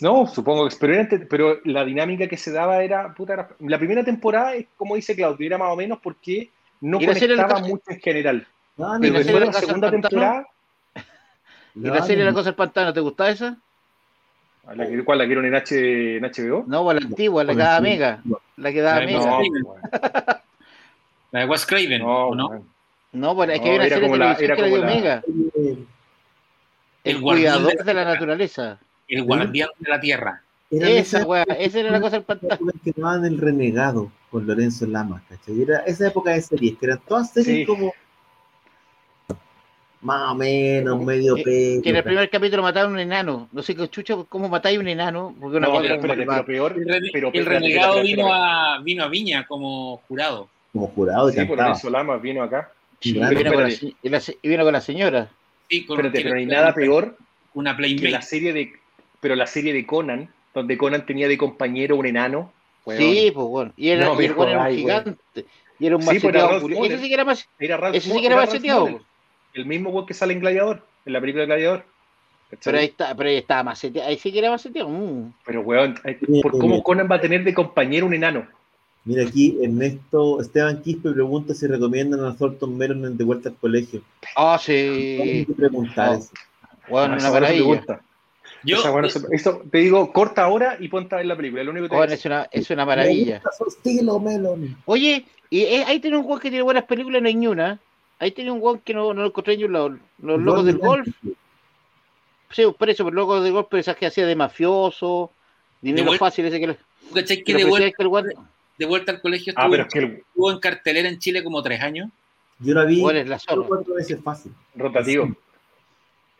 [0.00, 0.76] No, supongo que
[1.28, 5.16] pero, la dinámica que se daba era, puta, era- la primera temporada es como dice
[5.16, 8.00] Claudio, era más o menos porque no ¿Y la serie de la conectaba mucho en
[8.00, 8.46] general.
[8.76, 10.46] No, ¿Y ni Pero después de de la segunda temporada,
[11.74, 13.56] ¿Y la serie La Cosa del Pantano, te gusta esa?
[14.74, 16.64] ¿la que, ¿cuál la que era en, H, en HBO?
[16.66, 18.22] No, pues la antigua, la que daba Mega.
[18.56, 19.30] La que daba La de Mega.
[19.30, 19.38] No,
[21.32, 22.48] La de Wes Craven, no, ¿o no?
[22.48, 22.64] bueno.
[23.12, 24.68] No, pues es que No, había una era serie de como la- televisión que la
[24.68, 25.22] dio Mega.
[27.04, 28.04] El, cuidador de la de la tierra.
[28.14, 28.78] naturaleza.
[29.08, 30.42] El guardián de la tierra.
[30.70, 32.72] era Esa weá, esa era la cosa del pantano.
[32.84, 35.62] que llamaban El Renegado con Lorenzo Lamas, ¿cachai?
[35.62, 37.64] Era esa época de series, que eran todas series Sí.
[37.66, 37.92] como
[40.02, 41.82] más o menos, medio Eh, pelo.
[41.82, 43.48] Que en el primer capítulo mataron un enano.
[43.50, 45.34] No sé qué chucha, cómo matáis un enano.
[45.40, 49.08] Porque una No, pero pero peor, El, rene- pero el renegado vino, a, vino a
[49.08, 50.48] Viña como jurado.
[50.72, 51.68] como jurado y Sí, por cantaba.
[51.70, 52.70] Lorenzo Lamas vino acá.
[53.00, 55.28] Sí, Claro, y vino con la y la y vino con la señora.
[55.68, 57.16] Sí, con Espérate, pero no hay nada peor
[57.54, 58.72] Una que la serie de,
[59.26, 62.52] pero la serie de Conan, donde Conan tenía de compañero un enano.
[62.96, 63.72] Sí, pues bueno.
[63.76, 65.44] Y, era, No y un gigante.
[65.80, 66.32] Y era un Sí, pues.
[66.32, 66.92] Moller.
[66.92, 67.48] Ese sí que era más.
[67.58, 69.00] Era Ralph Ese sí que era Moller,
[69.52, 71.84] El mismo weón que sale en Gladiador, en la película de Gladiador.
[72.62, 74.08] Pero ahí está, pero ahí estaba maceteado.
[74.08, 74.90] Ahí sí que era maceteado.
[74.90, 75.32] Mm.
[75.44, 75.98] Pero, weón,
[76.40, 76.84] ¿por cómo.
[76.84, 78.46] Conan va a tener de compañero un enano?
[79.04, 83.56] Mira aquí, Ernesto, Esteban Quispe pregunta si recomiendan a Thornton Melon en De Vuelta al
[83.56, 84.02] Colegio.
[84.36, 85.44] Ah, sí.
[85.56, 86.18] preguntar No.
[86.18, 86.30] eso.
[86.88, 87.64] Bueno, una no maravilla.
[87.64, 88.00] pregunta.
[88.66, 88.78] Yo,
[89.30, 91.62] Esa te digo, corta ahora y ponte a ver la película.
[91.62, 93.40] Es lo único que Bueno, a es una, es una maravilla.
[93.66, 94.20] Estilo.
[94.86, 97.78] Oye, y eh, ahí tiene un weón que tiene buenas películas, no hay ni una.
[98.18, 99.98] Ahí tiene un weón que no, no lo encontré en ningún lado.
[100.20, 101.06] Los locos del golf.
[102.50, 105.30] Sí, por eso, pero locos del golf, pero esas que hacía de mafioso,
[105.80, 106.74] dinero fácil, ese que le.
[106.74, 108.04] ¿tú cachai que que de vuelta, que
[108.78, 111.44] de vuelta al colegio Ah, estuvo, pero es que el estuvo en cartelera en Chile
[111.44, 112.08] como tres años?
[112.58, 113.38] Yo la vi la
[113.68, 114.52] cuatro veces fácil.
[114.74, 115.28] rotativo.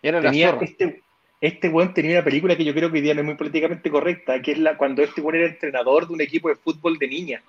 [0.02, 0.64] Era la Tenía, zorra.
[0.64, 1.02] este,
[1.40, 3.90] este weón tenía una película que yo creo que hoy día no es muy políticamente
[3.90, 7.08] correcta, que es la cuando este weón era entrenador de un equipo de fútbol de
[7.08, 7.42] niña.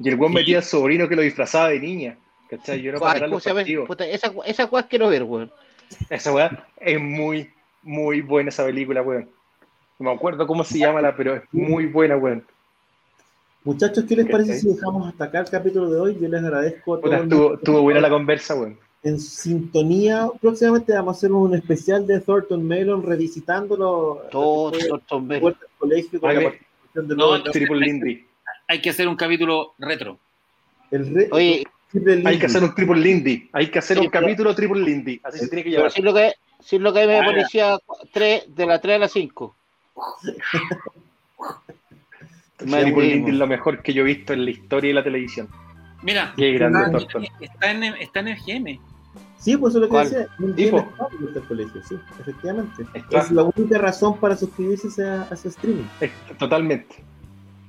[0.00, 0.38] Y el weón Sí.
[0.38, 2.16] metía al sobrino que lo disfrazaba de niña.
[2.48, 2.80] ¿Cachai?
[2.80, 3.86] Yo no Ay, para ganar ¿cómo los partidos.
[3.86, 5.50] Puta, esa, esa weá quiero ver, weón.
[6.08, 7.50] Esa weá es muy,
[7.82, 9.28] muy buena esa película, weón.
[9.98, 12.44] No me acuerdo cómo se llama la, pero es muy buena, weón.
[13.64, 16.18] Muchachos, ¿qué les parece si dejamos hasta acá el capítulo de hoy?
[16.20, 17.22] Yo les agradezco a Puta, todos.
[17.24, 18.78] estuvo, los- estuvo buena la conversa, weón.
[19.02, 24.22] En sintonía, próximamente vamos a hacer un especial de Thornton Melon revisitándolo.
[24.30, 27.42] Todo, vuelta al colegio con Ay, la me- participación de No.
[27.44, 28.26] Triple Lindy.
[28.66, 30.18] Hay que hacer un capítulo retro.
[30.90, 33.48] el re- Oye, triple Hay que hacer un Triple Lindy.
[33.52, 35.20] Hay que hacer Sí, un pero- capítulo Triple Lindy.
[35.22, 35.90] Así se tiene que llevar.
[35.92, 37.78] si es lo que, si lo que me Ah, policía
[38.12, 39.54] 3, de la 3 a la 5.
[42.56, 45.48] Triple Lindy es lo mejor que yo he visto en la historia de la televisión.
[46.02, 47.24] Mira, Qué grande Thornton.
[47.40, 48.80] está en, está en el GM.
[49.38, 50.10] Sí, pues eso es lo que ¿Cuál?
[50.10, 50.26] decía.
[50.40, 50.78] Un Sí, día po.
[50.78, 52.86] está de vuelta al colegio, sí, efectivamente.
[52.94, 53.18] Está.
[53.18, 55.84] Es la única razón para suscribirse a, a ese streaming.
[56.38, 56.96] Totalmente.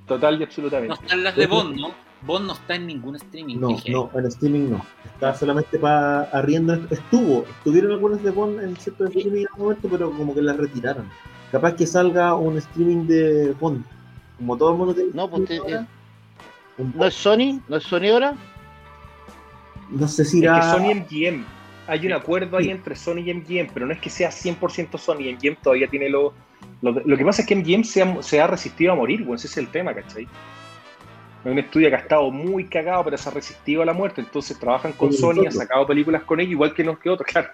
[0.07, 0.93] Total y No absolutamente.
[0.95, 1.91] están las de Bond, ¿no?
[2.23, 3.57] Bond no está en ningún streaming.
[3.59, 4.85] No, no, en streaming no.
[5.05, 6.73] Está solamente para arriendo.
[6.89, 10.57] Estuvo, estuvieron algunos de Bond en cierto streaming en algún momento, pero como que las
[10.57, 11.07] retiraron.
[11.51, 13.85] Capaz que salga un streaming de Bond.
[14.37, 15.11] Como todo el mundo tiene.
[15.13, 15.47] No, pues,
[16.79, 17.61] ¿No es Sony?
[17.67, 18.35] ¿No es Sony ahora?
[19.91, 20.55] no sé si Es irá.
[20.59, 21.45] que Sony MGM.
[21.87, 25.33] Hay un acuerdo ahí entre Sony y MGM, pero no es que sea 100% Sony.
[25.35, 26.33] MGM todavía tiene lo,
[26.81, 26.91] lo.
[26.91, 29.47] Lo que pasa es que MGM se ha, se ha resistido a morir, bueno, ese
[29.47, 30.23] es el tema, ¿cachai?
[31.43, 34.21] Es un estudio que ha estado muy cagado, pero se ha resistido a la muerte.
[34.21, 37.27] Entonces trabajan con Sí, Sony, han sacado películas con ellos, igual que nos que otros,
[37.31, 37.49] claro.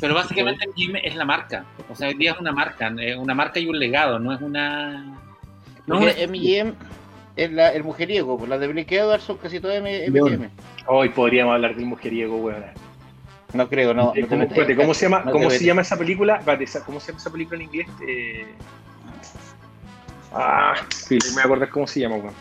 [0.00, 1.64] Pero básicamente el GM es la marca.
[1.88, 2.92] O sea, hoy día es una marca.
[3.00, 5.18] Es una marca y un legado, no es una.
[5.86, 6.74] No es MGM
[7.44, 10.32] es la, el mujeriego, pues las de Blake Edwards son casi todas M- León.
[10.34, 10.48] MGM.
[10.86, 12.64] Hoy podríamos hablar del mujeriego, weón.
[13.54, 14.12] No creo, no.
[14.14, 15.66] Eh, ¿cómo, metas- espérate, ¿cómo se llama, no te cómo se metas.
[15.66, 16.42] llama esa película?
[16.84, 17.88] ¿Cómo se llama esa película en inglés?
[18.06, 18.46] Eh...
[20.32, 22.34] Ah, sí, me voy a acordar cómo se llama, weón.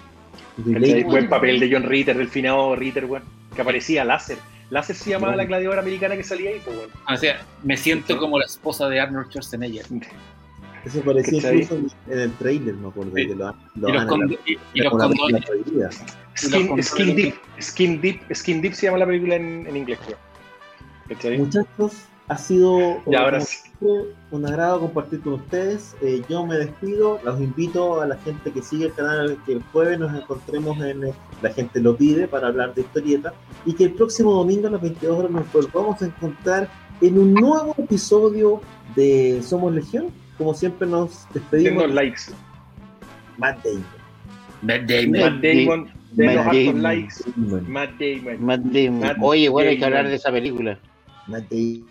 [0.83, 3.23] El buen papel de John Ritter, del finado Ritter, weón.
[3.55, 4.37] Que aparecía Láser.
[4.69, 5.37] Láser se llamaba Bueno.
[5.43, 6.89] la gladiadora americana que salía ahí, pues, weón.
[7.09, 9.85] O sea, me siento como la esposa de Arnold Schwarzenegger.
[10.87, 11.61] Eso parecía ¿Cachai?
[11.63, 13.11] incluso en- el trailer, me acuerdo.
[13.15, 13.27] Sí.
[13.27, 15.45] Que lo, lo Y los, condones.
[16.83, 17.35] Skin, Deep.
[17.61, 18.21] Skin Deep.
[18.33, 19.99] Skin Deep se llama la película en, en inglés.
[21.37, 21.93] Muchachos,
[22.27, 23.01] ha sido.
[23.07, 23.39] Ya, ahora
[23.79, 24.09] como sí.
[24.31, 25.95] un agrado compartir con ustedes.
[26.01, 29.63] Eh, yo me despido, los invito a la gente que sigue el canal que el
[29.71, 33.33] jueves nos encontremos en eh, La gente lo pide para hablar de historieta
[33.65, 36.69] y que el próximo domingo a las 22 horas nos volvamos a encontrar
[37.01, 38.61] en un nuevo episodio
[38.95, 40.07] de Somos Legión.
[40.37, 41.83] Como siempre nos despedimos.
[41.83, 42.21] Denos likes.
[43.37, 43.85] Matt Damon.
[44.61, 45.11] Matt Damon.
[45.11, 45.91] Matt Damon.
[46.15, 46.81] Matt Damon.
[46.83, 47.23] likes.
[47.35, 47.71] Damon.
[47.71, 48.45] Matt Damon.
[48.45, 49.15] Matt Damon.
[49.21, 50.79] Oye, bueno, hay que hablar de esa película.
[51.27, 51.87] Matt Damon.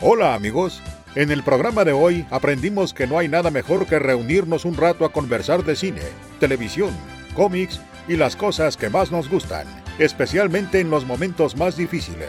[0.00, 0.80] Hola amigos,
[1.16, 5.04] en el programa de hoy aprendimos que no hay nada mejor que reunirnos un rato
[5.04, 6.02] a conversar de cine,
[6.38, 6.90] televisión,
[7.34, 9.66] cómics y las cosas que más nos gustan,
[9.98, 12.28] especialmente en los momentos más difíciles.